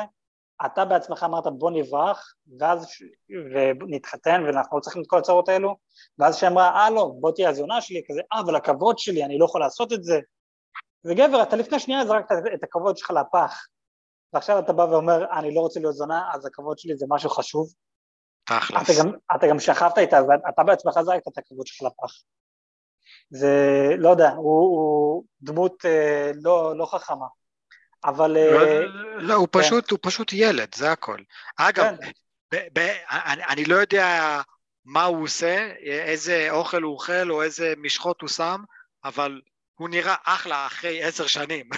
אתה 0.66 0.84
בעצמך 0.84 1.22
אמרת 1.24 1.46
בוא 1.46 1.70
נברח, 1.70 2.34
ואז 2.58 2.86
ונתחתן, 3.80 4.42
ואנחנו 4.46 4.76
לא 4.76 4.82
צריכים 4.82 5.02
את 5.02 5.06
כל 5.06 5.18
הצרות 5.18 5.48
האלו, 5.48 5.76
ואז 6.18 6.36
שהיא 6.36 6.50
אמרה, 6.50 6.68
אה 6.68 6.90
לא, 6.90 7.12
בוא 7.20 7.32
תהיה 7.32 7.48
הזונה 7.48 7.80
שלי, 7.80 8.02
כזה, 8.08 8.20
אה, 8.32 8.40
אבל 8.40 8.56
הכבוד 8.56 8.98
שלי, 8.98 9.24
אני 9.24 9.38
לא 9.38 9.44
יכול 9.44 9.60
לעשות 9.60 9.92
את 9.92 10.04
זה. 10.04 10.20
וגבר, 11.04 11.42
אתה 11.42 11.56
לפני 11.56 11.78
שנייה 11.78 12.06
זרקת 12.06 12.32
את 12.54 12.64
הכבוד 12.64 12.96
שלך 12.96 13.10
לפח, 13.10 13.66
ועכשיו 14.32 14.58
אתה 14.58 14.72
בא 14.72 14.82
ואומר, 14.82 15.38
אני 15.38 15.54
לא 15.54 15.60
רוצה 15.60 15.80
להיות 15.80 15.94
זונה, 15.94 16.30
אז 16.34 16.46
הכבוד 16.46 16.78
שלי 16.78 16.96
זה 16.96 17.06
משהו 17.08 17.30
חשוב. 17.30 17.68
אתה 18.44 18.58
תכלס. 18.60 18.98
גם, 18.98 19.12
אתה 19.36 19.46
גם 19.46 19.58
שכבת 19.58 19.98
איתה, 19.98 20.18
אז 20.18 20.24
אתה 20.48 20.62
בעצמך 20.62 21.00
זרקת 21.00 21.28
את 21.28 21.38
הכבוד 21.38 21.66
שלך 21.66 21.82
לפח. 21.82 22.12
זה, 23.30 23.56
לא 23.98 24.08
יודע, 24.08 24.30
הוא, 24.30 24.60
הוא 24.60 25.24
דמות 25.42 25.84
אה, 25.84 26.30
לא, 26.42 26.76
לא 26.76 26.86
חכמה. 26.86 27.26
אבל... 28.04 28.36
אה, 28.36 28.50
לא, 28.50 29.18
לא, 29.18 29.34
הוא 29.34 29.48
פשוט, 29.50 29.90
הוא 29.90 29.98
פשוט 30.02 30.32
ילד, 30.32 30.74
זה 30.74 30.92
הכל. 30.92 31.18
אגב, 31.56 31.96
כן, 32.00 32.10
ב- 32.54 32.78
ב- 32.78 32.96
אני, 33.10 33.44
אני 33.44 33.64
לא 33.64 33.76
יודע 33.76 34.40
מה 34.84 35.04
הוא 35.04 35.24
עושה, 35.24 35.70
איזה 35.84 36.48
אוכל 36.50 36.82
הוא 36.82 36.92
אוכל 36.92 37.30
או 37.30 37.42
איזה 37.42 37.74
משחות 37.76 38.20
הוא 38.20 38.28
שם, 38.28 38.60
אבל 39.04 39.40
הוא 39.78 39.88
נראה 39.88 40.14
אחלה 40.24 40.66
אחרי 40.66 41.02
עשר 41.02 41.26
שנים. 41.26 41.68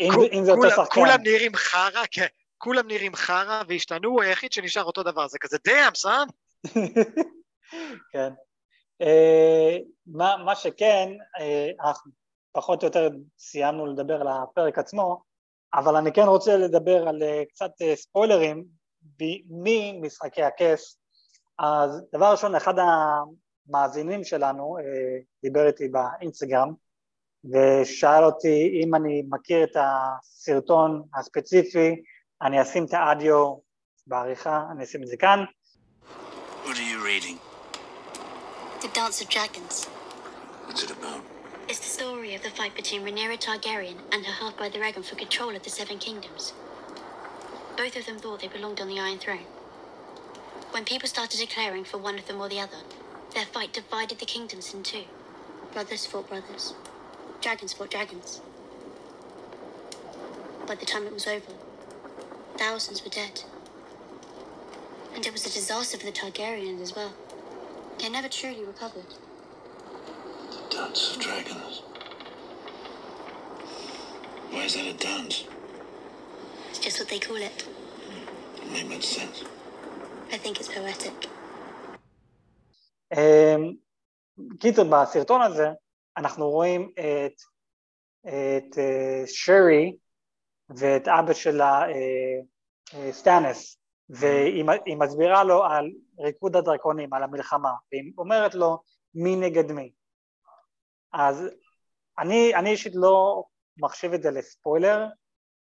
אם, 0.00 0.10
כול- 0.14 0.28
אם 0.32 0.44
זה 0.44 0.52
אותו 0.52 0.70
שחקן. 0.70 0.84
כולם 0.94 1.18
נראים 1.22 1.54
חרא, 1.54 2.02
כן, 2.10 2.26
כולם 2.58 2.86
נראים 2.86 3.14
חרא 3.14 3.62
והשתנו, 3.68 4.08
הוא 4.08 4.22
היחיד 4.22 4.52
שנשאר 4.52 4.84
אותו 4.84 5.02
דבר, 5.02 5.28
זה 5.28 5.38
כזה 5.38 5.56
דאם, 5.66 5.94
סאן. 5.94 6.26
כן. 8.12 8.32
אה, 9.02 9.78
מה, 10.06 10.36
מה 10.44 10.56
שכן, 10.56 11.08
אה, 11.40 11.92
פחות 12.52 12.82
או 12.82 12.86
יותר 12.86 13.08
סיימנו 13.38 13.86
לדבר 13.86 14.20
על 14.20 14.28
הפרק 14.28 14.78
עצמו, 14.78 15.22
אבל 15.74 15.96
אני 15.96 16.12
כן 16.12 16.22
רוצה 16.22 16.56
לדבר 16.56 17.08
על 17.08 17.22
אה, 17.22 17.42
קצת 17.48 17.70
ספוילרים 17.94 18.64
ממשחקי 19.50 20.42
הכס. 20.42 20.98
אז 21.58 22.02
דבר 22.14 22.30
ראשון, 22.30 22.54
אחד 22.54 22.74
המאזינים 23.68 24.24
שלנו 24.24 24.76
דיבר 25.42 25.66
איתי 25.66 25.88
באינסטגרם 25.88 26.74
ושאל 27.45 28.23
אותי 28.23 28.81
אם 28.83 28.95
אני 28.95 29.23
מכיר 29.29 29.63
את 29.63 29.77
הסרטון 29.79 31.03
הספציפי, 31.15 31.95
אני 32.41 32.61
אשים 32.61 32.85
את 32.85 32.93
האדיו 32.93 33.55
בעריכה, 34.07 34.63
אני 34.71 34.83
אשים 34.83 35.03
את 35.03 35.07
זה 35.07 35.17
כאן. 35.17 35.43
What 36.65 36.75
are 36.75 36.89
you 36.91 36.99
reading? 37.03 37.39
The 38.81 38.89
Dance 38.93 39.21
of 39.21 39.29
Dragons. 39.29 39.85
What's 40.65 40.83
it 40.83 40.91
about? 40.91 41.21
It's 41.69 41.79
the 41.79 41.93
story 41.99 42.35
of 42.35 42.43
the 42.43 42.49
fight 42.49 42.75
between 42.75 43.01
Rhaenyra 43.03 43.37
Targaryen 43.45 43.97
and 44.13 44.25
her 44.25 44.35
half-brother 44.41 44.79
Aegon 44.79 45.03
for 45.03 45.15
control 45.15 45.55
of 45.55 45.63
the 45.63 45.69
Seven 45.69 45.97
Kingdoms. 45.97 46.53
Both 47.77 47.95
of 47.97 48.05
them 48.05 48.19
thought 48.19 48.39
they 48.41 48.47
belonged 48.47 48.81
on 48.81 48.87
the 48.87 48.99
Iron 48.99 49.19
Throne. 49.19 49.47
When 50.71 50.83
people 50.85 51.09
started 51.09 51.39
declaring 51.39 51.83
for 51.83 51.97
one 51.97 52.17
of 52.19 52.27
them 52.27 52.39
or 52.41 52.49
the 52.49 52.59
other, 52.59 52.81
their 53.33 53.45
fight 53.45 53.73
divided 53.73 54.19
the 54.19 54.25
kingdoms 54.25 54.73
in 54.73 54.83
two. 54.83 55.05
Brothers 55.73 56.05
fought 56.05 56.29
brothers. 56.29 56.73
Dragons 57.41 57.73
fought 57.73 57.89
dragons. 57.91 58.41
By 60.67 60.75
the 60.75 60.85
time 60.85 61.05
it 61.07 61.13
was 61.13 61.27
over, 61.27 61.53
thousands 62.57 63.03
were 63.03 63.09
dead. 63.09 63.43
And 65.15 65.25
it 65.25 65.31
was 65.31 65.45
a 65.45 65.49
disaster 65.49 65.97
for 65.97 66.05
the 66.05 66.11
Targaryens 66.11 66.81
as 66.81 66.95
well. 66.95 67.13
They 67.99 68.09
never 68.09 68.29
truly 68.29 68.63
recovered. 68.65 69.13
The 70.51 70.75
Dance 70.75 71.15
of 71.15 71.21
Dragons. 71.21 71.81
Why 74.51 74.63
is 74.65 74.73
that 74.75 74.85
a 74.85 74.93
dance? 74.93 75.45
It's 76.69 76.79
just 76.79 76.99
what 76.99 77.09
they 77.09 77.19
call 77.19 77.37
it. 77.37 77.67
Doesn't 78.57 78.73
make 78.73 78.89
much 78.89 79.05
sense. 79.07 79.43
I 80.31 80.37
think 80.37 80.59
it's 80.59 80.69
poetic. 80.69 81.27
אמ, 83.13 83.73
קיצור, 84.59 84.85
בסרטון 84.85 85.41
הזה 85.41 85.67
אנחנו 86.16 86.50
רואים 86.50 86.92
את, 86.98 87.40
את 88.28 88.78
אה, 88.78 89.22
שרי 89.26 89.96
ואת 90.76 91.08
אבא 91.08 91.32
שלה, 91.32 91.82
אה, 91.82 92.40
אה, 92.94 93.12
סטאנס, 93.12 93.78
והיא 94.08 94.64
מסבירה 94.98 95.44
לו 95.44 95.64
על 95.64 95.90
ריקוד 96.18 96.56
הדרקונים, 96.56 97.14
על 97.14 97.22
המלחמה, 97.22 97.72
והיא 97.92 98.12
אומרת 98.18 98.54
לו 98.54 98.78
מי 99.14 99.36
נגד 99.36 99.72
מי. 99.72 99.92
אז 101.12 101.48
אני, 102.18 102.54
אני 102.54 102.70
אישית 102.70 102.92
לא 102.94 103.44
מחשיב 103.76 104.12
את 104.12 104.22
זה 104.22 104.30
לספוילר, 104.30 105.06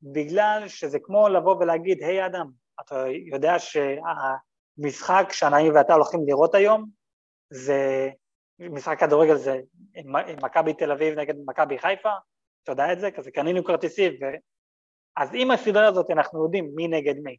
בגלל 0.01 0.67
שזה 0.67 0.97
כמו 1.03 1.29
לבוא 1.29 1.55
ולהגיד, 1.55 2.03
היי 2.03 2.25
אדם, 2.25 2.51
אתה 2.81 3.05
יודע 3.31 3.53
שהמשחק 3.59 5.27
שאני 5.31 5.71
ואתה 5.71 5.93
הולכים 5.93 6.19
לראות 6.27 6.55
היום, 6.55 6.89
זה 7.49 8.09
משחק 8.59 8.99
כדורגל 8.99 9.35
זה 9.35 9.59
מכבי 10.43 10.73
תל 10.73 10.91
אביב 10.91 11.19
נגד 11.19 11.33
מכבי 11.45 11.79
חיפה, 11.79 12.09
אתה 12.63 12.71
יודע 12.71 12.93
את 12.93 12.99
זה? 12.99 13.11
כזה 13.11 13.31
קנינו 13.31 13.63
כרטיסים, 13.63 14.13
ו... 14.13 14.25
אז 15.17 15.29
עם 15.33 15.51
הסדרה 15.51 15.87
הזאת 15.87 16.09
אנחנו 16.11 16.43
יודעים 16.43 16.71
מי 16.75 16.87
נגד 16.87 17.15
מי. 17.23 17.37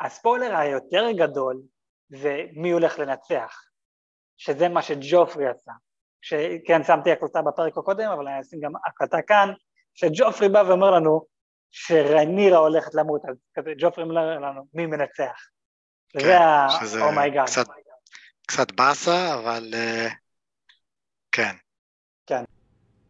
הספוילר 0.00 0.56
היותר 0.56 1.10
גדול 1.12 1.60
זה 2.08 2.44
מי 2.52 2.70
הולך 2.70 2.98
לנצח, 2.98 3.62
שזה 4.36 4.68
מה 4.68 4.82
שג'ופרי 4.82 5.48
עשה. 5.48 5.72
שכן 6.22 6.84
שמתי 6.84 7.12
הקלטה 7.12 7.42
בפרק 7.42 7.78
הקודם, 7.78 8.10
אבל 8.10 8.28
אני 8.28 8.40
אשים 8.40 8.60
גם 8.60 8.72
הקלטה 8.86 9.22
כאן, 9.22 9.48
שג'ופרי 9.94 10.48
בא 10.48 10.62
ואומר 10.68 10.90
לנו 10.90 11.26
שרנירה 11.70 12.58
הולכת 12.58 12.94
למות, 12.94 13.20
אז 13.28 13.36
כזה 13.54 13.70
ג'ופרי 13.78 14.04
אומר 14.04 14.38
לנו 14.38 14.66
מי 14.74 14.86
מנצח. 14.86 15.48
כן, 16.08 16.18
זה 16.18 16.38
ה... 16.38 17.08
אומייגאד. 17.08 17.46
קצת- 17.46 17.66
קצת 18.48 18.72
באסה, 18.72 19.34
אבל 19.34 19.74
Can. 21.36 21.60
Can. 22.26 22.46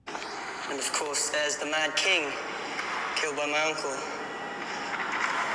And 0.08 0.80
of 0.80 0.92
course, 0.92 1.30
there's 1.30 1.58
the 1.58 1.66
Mad 1.66 1.94
King, 1.94 2.28
killed 3.14 3.36
by 3.36 3.46
my 3.46 3.62
uncle. 3.62 3.94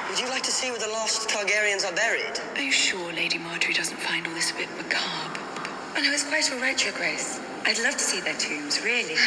Would 0.08 0.18
you 0.18 0.30
like 0.30 0.44
to 0.44 0.52
see 0.52 0.72
where 0.72 0.80
the 0.80 0.88
lost 0.88 1.28
Targaryens 1.28 1.84
are 1.84 1.94
buried? 1.94 2.40
Are 2.56 2.62
you 2.62 2.72
sure 2.72 3.12
Lady 3.12 3.38
Marjorie 3.40 3.74
doesn't 3.74 3.98
find 3.98 4.26
all 4.26 4.34
this 4.34 4.52
a 4.52 4.54
bit 4.54 4.70
macabre? 4.78 5.38
Oh 5.98 6.02
no, 6.02 6.14
it's 6.14 6.24
quite 6.24 6.50
all 6.50 6.62
right, 6.62 6.82
Your 6.82 6.94
Grace. 6.94 7.42
I'd 7.66 7.78
love 7.80 7.96
to 7.96 8.06
see 8.06 8.22
their 8.22 8.36
tombs, 8.36 8.82
really. 8.86 9.20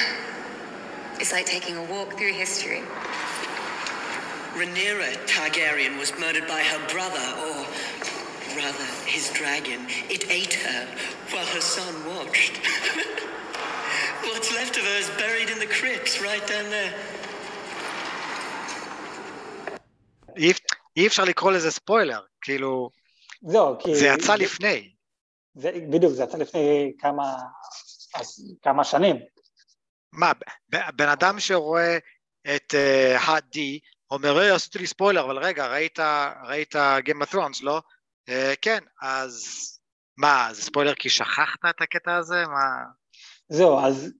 It's 1.20 1.32
like 1.32 1.44
taking 1.44 1.76
a 1.76 1.84
walk 1.84 2.16
through 2.16 2.32
history. 2.32 2.80
Rhaenyra 4.56 5.20
Targaryen 5.28 5.98
was 5.98 6.18
murdered 6.18 6.48
by 6.48 6.62
her 6.62 6.88
brother, 6.88 7.20
or 7.44 7.66
rather, 8.56 8.88
his 9.04 9.28
dragon. 9.34 9.84
It 10.08 10.30
ate 10.30 10.54
her 10.54 10.88
while 11.30 11.44
her 11.44 11.60
son 11.60 11.94
watched. 12.06 12.58
What's 14.32 14.50
left 14.58 14.74
of 14.80 14.84
her 14.90 14.98
is 15.04 15.10
buried 15.22 15.50
in 15.54 15.58
the 15.64 15.70
crypts 15.78 16.12
right 16.20 16.46
down 16.46 16.66
there. 16.70 16.94
אי, 20.36 20.52
אי 20.96 21.06
אפשר 21.06 21.24
לקרוא 21.24 21.52
לזה 21.52 21.70
ספוילר, 21.70 22.20
כאילו, 22.40 22.90
זהו, 23.42 23.78
כי... 23.78 23.94
זה 23.94 24.06
יצא 24.06 24.34
לפני. 24.34 24.94
זה, 25.54 25.70
בדיוק, 25.90 26.12
זה 26.12 26.22
יצא 26.22 26.38
לפני 26.38 26.92
כמה, 26.98 27.36
אז, 28.14 28.56
כמה 28.62 28.84
שנים. 28.84 29.16
מה, 30.12 30.32
בן 30.68 31.08
אדם 31.08 31.40
שרואה 31.40 31.98
את 32.56 32.74
ה-D 33.18 33.58
אומר, 34.10 34.38
היי, 34.38 34.50
עשיתי 34.50 34.78
לי 34.78 34.86
ספוילר, 34.86 35.24
אבל 35.24 35.38
רגע, 35.38 35.66
ראית, 35.66 35.98
ראית 36.44 36.74
Game 36.76 37.22
of 37.22 37.34
Thrones, 37.34 37.58
לא? 37.62 37.82
אה, 38.28 38.54
כן, 38.62 38.78
אז 39.02 39.44
מה, 40.16 40.48
זה 40.52 40.62
ספוילר 40.62 40.94
כי 40.94 41.10
שכחת 41.10 41.58
את 41.70 41.80
הקטע 41.80 42.16
הזה? 42.16 42.44
מה? 42.46 42.84
זהו, 43.48 43.78
אז, 43.78 44.12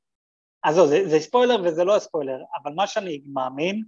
אז 0.64 0.75
זהו, 0.75 0.87
זה, 0.87 1.09
זה 1.09 1.20
ספוילר 1.20 1.57
וזה 1.64 1.85
לא 1.85 1.99
ספוילר, 1.99 2.39
אבל 2.62 2.72
מה 2.72 2.87
שאני 2.87 3.22
מאמין, 3.33 3.83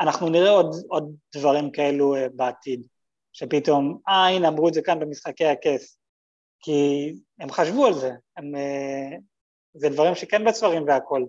אנחנו 0.00 0.28
נראה 0.28 0.50
עוד, 0.50 0.74
עוד 0.88 1.16
דברים 1.36 1.70
כאלו 1.70 2.14
אה, 2.14 2.28
בעתיד, 2.28 2.86
שפתאום, 3.32 3.98
אה 4.08 4.28
הנה 4.28 4.48
אמרו 4.48 4.68
את 4.68 4.74
זה 4.74 4.82
כאן 4.82 5.00
במשחקי 5.00 5.46
הכס, 5.46 5.98
כי 6.60 7.12
הם 7.40 7.50
חשבו 7.50 7.86
על 7.86 7.94
זה, 7.94 8.10
הם, 8.36 8.54
אה, 8.56 9.16
זה 9.74 9.88
דברים 9.88 10.14
שכן 10.14 10.44
בספרים 10.44 10.84
והכל, 10.86 11.24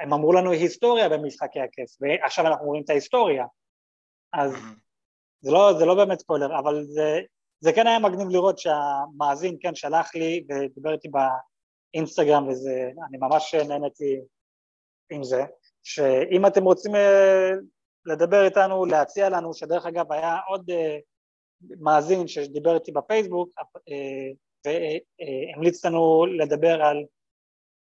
הם 0.00 0.12
אמרו 0.12 0.32
לנו 0.32 0.50
היסטוריה 0.52 1.08
במשחקי 1.08 1.60
הכס, 1.60 1.98
ועכשיו 2.00 2.46
אנחנו 2.46 2.66
רואים 2.66 2.82
את 2.84 2.90
ההיסטוריה, 2.90 3.44
אז 4.32 4.52
זה 5.40 5.50
לא, 5.50 5.72
זה 5.78 5.84
לא 5.84 5.94
באמת 5.94 6.20
ספוילר, 6.20 6.58
אבל 6.58 6.84
זה, 6.84 7.20
זה 7.60 7.72
כן 7.72 7.86
היה 7.86 7.98
מגניב 7.98 8.28
לראות 8.28 8.58
שהמאזין 8.58 9.56
כן 9.60 9.74
שלח 9.74 10.14
לי 10.14 10.46
ודיבר 10.48 10.92
איתי 10.92 11.08
באינסטגרם 11.94 12.48
וזה, 12.48 12.90
אני 13.08 13.18
ממש 13.20 13.54
נהניתי 13.54 14.20
עם 15.10 15.24
זה, 15.24 15.44
שאם 15.82 16.46
אתם 16.46 16.64
רוצים 16.64 16.94
אה, 16.94 17.50
לדבר 18.06 18.44
איתנו, 18.44 18.84
להציע 18.84 19.28
לנו, 19.28 19.54
שדרך 19.54 19.86
אגב 19.86 20.12
היה 20.12 20.36
עוד 20.48 20.70
אה, 20.70 20.98
מאזין 21.80 22.28
שדיבר 22.28 22.74
איתי 22.74 22.92
בפייסבוק 22.92 23.48
אה, 23.88 24.30
והמליץ 24.66 25.84
לנו 25.84 26.26
לדבר 26.26 26.82
על, 26.82 27.04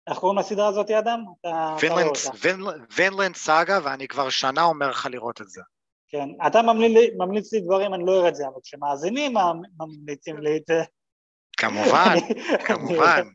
איך 0.10 0.18
קוראים 0.18 0.40
לסדרה 0.40 0.68
הזאת, 0.68 0.92
אדם? 0.92 1.24
וינלנד 2.96 3.36
סאגה, 3.36 3.80
ואני 3.84 4.08
כבר 4.08 4.30
שנה 4.30 4.64
אומר 4.64 4.90
לך 4.90 5.08
לראות 5.12 5.42
את 5.42 5.50
זה. 5.50 5.62
כן, 6.10 6.30
אתה 6.48 6.62
ממליץ, 6.62 7.14
ממליץ 7.18 7.54
לי 7.54 7.62
דברים, 7.62 7.94
אני 7.94 8.04
לא 8.06 8.20
אראה 8.20 8.30
את 8.30 8.36
זה, 8.36 8.48
אבל 8.48 8.62
כשמאזינים 8.64 9.34
ממליצים 9.78 10.38
לי 10.38 10.58
את 10.58 10.64
זה... 10.68 10.84
כמובן, 11.58 12.16
כמובן, 12.68 13.28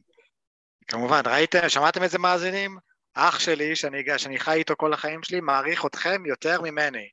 כמובן, 0.92 1.20
ראיתם, 1.26 1.68
שמעתם 1.68 2.02
איזה 2.02 2.18
מאזינים? 2.18 2.78
אח 3.14 3.38
שלי, 3.38 3.76
שאני, 3.76 4.02
שאני 4.16 4.38
חי 4.38 4.52
איתו 4.52 4.74
כל 4.76 4.92
החיים 4.92 5.22
שלי, 5.22 5.40
מעריך 5.40 5.86
אתכם 5.86 6.26
יותר 6.26 6.60
ממני. 6.60 7.08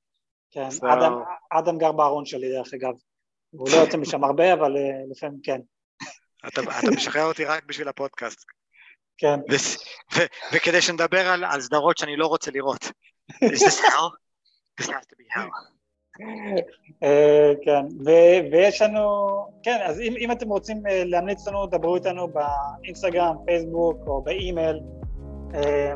כן, 0.52 0.68
so... 0.68 0.94
אדם, 0.94 1.14
אדם 1.52 1.78
גר 1.78 1.92
בארון 1.92 2.26
שלי 2.26 2.50
דרך 2.50 2.74
אגב. 2.74 2.94
הוא 3.50 3.70
לא 3.72 3.76
יוצא 3.76 3.98
משם 3.98 4.24
הרבה, 4.24 4.54
אבל 4.54 4.76
uh, 4.76 5.12
לפעמים 5.12 5.40
כן. 5.44 5.60
אתה, 6.48 6.62
אתה 6.62 6.92
משחרר 6.96 7.24
אותי 7.24 7.46
רק 7.46 7.64
בשביל 7.64 7.88
הפודקאסט. 7.88 8.46
כן. 9.18 9.40
וכדי 10.54 10.82
שנדבר 10.82 11.28
על, 11.28 11.44
על 11.44 11.62
סדרות 11.62 11.98
שאני 11.98 12.16
לא 12.16 12.28
רוצה 12.28 12.52
לראות. 12.52 12.84
Is 13.32 13.60
this 13.60 13.80
hell? 13.80 14.12
This 14.82 14.88
has 14.88 15.06
to 15.06 15.16
be 15.20 15.26
hell. 15.36 15.79
אה, 17.04 17.54
כן, 17.62 17.86
ויש 18.52 18.82
לנו, 18.82 19.28
כן, 19.64 19.78
אז 19.86 20.00
אם, 20.00 20.14
אם 20.20 20.32
אתם 20.32 20.50
רוצים 20.50 20.88
אה, 20.88 21.04
להמליץ 21.06 21.48
לנו, 21.48 21.66
דברו 21.66 21.96
איתנו 21.96 22.28
באינסטגרם, 22.28 23.36
פייסבוק 23.46 23.98
או 24.08 24.22
באימייל, 24.22 24.80
אה, 25.54 25.94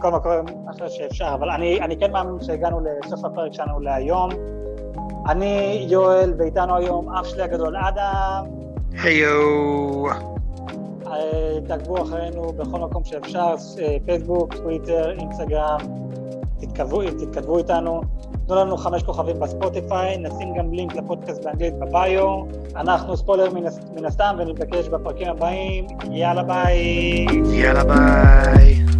כל 0.00 0.10
מקום 0.10 0.32
אחר 0.70 0.88
שאפשר, 0.88 1.30
אבל 1.34 1.50
אני, 1.50 1.80
אני 1.80 1.96
כן 1.96 2.12
מאמין 2.12 2.40
שהגענו 2.40 2.80
לסוף 2.80 3.24
הפרק 3.24 3.52
שלנו 3.52 3.80
להיום. 3.80 4.30
אני 5.28 5.86
יואל, 5.88 6.34
ואיתנו 6.38 6.76
היום 6.76 7.14
אח 7.14 7.24
שלי 7.24 7.42
הגדול 7.42 7.76
אדם. 7.76 8.44
היו. 9.02 10.04
תעקבו 11.66 12.02
אחרינו 12.02 12.52
בכל 12.52 12.78
מקום 12.78 13.04
שאפשר, 13.04 13.54
פייסבוק, 14.06 14.54
טוויטר, 14.54 15.10
אינסטגרם, 15.10 15.78
תתכתבו, 16.60 17.02
תתכתבו 17.02 17.58
איתנו. 17.58 18.00
תנו 18.52 18.60
לנו 18.60 18.76
חמש 18.76 19.02
כוכבים 19.02 19.40
בספוטיפיי, 19.40 20.18
נשים 20.18 20.54
גם 20.58 20.72
לינק 20.72 20.96
לפודקאסט 20.96 21.44
באנגלית 21.44 21.74
בביו. 21.78 22.42
אנחנו 22.76 23.16
ספוילר 23.16 23.48
מן 23.94 24.04
הסתם 24.04 24.36
ונתבקש 24.38 24.88
בפרקים 24.88 25.28
הבאים. 25.28 25.86
יאללה 26.10 26.42
ביי. 26.42 27.26
יאללה 27.52 27.84
ביי. 27.84 28.91